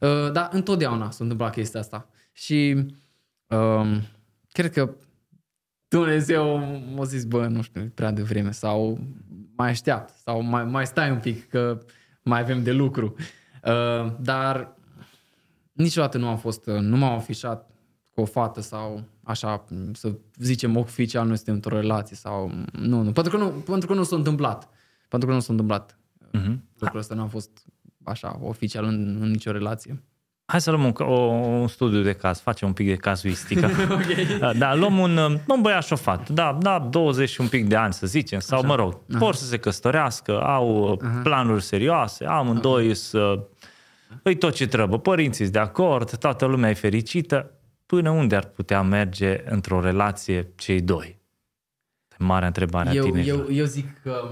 Uh, 0.00 0.32
dar 0.32 0.48
întotdeauna 0.52 1.10
s-a 1.10 1.22
întâmplat 1.22 1.52
chestia 1.52 1.80
asta. 1.80 2.08
Și 2.32 2.86
uh, 3.46 3.98
cred 4.52 4.72
că 4.72 4.94
Dumnezeu 5.88 6.58
m-a 6.94 7.04
zis, 7.04 7.24
bă, 7.24 7.46
nu 7.46 7.62
știu, 7.62 7.92
prea 7.94 8.10
devreme 8.10 8.50
sau 8.50 8.98
mai 9.56 9.70
aștept 9.70 10.08
sau 10.08 10.40
mai, 10.40 10.64
mai 10.64 10.86
stai 10.86 11.10
un 11.10 11.18
pic 11.18 11.48
că 11.48 11.78
mai 12.22 12.40
avem 12.40 12.62
de 12.62 12.72
lucru. 12.72 13.14
Uh, 13.64 14.12
dar 14.20 14.76
niciodată 15.72 16.18
nu 16.18 16.28
am 16.28 16.38
fost, 16.38 16.66
nu 16.66 16.96
m-am 16.96 17.14
afișat 17.14 17.70
cu 18.10 18.20
o 18.20 18.24
fată 18.24 18.60
sau 18.60 19.04
așa, 19.26 19.64
să 19.92 20.12
zicem 20.38 20.76
oficial, 20.76 21.26
noi 21.26 21.36
suntem 21.36 21.54
într-o 21.54 21.76
relație 21.76 22.16
sau... 22.16 22.50
Nu, 22.72 23.02
nu, 23.02 23.12
pentru 23.12 23.36
că 23.36 23.44
nu, 23.44 23.48
pentru 23.48 23.88
că 23.88 23.94
nu 23.94 24.02
s-a 24.02 24.16
întâmplat. 24.16 24.68
Pentru 25.08 25.28
că 25.28 25.34
nu 25.34 25.40
s-a 25.40 25.52
întâmplat. 25.52 25.98
Uh-huh. 26.28 26.56
Lucrul 26.78 26.98
ăsta 26.98 27.14
nu 27.14 27.22
a 27.22 27.26
fost 27.26 27.64
așa, 28.04 28.38
oficial 28.42 28.84
în, 28.84 29.18
în 29.20 29.30
nicio 29.30 29.50
relație. 29.50 30.02
Hai 30.44 30.60
să 30.60 30.70
luăm 30.70 30.84
un, 30.84 30.92
o, 30.98 31.20
un 31.32 31.68
studiu 31.68 32.02
de 32.02 32.12
caz, 32.12 32.40
facem 32.40 32.68
un 32.68 32.74
pic 32.74 32.86
de 32.86 32.96
cazuistică. 32.96 33.70
ok. 33.90 34.56
Da, 34.56 34.74
luăm 34.74 34.98
un, 34.98 35.18
un 35.48 35.60
băiat 35.60 35.84
șofat, 35.84 36.28
da, 36.28 36.58
da, 36.60 36.78
20 36.90 37.28
și 37.28 37.40
un 37.40 37.48
pic 37.48 37.68
de 37.68 37.76
ani 37.76 37.92
să 37.92 38.06
zicem, 38.06 38.38
sau 38.38 38.58
Așa. 38.58 38.66
mă 38.66 38.74
rog, 38.74 39.00
vor 39.06 39.34
să 39.34 39.44
se 39.44 39.58
căsătorească, 39.58 40.40
au 40.42 40.90
uh, 40.90 41.10
planuri 41.22 41.62
serioase, 41.62 42.24
amândoi 42.24 42.94
să... 42.94 43.46
Îi 44.22 44.36
tot 44.36 44.54
ce 44.54 44.66
trebuie, 44.66 44.98
părinții 44.98 45.42
sunt 45.44 45.52
de 45.52 45.58
acord, 45.58 46.16
toată 46.16 46.44
lumea 46.44 46.70
e 46.70 46.74
fericită, 46.74 47.55
până 47.86 48.10
unde 48.10 48.36
ar 48.36 48.44
putea 48.44 48.82
merge 48.82 49.42
într-o 49.50 49.80
relație 49.80 50.52
cei 50.54 50.80
doi? 50.80 51.18
Marea 52.18 52.46
întrebare 52.46 52.88
a 52.88 52.92
Eu, 52.92 53.04
tinerilor. 53.04 53.46
eu, 53.48 53.54
eu 53.54 53.64
zic 53.64 54.00
că 54.02 54.30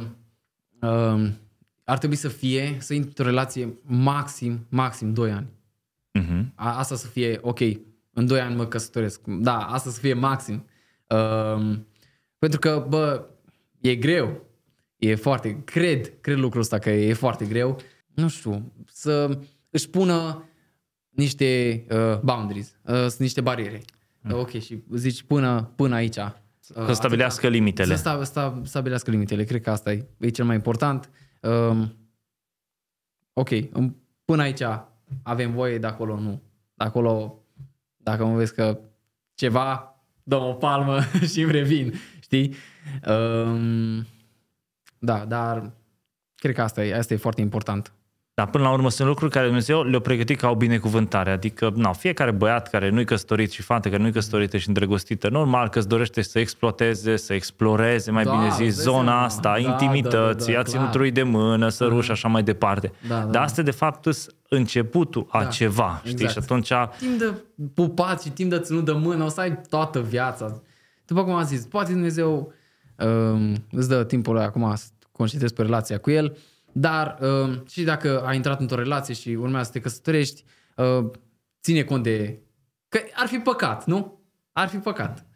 um, 0.87 1.39
ar 1.85 1.99
trebui 1.99 2.17
să 2.17 2.29
fie, 2.29 2.77
să 2.79 2.95
intri 2.95 3.09
într-o 3.09 3.25
relație 3.25 3.79
maxim, 3.83 4.67
maxim 4.69 5.13
2 5.13 5.31
ani. 5.31 5.47
Mhm. 6.13 6.53
A, 6.55 6.79
asta 6.79 6.97
să 6.97 7.07
fie, 7.07 7.39
ok, 7.43 7.61
în 8.13 8.27
2 8.27 8.41
ani 8.41 8.55
mă 8.55 8.67
căsătoresc. 8.67 9.21
Da, 9.27 9.59
asta 9.59 9.91
să 9.91 10.01
fie 10.01 10.15
maxim. 10.15 10.65
Um, 11.09 11.87
pentru 12.39 12.59
că, 12.59 12.87
bă, 12.89 13.27
e 13.81 13.95
greu. 13.95 14.43
E 14.97 15.15
foarte, 15.15 15.61
cred, 15.65 16.21
cred 16.21 16.37
lucrul 16.37 16.61
ăsta 16.61 16.79
că 16.79 16.91
e 16.91 17.13
foarte 17.13 17.45
greu. 17.45 17.81
Nu 18.15 18.29
știu, 18.29 18.73
să 18.87 19.39
își 19.71 19.89
pună 19.91 20.45
niște 21.15 21.85
uh, 21.91 22.19
boundaries, 22.21 22.77
uh, 22.83 22.95
sunt 22.95 23.19
niște 23.19 23.41
bariere. 23.41 23.83
Mm. 24.21 24.39
Ok, 24.39 24.51
și 24.51 24.83
zici 24.95 25.23
până, 25.23 25.73
până 25.77 25.95
aici. 25.95 26.17
Uh, 26.17 26.33
Să 26.87 26.93
stabilească 26.93 27.49
limitele. 27.49 27.95
Să 27.95 28.01
sta, 28.01 28.25
sta, 28.25 28.61
stabilească 28.65 29.11
limitele. 29.11 29.45
Cred 29.45 29.61
că 29.63 29.71
asta 29.71 29.93
e, 29.93 30.07
e 30.19 30.29
cel 30.29 30.45
mai 30.45 30.55
important. 30.55 31.11
Um, 31.41 31.97
ok, 33.33 33.51
în- 33.51 33.95
până 34.25 34.43
aici 34.43 34.61
avem 35.23 35.53
voie, 35.53 35.79
de 35.79 35.87
acolo 35.87 36.21
nu. 36.21 36.43
De 36.75 36.85
acolo, 36.85 37.43
dacă 37.97 38.25
mă 38.25 38.37
vezi 38.37 38.55
că 38.55 38.79
ceva, 39.35 39.95
dă 40.23 40.37
o 40.37 40.53
palmă 40.53 41.01
și 41.33 41.41
îmi 41.41 41.53
revin, 41.53 41.95
știi? 42.21 42.55
Um, 43.09 44.07
da, 44.99 45.25
dar 45.25 45.73
cred 46.35 46.55
că 46.55 46.63
asta 46.63 46.85
e, 46.85 46.95
asta 46.97 47.15
e 47.15 47.17
foarte 47.17 47.41
important. 47.41 47.93
Dar 48.37 48.47
până 48.51 48.65
la 48.65 48.73
urmă 48.73 48.91
sunt 48.91 49.09
lucruri 49.09 49.31
care 49.33 49.45
Dumnezeu 49.47 49.83
le-a 49.83 49.99
pregătit 50.01 50.39
ca 50.39 50.49
o 50.51 50.55
binecuvântare. 50.55 51.31
Adică, 51.31 51.73
na, 51.75 51.93
fiecare 51.93 52.31
băiat 52.31 52.69
care 52.69 52.89
nu-i 52.89 53.05
căsătorit 53.05 53.51
și 53.51 53.63
fată 53.63 53.89
care 53.89 54.03
nu-i 54.03 54.13
căsătorită 54.13 54.57
și 54.57 54.69
îndrăgostită, 54.69 55.29
normal 55.29 55.69
că 55.69 55.79
îți 55.79 55.89
dorește 55.89 56.23
să 56.23 56.39
exploteze, 56.39 57.17
să 57.17 57.35
exploreze, 57.35 58.11
mai 58.11 58.25
Da, 58.25 58.31
bine 58.31 58.47
îți 58.47 58.57
zis, 58.57 58.75
dai 58.75 58.85
zona 58.85 59.05
seama. 59.05 59.25
asta, 59.25 59.43
Da, 59.53 59.59
intimității, 59.59 60.47
da, 60.47 60.53
da, 60.53 60.59
a 60.59 60.63
da, 60.63 60.69
ținutului 60.71 61.11
de 61.11 61.23
mână, 61.23 61.69
săruși, 61.69 62.11
așa 62.11 62.29
mai 62.29 62.43
departe. 62.43 62.93
Da, 63.09 63.15
da, 63.15 63.21
Dar 63.21 63.31
da. 63.31 63.43
asta, 63.43 63.63
de 63.63 63.71
fapt, 63.71 64.03
sunt 64.03 64.35
începutul 64.49 65.27
a 65.31 65.43
Da, 65.43 65.49
ceva, 65.49 65.97
știi? 66.05 66.13
exact. 66.13 66.33
Și 66.33 66.39
atunci, 66.39 66.73
Timp 66.99 67.19
de 67.19 67.33
pupat 67.75 68.23
și 68.23 68.31
timp 68.31 68.51
de 68.51 68.59
ținut 68.59 68.85
de 68.85 68.93
mână, 68.93 69.25
o 69.25 69.29
să 69.29 69.41
ai 69.41 69.61
toată 69.69 70.01
viața. 70.01 70.61
După 71.07 71.25
cum 71.25 71.33
am 71.33 71.45
zis, 71.45 71.67
poate 71.67 71.93
Dumnezeu 71.93 72.53
um, 72.99 73.55
îți 73.71 73.89
dă 73.89 74.05
timpul 74.05 74.37
ăla 74.37 74.45
acum 74.47 74.73
să 74.75 74.85
concentrezi 75.13 75.55
pe 75.55 75.63
relația 75.63 75.99
cu 75.99 76.11
El, 76.11 76.37
dar 76.77 77.19
um, 77.21 77.65
și 77.69 77.83
dacă 77.83 78.23
ai 78.27 78.37
intrat 78.37 78.61
într-o 78.61 78.77
relație 78.77 79.15
și 79.15 79.29
urmează 79.29 79.65
să 79.65 79.73
te 79.73 79.81
căsătorești, 79.81 80.45
uh, 80.77 81.11
ține 81.63 81.83
cont 81.83 82.03
de... 82.03 82.39
Că 82.89 82.99
ar 83.15 83.27
fi 83.27 83.37
păcat, 83.37 83.87
nu? 83.87 84.21
Ar 84.53 84.69
fi 84.69 84.77
păcat. 84.77 85.27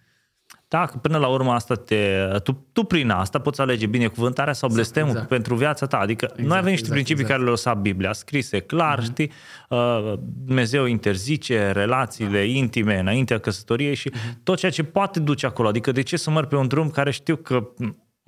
da, 0.68 0.86
că 0.86 0.96
până 0.96 1.18
la 1.18 1.28
urmă 1.28 1.52
asta 1.52 1.74
te, 1.74 2.28
tu, 2.42 2.66
tu 2.72 2.82
prin 2.82 3.10
asta 3.10 3.38
poți 3.40 3.60
alege 3.60 3.86
binecuvântarea 3.86 4.52
sau 4.52 4.68
blestemul 4.68 5.10
exact. 5.10 5.28
pentru 5.28 5.54
viața 5.54 5.86
ta. 5.86 5.98
Adică 5.98 6.26
noi 6.26 6.44
Exact, 6.44 6.60
avem 6.60 6.70
niște 6.70 6.86
exact, 6.86 6.92
principii 6.92 7.22
exact. 7.22 7.30
care 7.30 7.42
le-a 7.42 7.50
lăsat 7.50 7.80
Biblia, 7.80 8.12
scrise 8.12 8.60
clar, 8.60 9.02
știi? 9.02 9.32
Uh, 9.68 10.12
Dumnezeu 10.44 10.84
interzice 10.84 11.70
relațiile 11.70 12.46
intime 12.46 12.98
înaintea 12.98 13.38
căsătoriei 13.38 13.94
și 13.94 14.12
tot 14.42 14.58
ceea 14.58 14.70
ce 14.70 14.84
poate 14.84 15.20
duce 15.20 15.46
acolo. 15.46 15.68
Adică 15.68 15.92
de 15.92 16.02
ce 16.02 16.16
să 16.16 16.30
merg 16.30 16.48
pe 16.48 16.56
un 16.56 16.68
drum 16.68 16.90
care 16.90 17.10
știu 17.10 17.36
că 17.36 17.68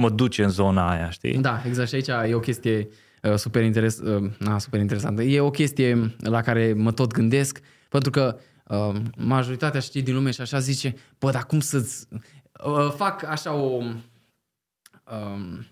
mă 0.00 0.10
duce 0.10 0.42
în 0.42 0.48
zona 0.50 0.90
aia, 0.90 1.10
știi? 1.10 1.38
Da, 1.38 1.62
exact. 1.66 1.88
Și 1.88 1.94
aici 1.94 2.30
e 2.30 2.34
o 2.34 2.40
chestie 2.40 2.88
uh, 3.22 3.34
super, 3.34 3.62
interes, 3.62 3.98
uh, 3.98 4.30
na, 4.38 4.58
super 4.58 4.80
interesantă. 4.80 5.22
E 5.22 5.40
o 5.40 5.50
chestie 5.50 6.16
la 6.18 6.40
care 6.42 6.72
mă 6.72 6.92
tot 6.92 7.12
gândesc, 7.12 7.60
pentru 7.88 8.10
că 8.10 8.38
uh, 8.64 9.00
majoritatea 9.16 9.80
știi 9.80 10.02
din 10.02 10.14
lume 10.14 10.30
și 10.30 10.40
așa 10.40 10.58
zice, 10.58 10.94
bă, 11.18 11.30
dar 11.30 11.46
cum 11.46 11.60
să-ți... 11.60 12.06
Uh, 12.64 12.92
fac 12.96 13.24
așa 13.24 13.52
o... 13.52 13.76
Um, 13.76 15.66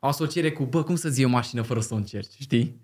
o 0.00 0.06
asociere 0.06 0.50
cu, 0.50 0.64
bă, 0.64 0.82
cum 0.82 0.96
să-ți 0.96 1.18
iei 1.18 1.28
o 1.28 1.32
mașină 1.32 1.62
fără 1.62 1.80
să 1.80 1.94
o 1.94 1.96
încerci, 1.96 2.32
știi? 2.38 2.80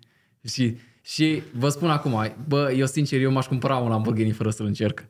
Și, 0.47 0.77
și 1.01 1.41
vă 1.53 1.69
spun 1.69 1.89
acum, 1.89 2.35
bă, 2.47 2.71
eu 2.75 2.85
sincer, 2.85 3.21
eu 3.21 3.31
m-aș 3.31 3.47
cumpăra 3.47 3.77
un 3.77 3.89
Lamborghini 3.89 4.31
fără 4.31 4.49
să-l 4.49 4.65
încerc. 4.65 5.05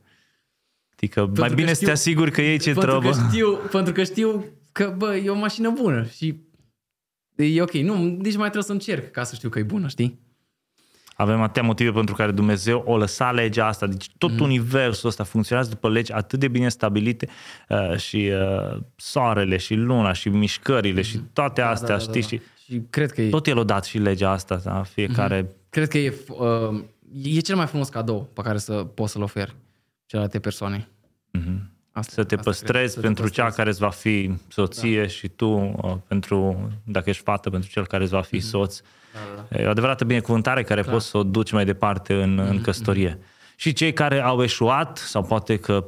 Adică 0.94 1.32
mai 1.36 1.50
că 1.50 1.56
bine 1.56 1.68
să 1.68 1.74
știu- 1.74 1.86
te 1.86 1.92
asiguri 1.92 2.32
că 2.32 2.42
iei 2.42 2.60
ce 2.60 2.72
pentru 2.74 2.90
trebuie. 2.90 3.12
Că 3.12 3.18
știu, 3.30 3.56
pentru 3.72 3.94
că 3.94 4.04
știu 4.04 4.46
că, 4.78 4.94
bă, 4.98 5.16
e 5.16 5.30
o 5.30 5.36
mașină 5.36 5.70
bună 5.70 6.06
și 6.06 6.36
e 7.36 7.62
ok. 7.62 7.74
Nu, 7.74 7.96
nici 8.04 8.36
mai 8.36 8.50
trebuie 8.50 8.64
să 8.64 8.72
încerc 8.72 9.12
ca 9.12 9.24
să 9.24 9.36
știu 9.36 9.50
că 9.50 9.60
e 9.60 9.64
bună, 9.64 9.88
știi? 9.88 10.20
Avem 11.14 11.42
atâtea 11.42 11.64
motive 11.64 11.92
pentru 11.92 12.16
care 12.16 12.32
Dumnezeu 12.32 12.84
o 12.86 12.98
lăsa 12.98 13.32
legea 13.32 13.68
asta. 13.68 13.88
Deci 13.88 14.10
tot 14.18 14.30
Mhm. 14.30 14.40
mm. 14.40 14.46
universul 14.46 15.10
ăsta 15.10 15.24
funcționează 15.24 15.70
după 15.70 15.90
legi 15.90 16.12
atât 16.12 16.40
de 16.40 16.48
bine 16.48 16.70
stabilite 16.70 17.28
uh, 17.70 17.98
și 17.98 18.32
uh, 18.74 18.78
soarele 18.96 19.58
și 19.58 19.74
luna 19.74 20.14
și 20.14 20.30
mișcările 20.30 21.02
și 21.02 21.18
toate 21.34 21.62
astea, 21.62 21.98
da, 21.98 22.04
da, 22.06 22.20
știi? 22.20 22.22
da. 22.22 22.28
Și 22.28 22.42
Și 22.74 22.82
cred 22.90 23.12
că 23.12 23.22
e, 23.22 23.30
tot 23.30 23.48
el 23.48 23.60
a 23.60 23.64
dat 23.64 23.86
și 23.86 23.98
legea 23.98 24.32
asta, 24.32 24.56
da? 24.64 24.84
fiecare... 24.84 25.42
Mhm. 25.42 25.52
cred 25.70 25.88
că 25.88 25.98
e, 25.98 26.14
uh, 26.30 26.84
e 27.24 27.40
cel 27.40 27.56
mai 27.56 27.68
frumos 27.68 27.90
cadou 27.90 28.30
pe 28.34 28.42
care 28.42 28.58
să 28.58 28.74
poți 28.74 29.12
să-l 29.12 29.22
oferi 29.22 29.56
celelalte 30.06 30.40
persoane. 30.40 30.88
Mhm. 31.32 31.72
Asta, 31.98 32.12
Să 32.16 32.24
te 32.24 32.36
asta 32.36 32.50
păstrezi 32.50 32.74
cred, 32.78 32.90
să 32.90 32.96
te 33.00 33.06
pentru 33.06 33.24
cea 33.24 33.44
păstrezi. 33.44 33.56
care 33.56 33.70
îți 33.70 33.80
va 33.80 33.90
fi 33.90 34.32
soție 34.48 35.02
da. 35.02 35.08
și 35.08 35.28
tu, 35.28 35.48
uh, 35.82 35.94
pentru, 36.08 36.70
dacă 36.84 37.10
ești 37.10 37.24
fată, 37.24 37.50
pentru 37.50 37.70
cel 37.70 37.88
care 37.88 38.04
îți 38.04 38.12
va 38.12 38.22
fi 38.22 38.40
soț. 38.40 38.80
Da, 39.14 39.20
da, 39.50 39.60
E 39.62 39.66
o 39.66 39.70
adevărată 39.70 40.04
binecuvântare 40.06 40.64
care 40.64 40.82
Clar. 40.82 40.94
poți 40.94 41.08
să 41.08 41.18
o 41.18 41.24
duci 41.24 41.52
mai 41.52 41.66
departe 41.66 42.14
în, 42.14 42.34
Mhm, 42.34 42.50
în 42.50 42.62
căsătorie. 42.62 43.20
Și 43.56 43.74
cei 43.74 43.94
care 43.94 44.20
au 44.22 44.44
eșuat 44.44 44.98
sau 44.98 45.24
poate 45.24 45.58
că 45.58 45.86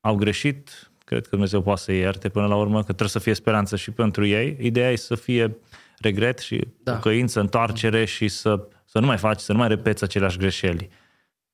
au 0.00 0.14
greșit, 0.14 0.90
cred 1.04 1.22
că 1.22 1.28
Dumnezeu 1.30 1.62
poate 1.62 1.80
să 1.80 1.92
ierte 1.92 2.28
până 2.28 2.46
la 2.46 2.56
urmă, 2.56 2.76
că 2.78 2.82
trebuie 2.84 3.08
să 3.08 3.18
fie 3.18 3.34
speranță 3.34 3.76
și 3.76 3.90
pentru 3.90 4.26
ei. 4.26 4.56
Ideea 4.60 4.90
e 4.90 4.96
să 4.96 5.14
fie 5.14 5.56
regret 5.98 6.38
și 6.38 6.56
Da. 6.58 6.66
da. 6.82 6.92
pocăință, 6.92 7.40
întoarcere 7.40 8.04
și 8.04 8.28
să, 8.28 8.68
să 8.84 8.98
nu 8.98 9.06
mai 9.06 9.18
faci, 9.18 9.40
să 9.40 9.52
nu 9.52 9.58
mai 9.58 9.68
repeți 9.68 10.04
aceleași 10.04 10.38
greșeli. 10.38 10.88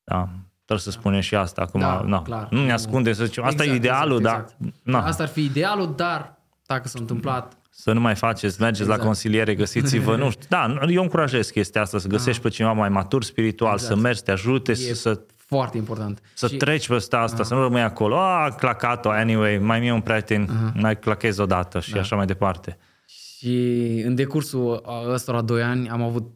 Da. 0.05 0.29
Trebuie 0.65 0.79
să 0.79 0.91
spunem 0.91 1.21
și 1.21 1.35
asta 1.35 1.61
acum. 1.63 1.81
Da, 1.81 2.03
na. 2.07 2.23
clar. 2.23 2.47
Nu 2.51 2.61
ne 2.61 2.67
Nu- 2.67 2.73
ascundem 2.73 3.13
să 3.13 3.25
zicem, 3.25 3.45
asta 3.45 3.63
Exact, 3.63 3.79
e 3.85 3.87
idealul, 3.87 4.19
exact, 4.19 4.55
dar 4.59 4.71
na, 4.83 5.07
Asta 5.07 5.23
ar 5.23 5.29
fi 5.29 5.45
idealul, 5.45 5.93
dar 5.97 6.39
dacă 6.67 6.89
s-a 6.89 6.99
întâmplat, 7.01 7.57
să 7.71 7.93
nu 7.93 8.01
mai 8.01 8.15
faceți, 8.15 8.61
mergeți 8.61 8.83
Exact. 8.83 8.99
la 9.01 9.05
consiliere, 9.07 9.55
găsiți-vă, 9.55 10.17
nu 10.17 10.31
știu. 10.31 10.47
Da, 10.49 10.75
eu 10.89 11.03
încurajez 11.03 11.49
chestia 11.51 11.81
asta, 11.81 11.99
să 11.99 12.09
găsești 12.09 12.43
pe 12.43 12.49
cineva 12.49 12.73
mai 12.73 12.89
matur 12.89 13.25
spiritual, 13.25 13.73
Exact. 13.73 13.93
să 13.95 13.99
mergi, 14.01 14.19
să 14.19 14.25
te 14.25 14.31
ajute, 14.31 14.71
e 14.73 14.75
să, 14.75 14.95
să, 14.95 15.21
foarte 15.37 15.77
important. 15.77 16.21
să 16.35 16.47
și, 16.49 16.57
treci 16.57 16.89
peste 16.89 17.17
asta, 17.17 17.43
să 17.43 17.55
nu 17.55 17.61
rămâi 17.63 17.83
acolo, 17.83 18.17
a, 18.19 18.49
clacat-o, 18.59 19.11
anyway, 19.11 19.59
mai 19.59 19.81
mie 19.81 19.93
un 19.93 20.01
prieten, 20.01 20.49
mai 20.81 20.99
clachezi 20.99 21.41
odată 21.41 21.81
și 21.81 21.99
așa 21.99 22.17
mai 22.17 22.27
departe. 22.27 22.79
și 23.07 24.03
în 24.07 24.15
decursul 24.15 24.83
a 24.87 25.13
ăstora 25.13 25.41
doi 25.41 25.63
ani 25.63 25.89
am 25.89 26.03
avut 26.03 26.31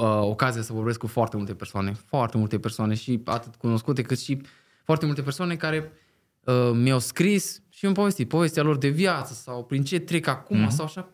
uh, 0.00 0.20
ocazia 0.20 0.62
să 0.62 0.72
vorbesc 0.72 0.98
cu 0.98 1.06
foarte 1.06 1.36
multe 1.36 1.54
persoane, 1.54 1.92
foarte 1.92 2.36
multe 2.36 2.58
persoane 2.58 2.94
și 2.94 3.20
atât 3.24 3.54
cunoscute 3.54 4.02
cât 4.02 4.18
și 4.18 4.40
foarte 4.84 5.06
multe 5.06 5.22
persoane 5.22 5.56
care 5.56 5.92
uh, 6.44 6.70
mi-au 6.72 6.98
scris 6.98 7.62
și 7.68 7.78
mi-au 7.84 7.94
povestit 7.94 8.28
povestea 8.28 8.62
lor 8.62 8.78
de 8.78 8.88
viață 8.88 9.32
sau 9.32 9.64
prin 9.64 9.84
ce 9.84 9.98
trec 9.98 10.26
acum 10.26 10.66
mm-hmm. 10.66 10.70
sau 10.70 10.84
așa. 10.84 11.08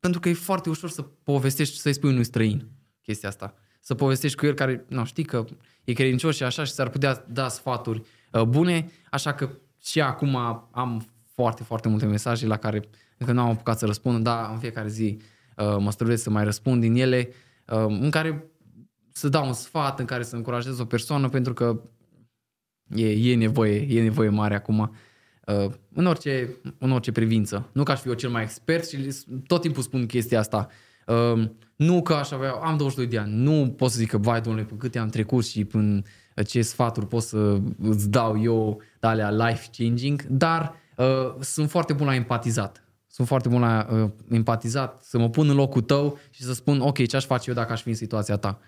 Pentru 0.00 0.20
că 0.20 0.28
e 0.28 0.32
foarte 0.32 0.68
ușor 0.68 0.90
să 0.90 1.02
povestești, 1.02 1.78
să-i 1.78 1.92
spui 1.92 2.10
unui 2.10 2.24
străin 2.24 2.68
chestia 3.02 3.28
asta. 3.28 3.54
Să 3.80 3.94
povestești 3.94 4.36
cu 4.36 4.46
el 4.46 4.54
care, 4.54 4.84
nu 4.88 5.04
știi 5.04 5.24
că 5.24 5.44
e 5.84 5.92
credincios 5.92 6.36
și 6.36 6.42
așa 6.42 6.64
și 6.64 6.72
s-ar 6.72 6.88
putea 6.88 7.24
da 7.28 7.48
sfaturi 7.48 8.02
uh, 8.32 8.42
bune, 8.42 8.90
așa 9.10 9.32
că 9.34 9.50
și 9.82 10.00
acum 10.00 10.36
am 10.70 11.06
foarte, 11.34 11.62
foarte 11.62 11.88
multe 11.88 12.06
mesaje 12.06 12.46
la 12.46 12.56
care 12.56 12.88
încă 13.18 13.32
nu 13.32 13.40
am 13.40 13.48
apucat 13.48 13.78
să 13.78 13.86
răspund, 13.86 14.24
dar 14.24 14.50
în 14.52 14.58
fiecare 14.58 14.88
zi 14.88 15.18
uh, 15.56 15.76
mă 15.78 15.90
străduiesc 15.90 16.22
să 16.22 16.30
mai 16.30 16.44
răspund 16.44 16.80
din 16.80 16.94
ele, 16.94 17.28
uh, 17.28 17.34
în 17.76 18.10
care 18.10 18.50
să 19.12 19.28
dau 19.28 19.46
un 19.46 19.52
sfat, 19.52 19.98
în 19.98 20.04
care 20.04 20.22
să 20.22 20.36
încurajez 20.36 20.78
o 20.78 20.84
persoană, 20.84 21.28
pentru 21.28 21.52
că 21.52 21.80
e, 22.94 23.32
e, 23.32 23.36
nevoie, 23.36 23.86
e 23.96 24.02
nevoie 24.02 24.28
mare 24.28 24.54
acum 24.54 24.96
uh, 25.46 25.72
în 25.94 26.06
orice, 26.06 26.56
în 26.78 26.90
orice 26.90 27.12
privință. 27.12 27.68
Nu 27.72 27.82
că 27.82 27.92
aș 27.92 28.00
fi 28.00 28.08
eu 28.08 28.14
cel 28.14 28.30
mai 28.30 28.42
expert 28.42 28.88
și 28.88 28.96
tot 29.46 29.60
timpul 29.60 29.82
spun 29.82 30.06
chestia 30.06 30.38
asta. 30.38 30.68
Uh, 31.06 31.48
nu 31.76 32.02
că 32.02 32.14
aș 32.14 32.30
avea, 32.30 32.52
am 32.52 32.76
22 32.76 33.06
de 33.06 33.18
ani, 33.18 33.34
nu 33.34 33.74
pot 33.76 33.90
să 33.90 33.98
zic 33.98 34.08
că, 34.08 34.18
vai, 34.18 34.40
domnule, 34.40 34.64
pe 34.64 34.74
câte 34.78 34.98
am 34.98 35.08
trecut 35.08 35.46
și 35.46 35.64
până 35.64 36.02
ce 36.46 36.62
sfaturi 36.62 37.06
pot 37.06 37.22
să 37.22 37.60
îți 37.82 38.10
dau 38.10 38.42
eu 38.42 38.82
de 39.00 39.06
alea 39.06 39.30
life-changing, 39.30 40.22
dar 40.22 40.74
uh, 40.96 41.34
sunt 41.40 41.70
foarte 41.70 41.92
bun 41.92 42.06
la 42.06 42.14
empatizat. 42.14 42.84
Sunt 43.20 43.32
foarte 43.32 43.48
bun 43.48 43.60
la 43.60 43.86
uh, 44.02 44.10
empatizat, 44.30 45.02
să 45.02 45.18
mă 45.18 45.28
pun 45.28 45.48
în 45.48 45.56
locul 45.56 45.80
tău 45.82 46.18
și 46.30 46.42
să 46.42 46.52
spun, 46.54 46.80
ok, 46.80 47.06
ce 47.06 47.16
aș 47.16 47.24
face 47.24 47.50
eu 47.50 47.56
dacă 47.56 47.72
aș 47.72 47.82
fi 47.82 47.88
în 47.88 47.94
situația 47.94 48.36
ta? 48.36 48.58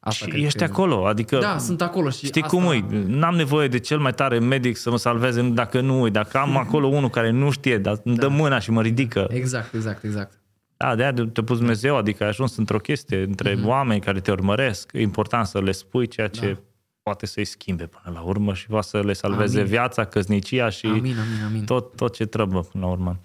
Asta 0.00 0.24
și 0.24 0.30
cred 0.30 0.44
ești 0.44 0.58
că... 0.58 0.64
acolo, 0.64 1.06
adică 1.06 1.38
Da, 1.38 1.58
sunt 1.58 1.82
acolo 1.82 2.10
și 2.10 2.26
știi 2.26 2.42
asta... 2.42 2.56
cum 2.56 2.70
e, 2.70 2.84
n-am 3.06 3.34
nevoie 3.34 3.68
de 3.68 3.78
cel 3.78 3.98
mai 3.98 4.12
tare 4.14 4.38
medic 4.38 4.76
să 4.76 4.90
mă 4.90 4.96
salveze 4.96 5.42
dacă 5.42 5.80
nu 5.80 6.00
uit, 6.00 6.12
dacă 6.12 6.38
am 6.38 6.56
acolo 6.66 6.86
unul 6.86 7.08
care 7.10 7.30
nu 7.30 7.50
știe, 7.50 7.78
dar 7.78 8.00
îmi 8.04 8.16
dă 8.16 8.28
mâna 8.28 8.58
și 8.58 8.70
mă 8.70 8.82
ridică. 8.82 9.26
Exact, 9.30 9.74
exact, 9.74 10.04
exact. 10.04 10.40
Da, 10.76 10.94
de 10.94 11.02
aia 11.02 11.12
te-a 11.12 11.42
pus 11.44 11.56
Dumnezeu, 11.58 11.96
adică 11.96 12.22
ai 12.22 12.28
ajuns 12.28 12.56
într-o 12.56 12.78
chestie 12.78 13.22
între 13.22 13.52
Mhm. 13.54 13.62
mm-hmm. 13.62 13.66
oameni 13.68 14.00
care 14.00 14.20
te 14.20 14.30
urmăresc, 14.30 14.90
e 14.92 15.00
important 15.00 15.46
să 15.46 15.60
le 15.60 15.72
spui 15.72 16.06
ceea 16.06 16.28
ce 16.28 16.46
Da. 16.52 16.58
poate 17.02 17.26
să-i 17.26 17.44
schimbe 17.44 17.86
până 17.86 18.16
la 18.18 18.22
urmă 18.22 18.54
și 18.54 18.66
poate 18.66 18.86
să 18.86 19.00
le 19.00 19.12
salveze 19.12 19.58
Amin. 19.58 19.70
viața, 19.70 20.04
căsnicia 20.04 20.68
și 20.68 20.86
Amin, 20.86 21.00
amin, 21.00 21.44
amin. 21.46 21.64
tot, 21.64 21.96
tot 21.96 22.14
ce 22.14 22.24
trebuie 22.26 22.62
până 22.72 22.84
la 22.84 22.90
urmă. 22.90 23.20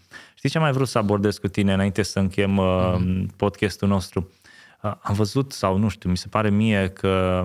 Știi 0.45 0.57
ce 0.57 0.63
am 0.65 0.69
mai 0.69 0.79
vrut 0.79 0.91
să 0.91 0.97
abordez 0.97 1.37
cu 1.37 1.47
tine 1.47 1.73
înainte 1.73 2.03
să 2.03 2.19
închem 2.19 2.57
uh, 2.57 2.95
Mhm. 2.99 3.35
podcastul 3.35 3.87
nostru? 3.87 4.31
Uh, 4.81 4.93
am 5.01 5.15
văzut, 5.15 5.51
sau 5.51 5.77
nu 5.77 5.87
știu, 5.87 6.09
mi 6.09 6.17
se 6.17 6.27
pare 6.27 6.49
mie 6.49 6.89
că, 6.89 7.43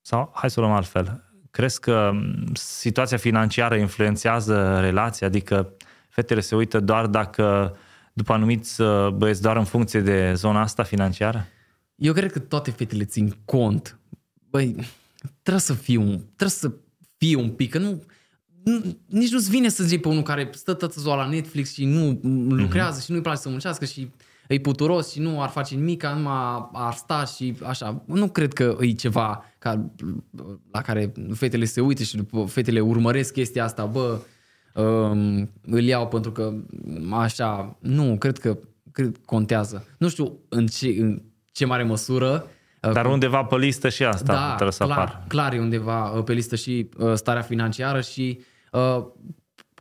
sau 0.00 0.32
hai 0.34 0.50
să 0.50 0.60
o 0.60 0.62
luăm 0.62 0.74
altfel, 0.74 1.24
crezi 1.50 1.80
că 1.80 2.10
m, 2.12 2.52
situația 2.54 3.16
financiară 3.16 3.76
influențează 3.76 4.80
relația? 4.80 5.26
Adică 5.26 5.72
fetele 6.08 6.40
se 6.40 6.54
uită 6.54 6.80
doar 6.80 7.06
dacă, 7.06 7.76
după 8.12 8.32
anumiți 8.32 8.80
uh, 8.80 9.08
băieți, 9.08 9.42
doar 9.42 9.56
în 9.56 9.64
funcție 9.64 10.00
de 10.00 10.32
zona 10.34 10.60
asta 10.60 10.82
financiară? 10.82 11.46
Eu 11.94 12.12
cred 12.12 12.32
că 12.32 12.38
toate 12.38 12.70
fetele 12.70 13.04
țin 13.04 13.36
cont. 13.44 13.98
Băi, 14.50 14.76
trebuie 15.42 15.62
să 15.62 15.74
fie 15.74 15.96
un, 15.96 16.18
trebuie 16.18 16.48
să 16.48 16.72
fie 17.16 17.36
un 17.36 17.50
pic, 17.50 17.70
că 17.70 17.78
nu, 17.78 17.90
nu 17.90 18.02
nici 19.06 19.30
nu-ți 19.30 19.50
vine 19.50 19.68
să 19.68 19.84
zici 19.84 20.00
pe 20.00 20.08
unul 20.08 20.22
care 20.22 20.50
stă 20.52 20.74
toată 20.74 21.00
ziua 21.00 21.16
la 21.16 21.28
Netflix 21.28 21.72
și 21.72 21.84
nu 21.84 22.20
lucrează 22.48 23.00
și 23.00 23.10
nu-i 23.10 23.20
place 23.20 23.40
să 23.40 23.48
muncească 23.48 23.84
și 23.84 24.10
e 24.48 24.58
puturos 24.58 25.12
și 25.12 25.20
nu 25.20 25.42
ar 25.42 25.48
face 25.48 25.74
nimic, 25.74 26.06
numai 26.06 26.68
ar 26.72 26.92
sta 26.92 27.24
și 27.24 27.54
așa. 27.66 28.02
Nu 28.06 28.28
cred 28.28 28.52
că 28.52 28.76
e 28.80 28.92
ceva 28.92 29.44
ca, 29.58 29.90
la 30.70 30.80
care 30.80 31.12
fetele 31.34 31.64
se 31.64 31.80
uită 31.80 32.02
și 32.02 32.16
după 32.16 32.44
fetele 32.44 32.80
urmăresc 32.80 33.32
chestia 33.32 33.64
asta, 33.64 33.84
bă, 33.84 34.18
um, 34.74 35.50
îl 35.66 35.82
iau 35.82 36.08
pentru 36.08 36.32
că 36.32 36.52
așa, 37.10 37.78
nu, 37.80 38.16
cred 38.18 38.38
că 38.38 38.58
cred 38.92 39.12
că 39.12 39.18
contează. 39.24 39.86
Nu 39.98 40.08
știu 40.08 40.38
în 40.48 40.66
ce, 40.66 40.88
în 40.98 41.22
ce 41.52 41.64
mare 41.64 41.82
măsură. 41.82 42.46
uh, 42.82 42.92
Dar 42.92 43.06
undeva 43.06 43.44
pe 43.44 43.56
listă 43.56 43.88
și 43.88 44.04
asta 44.04 44.32
da, 44.32 44.46
trebuie 44.46 44.72
să 44.72 44.84
clar, 44.84 44.98
apară. 44.98 45.24
clar 45.28 45.52
e 45.52 45.58
undeva 45.58 46.10
uh, 46.10 46.24
pe 46.24 46.32
listă 46.32 46.56
și 46.56 46.88
uh, 46.98 47.14
starea 47.14 47.42
financiară 47.42 48.00
și 48.00 48.38
uh, 48.38 48.44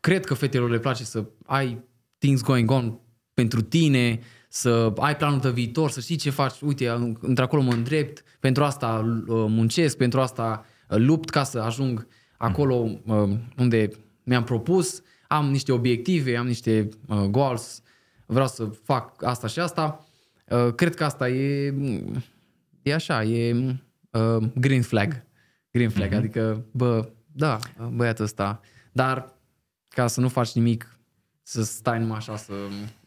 cred 0.02 0.26
că 0.26 0.34
fetelor 0.34 0.70
le 0.70 0.80
place 0.80 1.04
să 1.04 1.26
ai 1.46 1.84
things 2.18 2.42
going 2.42 2.72
on 2.72 3.00
pentru 3.34 3.62
tine, 3.62 4.20
să 4.50 4.94
ai 4.98 5.16
planul 5.16 5.40
de 5.40 5.50
viitor, 5.50 5.90
să 5.90 6.00
știi 6.00 6.16
ce 6.16 6.30
faci, 6.30 6.62
uite, 6.62 7.16
într-acolo 7.22 7.62
mă 7.62 7.74
îndrept, 7.74 8.24
pentru 8.40 8.64
asta 8.64 9.22
uh, 9.28 9.46
muncesc, 9.48 9.98
pentru 9.98 10.20
asta 10.22 10.66
uh, 10.90 10.98
lupt 10.98 11.30
ca 11.30 11.44
să 11.44 11.60
ajung 11.60 12.08
acolo 12.38 12.76
uh, 13.06 13.30
unde 13.58 13.90
mi-am 14.24 14.44
propus, 14.44 15.02
am 15.28 15.50
niște 15.50 15.72
obiective, 15.72 16.36
am 16.36 16.48
niște 16.48 16.90
uh, 17.08 17.18
goals, 17.18 17.82
vreau 18.26 18.48
să 18.48 18.64
fac 18.84 19.24
asta 19.24 19.48
și 19.48 19.60
asta. 19.60 20.06
Uh, 20.48 20.74
cred 20.76 20.96
că 20.96 21.04
asta 21.04 21.30
e 21.30 21.74
e 22.82 22.94
așa, 22.94 23.24
e 23.24 23.56
uh, 24.12 24.50
green 24.56 24.82
flag. 24.82 25.26
Green 25.72 25.90
flag, 25.90 26.10
mm-hmm. 26.12 26.18
adică, 26.18 26.66
bă, 26.72 27.10
da, 27.32 27.60
băiatul 27.94 28.24
ăsta. 28.24 28.62
Dar 28.98 29.34
ca 29.88 30.08
să 30.08 30.20
nu 30.20 30.30
faci 30.30 30.52
nimic, 30.52 31.00
să 31.42 31.64
stai 31.64 32.00
numai 32.00 32.18
așa, 32.18 32.36
să, 32.36 32.54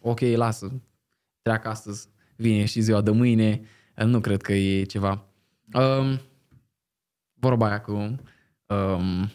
ok, 0.01 0.21
lasă, 0.21 0.83
treacă 1.43 1.69
astăzi, 1.69 2.09
vine 2.37 2.65
și 2.65 2.81
ziua 2.81 3.01
de 3.01 3.11
mâine, 3.11 3.63
nu 3.95 4.21
cred 4.21 4.43
că 4.43 4.53
e 4.53 4.83
ceva. 4.83 5.25
Um, 5.73 6.21
vorba 7.35 7.67
aia 7.67 7.81
cu, 7.81 7.93
um, 8.67 9.31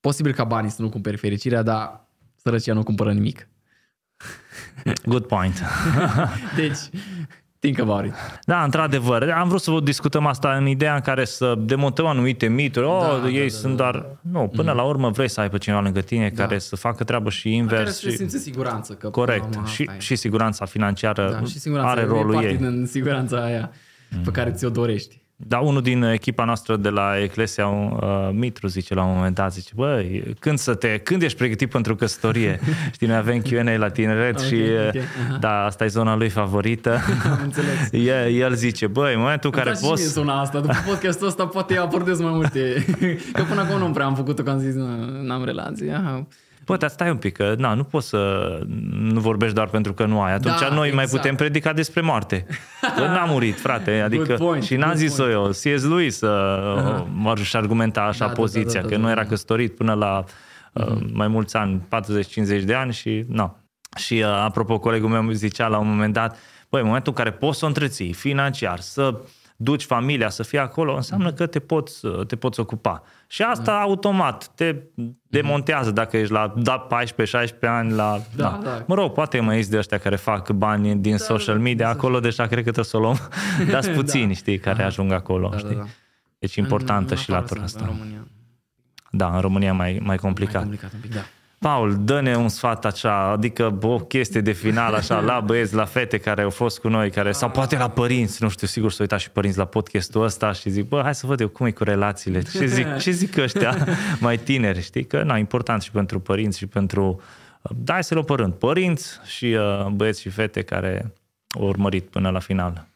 posibil 0.00 0.34
ca 0.34 0.44
banii 0.44 0.70
să 0.70 0.82
nu 0.82 0.88
cumpere 0.88 1.16
fericirea, 1.16 1.62
dar 1.62 2.06
sărăcia 2.36 2.72
nu 2.72 2.82
cumpără 2.82 3.12
nimic. 3.12 3.48
Good 5.06 5.26
point. 5.26 5.62
Deci, 6.56 6.78
think 7.72 7.78
about 7.78 8.04
it. 8.04 8.12
Da, 8.44 8.62
într-adevăr. 8.62 9.30
Am 9.30 9.48
vrut 9.48 9.60
să 9.60 9.70
vă 9.70 9.80
discutăm 9.80 10.26
asta 10.26 10.54
în 10.54 10.66
ideea 10.66 10.94
în 10.94 11.00
care 11.00 11.24
să 11.24 11.54
demontăm 11.58 12.06
anumite 12.06 12.46
mituri. 12.46 12.86
Oh, 12.86 13.00
Da, 13.00 13.18
da, 13.22 13.28
ei 13.28 13.48
da, 13.48 13.54
sunt 13.54 13.76
da, 13.76 13.82
doar... 13.82 14.06
Nu, 14.20 14.50
până 14.56 14.72
la 14.72 14.82
urmă 14.82 15.10
vrei 15.10 15.28
să 15.28 15.40
ai 15.40 15.50
pe 15.50 15.58
cineva 15.58 15.80
lângă 15.80 16.00
tine 16.00 16.30
care 16.30 16.58
să 16.58 16.76
facă 16.76 17.04
treabă 17.04 17.30
și 17.30 17.42
Care 17.42 17.54
invers. 17.54 17.98
să 18.00 18.08
Și... 18.10 18.16
simți 18.16 18.38
siguranță. 18.38 18.92
Că, 18.92 19.08
până 19.10 19.26
la 19.26 19.32
Corect. 19.32 19.54
urmă, 19.54 19.66
Și, 19.66 19.82
asta 19.82 19.94
e. 19.94 20.00
și 20.00 20.16
siguranța 20.16 20.64
financiară 20.64 21.30
Da, 21.40 21.46
și 21.46 21.58
siguranța 21.58 21.90
are 21.90 22.00
e 22.00 22.04
rolul 22.04 22.32
parte 22.32 22.48
ei. 22.48 22.56
din 22.56 22.86
siguranța 22.86 23.44
aia 23.44 23.70
pe 24.24 24.30
care 24.30 24.50
ți-o 24.50 24.70
dorești. 24.70 25.22
Da, 25.36 25.58
unul 25.58 25.82
din 25.82 26.02
echipa 26.02 26.44
noastră 26.44 26.76
de 26.76 26.88
la 26.88 27.22
Eclesia, 27.22 27.66
uh, 27.66 28.28
Mitru, 28.32 28.66
zice 28.66 28.94
la 28.94 29.04
un 29.04 29.14
moment 29.14 29.34
dat, 29.34 29.52
zice, 29.52 29.72
băi, 29.74 30.34
când 30.38 30.58
să 30.58 30.74
te, 30.74 30.98
când 30.98 31.22
ești 31.22 31.38
pregătit 31.38 31.70
pentru 31.70 31.96
căsătorie? 31.96 32.60
Știi, 32.94 33.06
noi 33.06 33.16
avem 33.16 33.42
Q&A 33.42 33.76
la 33.76 33.88
tineret 33.88 34.38
Ok, 34.38 34.44
și 34.44 34.54
ok, 34.54 34.94
uh, 34.94 35.00
aha. 35.28 35.36
da, 35.40 35.64
asta 35.64 35.84
e 35.84 35.86
zona 35.86 36.16
lui 36.16 36.28
favorită. 36.28 36.98
Am 37.32 37.40
înțeles. 37.42 37.88
el, 38.08 38.32
el 38.34 38.54
zice, 38.54 38.86
băi, 38.86 39.14
în 39.14 39.20
momentul 39.20 39.50
în 39.52 39.58
Îmi 39.58 39.64
care 39.64 39.76
place 39.78 39.78
și 39.78 39.84
mie 39.84 40.04
poți... 40.04 40.12
zona 40.12 40.40
asta. 40.40 40.60
După 40.60 40.76
podcastul 40.86 41.26
ăsta 41.26 41.46
poate 41.46 41.76
abordez 41.76 42.20
mai 42.20 42.32
multe. 42.32 42.84
Că 43.32 43.42
până 43.42 43.60
acum 43.60 43.78
nu 43.78 43.90
prea 43.90 44.06
am 44.06 44.14
făcut-o, 44.14 44.42
că 44.42 44.50
am 44.50 44.58
zis, 44.58 44.74
nu, 44.74 44.86
n-am 45.22 45.44
relații. 45.44 45.92
Aha. 45.92 46.26
Bă, 46.64 46.76
dar 46.76 46.90
stai 46.90 47.10
un 47.10 47.16
pic, 47.16 47.36
că 47.36 47.54
na, 47.58 47.74
nu 47.74 47.84
poți 47.84 48.08
să 48.08 48.60
nu 48.90 49.20
vorbești 49.20 49.54
doar 49.54 49.68
pentru 49.68 49.92
că 49.92 50.04
nu 50.04 50.20
ai. 50.20 50.32
Atunci 50.32 50.60
Da, 50.60 50.68
noi 50.68 50.92
mai 50.92 51.02
exact. 51.02 51.22
putem 51.22 51.36
predica 51.36 51.72
despre 51.72 52.00
moarte. 52.00 52.46
Că 52.96 53.00
n-a 53.00 53.24
murit, 53.24 53.60
frate. 53.60 54.00
Adică, 54.00 54.34
point, 54.34 54.62
și 54.62 54.76
n-am 54.76 54.88
good 54.88 54.98
zis-o 54.98 55.30
eu. 55.30 55.46
C.S. 55.46 55.84
Lewis 55.84 56.20
uh, 56.20 57.04
mă 57.14 57.34
și 57.42 57.56
argumenta 57.56 58.00
așa 58.00 58.18
Da, 58.18 58.26
da, 58.26 58.32
poziția, 58.32 58.80
da, 58.80 58.86
da, 58.86 58.88
că 58.88 59.00
da, 59.00 59.00
nu 59.00 59.10
era 59.10 59.22
da. 59.22 59.28
căsătorit 59.28 59.76
până 59.76 59.92
la 59.92 60.24
uh, 60.72 60.96
mai 61.12 61.28
mulți 61.28 61.56
ani, 61.56 61.82
40-50 62.60 62.64
de 62.64 62.74
ani 62.74 62.92
și 62.92 63.24
na. 63.28 63.56
Și 63.96 64.14
uh, 64.14 64.24
apropo, 64.24 64.78
colegul 64.78 65.08
meu 65.08 65.20
îmi 65.20 65.34
zicea 65.34 65.66
la 65.66 65.78
un 65.78 65.88
moment 65.88 66.12
dat, 66.12 66.38
băi, 66.68 66.80
în 66.80 66.86
momentul 66.86 67.12
în 67.16 67.24
care 67.24 67.36
poți 67.36 67.58
să 67.58 67.64
o 67.64 67.68
întreții 67.68 68.12
financiar, 68.12 68.80
să 68.80 69.14
duci 69.64 69.84
familia 69.84 70.28
să 70.28 70.42
fie 70.42 70.58
acolo, 70.58 70.94
înseamnă 70.94 71.32
că 71.32 71.46
te 71.46 71.58
poți, 71.58 72.00
te 72.26 72.36
poți 72.36 72.60
ocupa. 72.60 73.02
Și 73.26 73.42
asta 73.42 73.72
automat 73.80 74.50
te 74.54 74.76
demontează 75.28 75.90
dacă 75.90 76.16
ești 76.16 76.32
la 76.32 76.54
da, 76.56 76.86
14-16 76.86 77.58
ani 77.60 77.92
la... 77.92 78.20
Da, 78.36 78.60
da. 78.62 78.82
Mă 78.86 78.94
rog, 78.94 79.12
poate 79.12 79.40
mai 79.40 79.58
ești 79.58 79.70
de 79.70 79.78
ăștia 79.78 79.98
care 79.98 80.16
fac 80.16 80.50
bani 80.50 80.94
din 80.96 81.16
social 81.16 81.58
media, 81.58 81.88
acolo 81.88 82.20
deja 82.20 82.42
cred 82.46 82.56
că 82.64 82.70
trebuie 82.70 82.84
să 82.84 82.96
o 82.96 83.00
luăm. 83.00 83.18
Dar 83.72 83.82
sunt 83.82 83.94
puțini, 83.94 84.34
știi, 84.34 84.58
care 84.58 84.82
ajung 84.82 85.12
acolo, 85.12 85.48
Da, 85.48 85.56
da, 85.56 85.58
știi? 85.58 85.76
da. 85.76 85.84
Deci 86.38 86.54
importantă 86.54 87.02
În- 87.12 87.16
în 87.16 87.16
și 87.16 87.30
afară 87.30 87.40
latura 87.42 87.66
sunt, 87.66 87.82
asta. 87.82 87.92
În 87.92 87.98
România. 87.98 88.26
Da, 89.10 89.34
în 89.34 89.40
România 89.40 89.68
e 89.68 89.72
mai, 89.72 89.90
mai 89.92 90.00
Mai 90.04 90.16
complicat. 90.16 90.60
complicat 90.60 90.92
un 90.92 90.98
pic, 91.00 91.14
da. 91.14 91.20
Paul, 91.64 91.96
dă-ne 92.04 92.36
un 92.36 92.48
sfat 92.48 92.84
așa, 92.84 93.30
adică 93.30 93.78
o 93.82 93.98
chestie 93.98 94.40
de 94.40 94.52
final 94.52 94.94
așa, 94.94 95.20
la 95.20 95.40
băieți, 95.46 95.74
la 95.74 95.84
fete 95.84 96.18
care 96.18 96.42
au 96.42 96.50
fost 96.50 96.78
cu 96.78 96.88
noi, 96.88 97.10
care, 97.10 97.32
sau 97.32 97.50
poate 97.50 97.76
la 97.76 97.90
părinți, 97.90 98.42
nu 98.42 98.48
știu, 98.48 98.66
sigur 98.66 98.92
să 98.92 98.96
uitat 99.00 99.20
și 99.20 99.30
părinți 99.30 99.58
la 99.58 99.64
podcastul 99.64 100.22
ăsta 100.22 100.52
și 100.52 100.70
zic, 100.70 100.88
bă, 100.88 101.00
hai 101.02 101.14
să 101.14 101.26
văd 101.26 101.40
eu 101.40 101.48
cum 101.48 101.66
e 101.66 101.70
cu 101.70 101.84
relațiile, 101.84 102.42
ce 102.58 102.66
zic, 102.66 102.96
ce 102.96 103.10
zic 103.10 103.36
ăștia? 103.36 103.86
Mai 104.20 104.38
tineri, 104.38 104.82
știi, 104.82 105.04
că 105.04 105.22
na, 105.22 105.36
important 105.36 105.82
și 105.82 105.90
pentru 105.90 106.20
părinți 106.20 106.58
și 106.58 106.66
pentru, 106.66 107.20
da, 107.70 107.92
hai 107.92 108.04
să 108.04 108.14
le 108.14 108.20
părând, 108.20 108.52
părinți 108.52 109.20
și 109.24 109.44
uh, 109.44 109.86
băieți 109.86 110.20
și 110.20 110.28
fete 110.28 110.62
care 110.62 111.12
au 111.48 111.66
urmărit 111.66 112.04
până 112.04 112.30
la 112.30 112.38
final. 112.38 112.86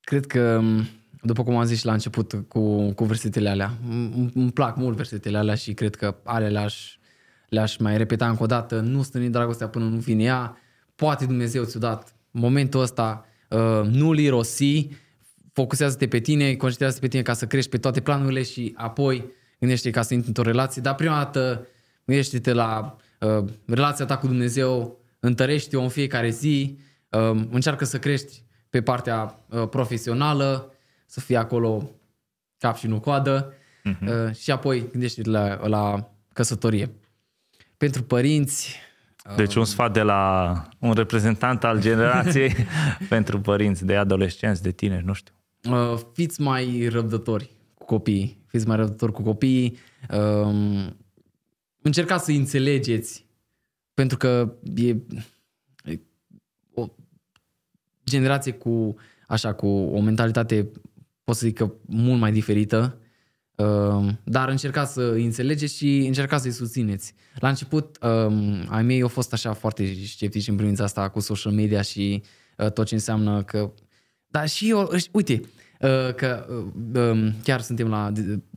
Cred 0.00 0.26
că, 0.26 0.62
după 1.22 1.42
cum 1.42 1.56
am 1.56 1.64
zis 1.64 1.78
și 1.78 1.86
la 1.86 1.92
început 1.92 2.44
cu, 2.48 2.92
cu 2.92 3.04
versetele 3.04 3.48
alea, 3.48 3.70
îmi 3.88 4.30
îmi 4.34 4.52
plac 4.52 4.76
mult 4.76 4.96
versetele 4.96 5.38
alea 5.38 5.54
și 5.54 5.72
cred 5.72 5.94
că 5.94 6.16
ale 6.24 6.48
le-aș, 6.48 6.96
le-aș 7.48 7.76
mai 7.76 7.96
repeta 7.96 8.28
încă 8.28 8.42
o 8.42 8.46
dată. 8.46 8.80
Nu 8.80 9.02
stăni 9.02 9.30
dragostea 9.30 9.68
până 9.68 9.84
nu 9.84 9.96
vine 9.96 10.22
ea. 10.22 10.56
Poate 10.94 11.24
Dumnezeu 11.24 11.64
ți-a 11.64 11.80
dat 11.80 12.14
momentul 12.30 12.80
ăsta, 12.80 13.26
uh, 13.50 13.80
nu-l 13.84 14.18
irosi, 14.18 14.88
focusează-te 15.52 16.08
pe 16.08 16.18
tine, 16.18 16.54
concentrează-te 16.54 17.00
pe 17.00 17.08
tine 17.08 17.22
ca 17.22 17.32
să 17.32 17.46
crești 17.46 17.70
pe 17.70 17.78
toate 17.78 18.00
planurile 18.00 18.42
și 18.42 18.72
apoi 18.76 19.24
gândește 19.58 19.90
ca 19.90 20.02
să 20.02 20.14
intri 20.14 20.28
într-o 20.28 20.44
relație. 20.44 20.82
Dar 20.82 20.94
prima 20.94 21.16
dată 21.16 21.66
gândește-te 22.04 22.52
la 22.52 22.96
uh, 23.20 23.44
relația 23.66 24.04
ta 24.04 24.16
cu 24.16 24.26
Dumnezeu, 24.26 25.00
întărește-o 25.20 25.82
în 25.82 25.88
fiecare 25.88 26.30
zi, 26.30 26.78
uh, 27.10 27.46
încearcă 27.50 27.84
să 27.84 27.98
crești 27.98 28.42
pe 28.70 28.82
partea 28.82 29.44
uh, 29.48 29.68
profesională, 29.68 30.74
să 31.06 31.20
fie 31.20 31.36
acolo 31.36 31.90
cap 32.58 32.76
și 32.76 32.86
nu 32.86 33.00
coadă 33.00 33.52
uh-huh. 33.52 34.26
uh, 34.28 34.34
și 34.34 34.50
apoi 34.50 34.88
gândește-te 34.90 35.30
la, 35.30 35.66
la 35.66 36.10
căsătorie. 36.32 36.90
Pentru 37.76 38.02
părinți, 38.02 38.76
Deci 39.36 39.54
un 39.54 39.64
sfat 39.64 39.92
de 39.92 40.02
la 40.02 40.62
un 40.78 40.92
reprezentant 40.92 41.64
al 41.64 41.80
generației 41.80 42.54
pentru 43.08 43.40
părinți 43.40 43.84
de 43.84 43.96
adolescenți, 43.96 44.62
de 44.62 44.70
tineri, 44.70 45.04
nu 45.04 45.12
știu. 45.12 45.34
uh, 45.70 45.98
fiți 46.12 46.40
mai 46.40 46.88
răbdători 46.88 47.56
cu 47.74 47.84
copiii, 47.84 48.44
fiți 48.46 48.66
mai 48.66 48.76
răbdători 48.76 49.12
cu 49.12 49.22
copiii, 49.22 49.78
um, 50.10 50.96
încercați 51.82 52.24
să 52.24 52.30
înțelegeți, 52.30 53.26
pentru 53.94 54.16
că 54.16 54.52
e, 54.74 54.88
e 55.84 56.00
o 56.74 56.86
generație 58.04 58.52
cu 58.52 58.96
așa 59.26 59.52
cu 59.52 59.66
o 59.66 60.00
mentalitate 60.00 60.70
pot 61.24 61.36
să 61.36 61.46
zic 61.46 61.56
că 61.56 61.72
mult 61.86 62.20
mai 62.20 62.32
diferită, 62.32 62.98
uh, 63.00 63.05
dar 64.24 64.48
încercați 64.48 64.92
să 64.92 65.10
îi 65.12 65.24
înțelegeți 65.24 65.76
și 65.76 66.04
încercați 66.06 66.42
să-i 66.42 66.52
susțineți. 66.52 67.14
La 67.34 67.48
început, 67.48 67.98
um, 68.02 68.66
ai 68.68 68.82
mei 68.82 69.02
au 69.02 69.08
fost 69.08 69.32
așa 69.32 69.52
foarte 69.52 69.94
sceptici 70.06 70.48
în 70.48 70.56
privința 70.56 70.84
asta 70.84 71.08
cu 71.08 71.20
social 71.20 71.52
media 71.52 71.82
și 71.82 72.22
uh, 72.56 72.70
tot 72.70 72.86
ce 72.86 72.94
înseamnă 72.94 73.42
că... 73.42 73.72
Dar 74.26 74.48
și 74.48 74.70
eu, 74.70 74.90
uite, 75.12 75.40
uh, 75.80 76.14
că 76.14 76.46
um, 76.94 77.34
chiar 77.42 77.60
suntem 77.60 77.88
la 77.88 78.12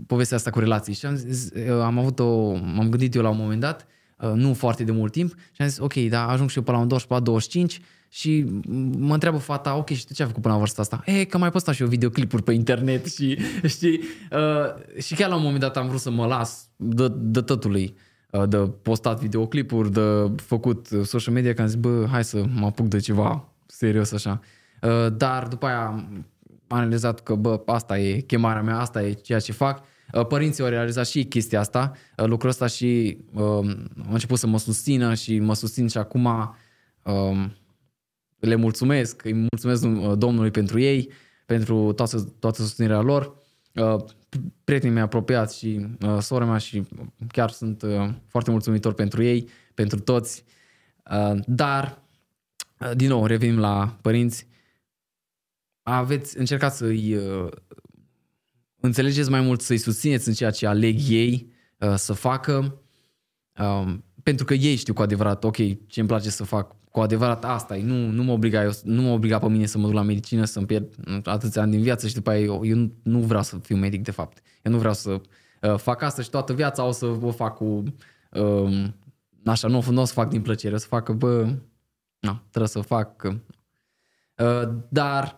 povestea 0.08 0.38
asta 0.38 0.50
cu 0.50 0.60
relații 0.60 0.93
și 0.93 1.06
am, 1.06 1.16
zis, 1.16 1.50
am 1.82 1.97
avut 1.97 2.20
o, 2.20 2.54
m-am 2.54 2.89
gândit 2.89 3.16
eu 3.16 3.22
la 3.22 3.30
un 3.30 3.38
moment 3.38 3.60
dat, 3.60 3.88
nu 4.34 4.54
foarte 4.54 4.84
de 4.84 4.91
mult 4.91 5.12
timp 5.12 5.36
și 5.52 5.62
am 5.62 5.68
zis, 5.68 5.78
ok, 5.80 5.93
da, 5.93 6.28
ajung 6.28 6.50
și 6.50 6.58
eu 6.58 6.64
până 6.64 6.78
la 6.78 6.84
un 6.84 7.39
24-25, 7.68 7.82
și 8.10 8.45
mă 8.97 9.14
întreabă 9.14 9.38
fata, 9.38 9.76
ok, 9.76 9.89
și 9.89 10.05
tu 10.05 10.14
ce 10.14 10.22
ai 10.22 10.28
făcut 10.28 10.41
până 10.41 10.53
la 10.53 10.60
vârsta 10.60 10.82
asta? 10.82 11.01
E, 11.05 11.24
că 11.24 11.38
mai 11.38 11.51
postat 11.51 11.76
și 11.76 11.82
eu 11.82 11.88
videoclipuri 11.88 12.43
pe 12.43 12.53
internet 12.53 13.05
și, 13.05 13.38
știi, 13.76 13.99
uh, 14.32 15.01
și 15.01 15.16
chiar 15.16 15.30
la 15.30 15.36
un 15.36 15.41
moment 15.41 15.60
dat 15.60 15.78
am 15.78 15.88
vrut 15.88 15.99
să 15.99 16.12
mă 16.12 16.26
las 16.26 16.70
de, 16.76 17.07
de 17.16 17.41
tătului 17.41 17.95
uh, 18.32 18.43
de 18.49 18.57
postat 18.57 19.20
videoclipuri, 19.20 19.91
de 19.91 20.32
făcut 20.36 20.88
social 21.03 21.34
media, 21.34 21.53
că 21.53 21.62
am 21.62 21.68
zis, 21.68 21.76
bă, 21.76 22.07
hai 22.12 22.24
să 22.24 22.43
mă 22.53 22.66
apuc 22.66 22.88
de 22.88 22.99
ceva 22.99 23.49
serios 23.66 24.12
așa. 24.12 24.39
Uh, 24.82 25.07
dar 25.18 25.47
după 25.47 25.66
aia 25.66 25.86
am 25.86 26.26
analizat 26.68 27.20
că, 27.20 27.36
bă, 27.36 27.62
asta 27.66 27.99
e 27.99 28.20
chemarea 28.20 28.62
mea, 28.62 28.80
asta 28.80 29.03
e 29.03 29.12
ceea 29.12 29.39
ce 29.39 29.51
fac. 29.51 29.84
Uh, 30.14 30.26
părinții 30.26 30.64
au 30.64 30.70
realizat 30.70 31.07
și 31.07 31.26
chestia 31.26 31.60
asta, 31.60 31.91
uh, 32.18 32.26
lucrul 32.26 32.49
ăsta 32.49 32.68
și 32.68 33.18
uh, 33.34 33.41
au 33.41 34.12
început 34.12 34.38
să 34.38 34.47
mă 34.47 34.57
susțină 34.57 35.14
și 35.14 35.39
mă 35.39 35.53
susțin 35.53 35.88
și 35.88 35.97
acum 35.97 36.55
uh, 37.03 37.45
le 38.40 38.56
mulțumesc, 38.56 39.24
îi 39.24 39.34
mulțumesc 39.34 39.84
uh, 39.84 40.18
Domnului 40.18 40.52
pentru 40.52 40.80
ei, 40.80 41.12
pentru 41.46 41.92
toată, 41.94 42.34
toată 42.40 42.62
susținerea 42.62 43.02
lor. 43.02 43.38
Uh, 43.74 44.04
prietenii 44.64 44.94
mei 44.94 45.04
apropiați 45.04 45.58
și 45.58 45.88
uh, 46.06 46.18
sora 46.20 46.46
mea 46.46 46.58
și 46.58 46.84
chiar 47.28 47.50
sunt 47.50 47.84
foarte 48.28 48.52
mulțumitor 48.52 48.94
pentru 48.94 49.24
ei, 49.24 49.50
pentru 49.74 50.00
toți. 50.00 50.44
Dar, 51.46 52.02
din 52.96 53.08
nou, 53.08 53.26
revenim 53.26 53.60
la 53.60 53.98
părinți. 54.02 54.48
Aveți, 55.84 56.38
încercați 56.38 56.78
să-i 56.78 57.20
înțelegeți 58.80 59.30
mai 59.30 59.42
mult, 59.42 59.62
să-i 59.62 59.78
susțineți 59.78 60.28
în 60.28 60.34
ceea 60.34 60.52
ce 60.52 60.68
aleg 60.68 61.00
ei 61.08 61.52
să 61.96 62.14
facă, 62.14 62.82
pentru 64.24 64.46
că 64.46 64.54
ei 64.54 64.76
știu 64.76 64.94
cu 64.94 65.02
adevărat, 65.02 65.44
ok, 65.44 65.56
ce 65.88 66.00
îmi 66.00 66.08
place 66.08 66.30
să 66.30 66.44
fac, 66.44 66.76
cu 67.00 67.06
adevărat 67.06 67.45
asta 67.45 67.78
e, 67.78 67.84
nu, 67.84 68.10
nu 68.10 68.24
mă 68.24 68.32
obliga 68.32 68.64
eu, 68.64 68.72
nu 68.84 69.02
mă 69.02 69.10
obliga 69.10 69.39
pe 69.39 69.47
mine 69.47 69.66
să 69.66 69.78
mă 69.78 69.86
duc 69.86 69.93
la 69.93 70.02
medicină, 70.02 70.45
să-mi 70.45 70.66
pierd 70.66 70.95
atâția 71.24 71.62
ani 71.62 71.72
din 71.72 71.82
viață 71.82 72.08
și 72.08 72.14
după 72.14 72.30
aia 72.30 72.39
eu, 72.39 72.66
eu 72.66 72.76
nu, 72.76 72.91
nu 73.04 73.20
vreau 73.20 73.43
să 73.43 73.58
fiu 73.58 73.76
medic 73.76 74.04
de 74.04 74.12
fapt. 74.12 74.41
Eu 74.62 74.72
nu 74.72 74.78
vreau 74.78 74.93
să 74.93 75.10
uh, 75.62 75.76
fac 75.76 76.02
asta 76.02 76.22
și 76.22 76.30
toată 76.30 76.54
viața 76.54 76.84
o 76.84 76.91
să 76.91 77.06
o 77.06 77.32
fac 77.32 77.56
cu 77.56 77.84
uh, 78.32 78.86
așa, 79.45 79.68
nu, 79.68 79.84
nu 79.89 80.02
o 80.02 80.06
să 80.06 80.14
fac 80.14 80.30
din 80.30 80.41
plăcere, 80.41 80.76
o 80.76 80.78
să 80.78 80.88
fac, 80.88 81.10
bă, 81.10 81.43
nu, 82.20 82.41
trebuie 82.50 82.68
să 82.70 82.82
fac. 82.82 83.24
Uh, 83.24 84.70
dar 84.89 85.38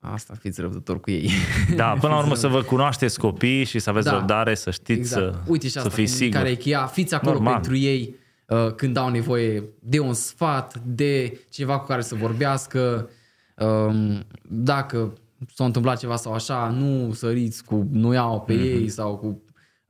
Asta, 0.00 0.34
fiți 0.34 0.60
răbdător 0.60 1.00
cu 1.00 1.10
ei. 1.10 1.30
Da, 1.76 1.92
până 2.00 2.12
la 2.12 2.18
urmă 2.18 2.34
să 2.34 2.48
vă 2.48 2.62
cunoașteți 2.62 3.18
copiii 3.18 3.64
și 3.64 3.78
să 3.78 3.90
aveți 3.90 4.06
da, 4.06 4.12
răbdare, 4.12 4.54
să 4.54 4.70
știți, 4.70 4.98
exact. 4.98 5.34
să, 5.34 5.40
Uite 5.46 5.68
și 5.68 5.76
asta, 5.76 5.88
să 5.88 5.94
fiți 5.96 6.12
siguri. 6.12 6.36
Care 6.36 6.50
e 6.50 6.54
cheia, 6.54 6.86
fiți 6.86 7.14
acolo 7.14 7.32
Normal. 7.32 7.52
pentru 7.52 7.76
ei, 7.76 8.14
Uh, 8.14 8.27
când 8.76 8.96
au 8.96 9.08
nevoie 9.08 9.64
de 9.80 9.98
un 9.98 10.12
sfat, 10.12 10.78
de 10.78 11.40
ceva 11.50 11.78
cu 11.78 11.86
care 11.86 12.02
să 12.02 12.14
vorbească, 12.14 13.10
um, 13.56 14.26
dacă 14.48 15.12
s-a 15.54 15.64
întâmplat 15.64 15.98
ceva 15.98 16.16
sau 16.16 16.32
așa, 16.32 16.70
nu 16.70 17.12
săriți 17.12 17.64
cu 17.64 17.88
nu 17.90 18.12
iau 18.12 18.40
pe 18.40 18.54
mm-hmm. 18.54 18.64
ei 18.64 18.88
sau 18.88 19.16
cu 19.16 19.42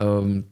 um, 0.04 0.46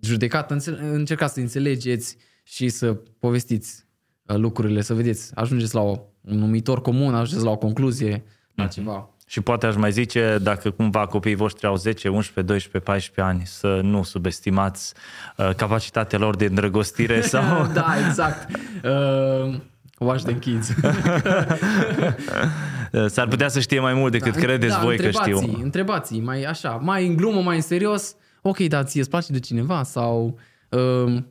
judecată, 0.00 0.56
încercați 0.80 1.34
să 1.34 1.40
înțelegeți 1.40 2.16
și 2.42 2.68
să 2.68 2.94
povestiți 3.18 3.86
uh, 4.26 4.36
lucrurile, 4.36 4.80
să 4.80 4.94
vedeți, 4.94 5.34
ajungeți 5.34 5.74
la 5.74 5.80
o, 5.80 5.98
un 6.20 6.38
numitor 6.38 6.80
comun, 6.80 7.14
ajungeți 7.14 7.44
la 7.44 7.50
o 7.50 7.56
concluzie, 7.56 8.18
mm-hmm. 8.18 8.54
la 8.54 8.64
mhm. 8.64 8.72
ceva. 8.72 9.16
Și 9.30 9.40
poate 9.40 9.66
aș 9.66 9.74
mai 9.74 9.92
zice, 9.92 10.38
dacă 10.42 10.70
cumva 10.70 11.06
copiii 11.06 11.34
voștri 11.34 11.66
au 11.66 11.76
10, 11.76 12.08
11, 12.08 12.52
12, 12.52 12.90
14 12.90 13.34
ani, 13.34 13.46
să 13.46 13.80
nu 13.82 14.02
subestimați 14.02 14.94
uh, 15.36 15.54
capacitatea 15.54 16.18
lor 16.18 16.36
de 16.36 16.44
îndrăgostire 16.44 17.20
sau... 17.32 17.66
da, 17.72 17.94
exact. 18.06 18.50
Uh, 18.84 19.54
watch 19.98 20.24
the 20.24 20.38
kids. 20.38 20.74
S-ar 23.14 23.28
putea 23.28 23.48
să 23.48 23.60
știe 23.60 23.80
mai 23.80 23.94
mult 23.94 24.12
decât 24.12 24.32
da, 24.32 24.40
credeți 24.40 24.74
da, 24.74 24.80
voi 24.80 24.96
că 24.96 25.10
știu. 25.10 25.58
Întrebați, 25.62 26.18
mai 26.18 26.42
așa, 26.42 26.70
mai 26.70 27.06
în 27.06 27.16
glumă, 27.16 27.40
mai 27.40 27.56
în 27.56 27.62
serios. 27.62 28.14
Ok, 28.42 28.58
dar 28.58 28.84
ție 28.84 29.00
îți 29.00 29.10
place 29.10 29.32
de 29.32 29.40
cineva 29.40 29.82
sau... 29.82 30.38
Uh, 30.68 31.22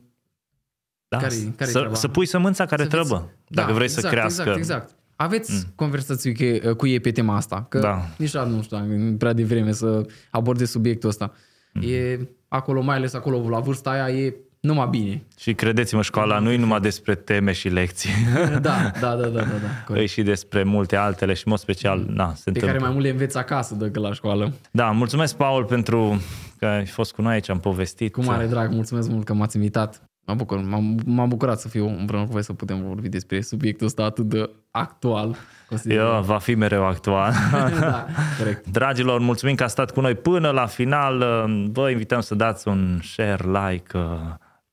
da, 1.08 1.16
care, 1.16 1.34
care 1.56 1.70
să, 1.70 1.90
să 1.92 2.08
pui 2.08 2.26
sămânța 2.26 2.66
care 2.66 2.82
să 2.82 2.88
trebuie, 2.88 3.36
dacă 3.46 3.68
da, 3.68 3.74
vrei 3.74 3.86
exact, 3.86 4.06
să 4.06 4.12
crească. 4.12 4.40
Exact, 4.40 4.58
exact. 4.58 4.97
Aveți 5.20 5.52
mm. 5.52 5.72
conversații 5.74 6.34
cu, 6.34 6.74
cu 6.74 6.86
ei 6.86 7.00
pe 7.00 7.10
tema 7.10 7.36
asta, 7.36 7.66
că 7.68 7.78
da. 7.78 8.04
nici 8.16 8.36
nu 8.36 8.62
știu, 8.62 8.78
prea 9.18 9.32
devreme 9.32 9.72
să 9.72 10.06
abordez 10.30 10.70
subiectul 10.70 11.08
ăsta. 11.08 11.32
Mm. 11.72 11.82
E 11.84 12.28
acolo, 12.48 12.80
mai 12.80 12.96
ales 12.96 13.14
acolo, 13.14 13.48
la 13.48 13.58
vârsta 13.58 13.90
aia, 13.90 14.08
e 14.08 14.34
numai 14.60 14.86
bine. 14.90 15.22
Și 15.38 15.54
credeți-mă, 15.54 16.02
școala 16.02 16.38
nu 16.38 16.50
e 16.50 16.56
numai 16.56 16.80
despre 16.80 17.14
teme 17.14 17.52
și 17.52 17.68
lecții. 17.68 18.10
Da, 18.60 18.92
da, 19.00 19.14
da, 19.14 19.14
da. 19.14 19.28
da, 19.28 19.44
da 19.88 20.00
E 20.00 20.06
și 20.06 20.22
despre 20.22 20.62
multe 20.62 20.96
altele 20.96 21.34
și, 21.34 21.42
în 21.44 21.50
mod 21.50 21.60
special, 21.60 21.98
mm. 21.98 22.14
na, 22.14 22.34
se 22.34 22.42
Pe 22.42 22.48
întâmplă. 22.48 22.72
care 22.72 22.82
mai 22.82 22.90
mult 22.92 23.04
le 23.04 23.10
înveți 23.10 23.36
acasă 23.36 23.74
decât 23.74 24.02
la 24.02 24.12
școală. 24.12 24.52
Da, 24.70 24.90
mulțumesc, 24.90 25.36
Paul, 25.36 25.64
pentru 25.64 26.20
că 26.58 26.66
ai 26.66 26.86
fost 26.86 27.12
cu 27.12 27.22
noi 27.22 27.32
aici, 27.32 27.48
am 27.48 27.60
povestit. 27.60 28.12
Cu 28.12 28.24
mare 28.24 28.46
drag, 28.46 28.72
mulțumesc 28.72 29.08
mult 29.08 29.24
că 29.24 29.34
m-ați 29.34 29.56
invitat. 29.56 30.07
Mă 30.28 30.34
bucur, 30.34 30.58
m-am, 30.58 30.98
m-am 31.04 31.28
bucurat 31.28 31.60
să 31.60 31.68
fiu 31.68 31.88
împreună 31.98 32.26
cu 32.26 32.32
voi 32.32 32.44
să 32.44 32.52
putem 32.52 32.82
vorbi 32.82 33.08
despre 33.08 33.40
subiectul 33.40 33.86
ăsta 33.86 34.02
atât 34.02 34.24
de 34.24 34.50
actual. 34.70 35.36
Eu, 35.84 36.20
va 36.20 36.38
fi 36.38 36.54
mereu 36.54 36.86
actual. 36.86 37.32
da, 37.80 38.06
corect. 38.38 38.66
Dragilor, 38.66 39.20
mulțumim 39.20 39.54
că 39.54 39.62
ați 39.62 39.72
stat 39.72 39.90
cu 39.90 40.00
noi 40.00 40.14
până 40.14 40.50
la 40.50 40.66
final. 40.66 41.24
Vă 41.72 41.90
invităm 41.90 42.20
să 42.20 42.34
dați 42.34 42.68
un 42.68 43.00
share, 43.02 43.44
like, 43.44 43.98
uh, 43.98 44.02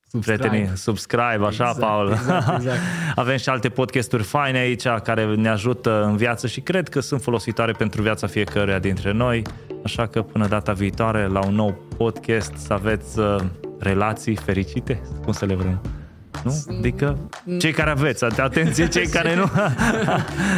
subscribe. 0.08 0.38
prietenii, 0.38 0.76
subscribe, 0.76 1.44
așa, 1.46 1.48
exact, 1.48 1.78
Paul. 1.78 2.10
Exact, 2.10 2.54
exact. 2.56 2.78
Avem 3.14 3.36
și 3.36 3.48
alte 3.48 3.68
podcasturi 3.68 4.22
faine 4.22 4.58
aici 4.58 4.88
care 5.02 5.34
ne 5.34 5.48
ajută 5.48 6.04
în 6.04 6.16
viață 6.16 6.46
și 6.46 6.60
cred 6.60 6.88
că 6.88 7.00
sunt 7.00 7.22
folositoare 7.22 7.72
pentru 7.72 8.02
viața 8.02 8.26
fiecăruia 8.26 8.78
dintre 8.78 9.12
noi. 9.12 9.42
Așa 9.84 10.06
că 10.06 10.22
până 10.22 10.46
data 10.46 10.72
viitoare 10.72 11.26
la 11.26 11.46
un 11.46 11.54
nou 11.54 11.78
podcast 11.96 12.52
să 12.56 12.72
aveți 12.72 13.18
uh, 13.18 13.36
relații 13.78 14.36
fericite, 14.36 15.00
cum 15.24 15.32
să 15.32 15.44
le 15.44 15.54
vrem. 15.54 15.80
Nu? 16.44 16.64
Adică 16.78 17.18
cei 17.58 17.72
care 17.72 17.90
aveți, 17.90 18.24
atenție, 18.24 18.88
cei 18.96 19.06
care 19.06 19.36
nu. 19.36 19.50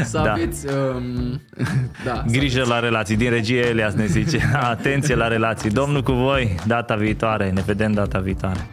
să 0.04 0.20
da. 0.24 0.32
aveți... 0.32 0.66
Um, 0.66 1.40
da, 2.04 2.24
Grijă 2.30 2.64
la 2.66 2.78
relații. 2.78 3.16
Din 3.16 3.30
regie 3.30 3.66
Elias 3.66 3.94
ne 3.94 4.06
zice. 4.06 4.50
Atenție 4.54 5.14
la 5.14 5.28
relații. 5.28 5.70
Domnul 5.70 6.02
cu 6.02 6.12
voi, 6.12 6.54
data 6.66 6.94
viitoare. 6.94 7.50
Ne 7.50 7.62
vedem 7.66 7.92
data 7.92 8.18
viitoare. 8.18 8.66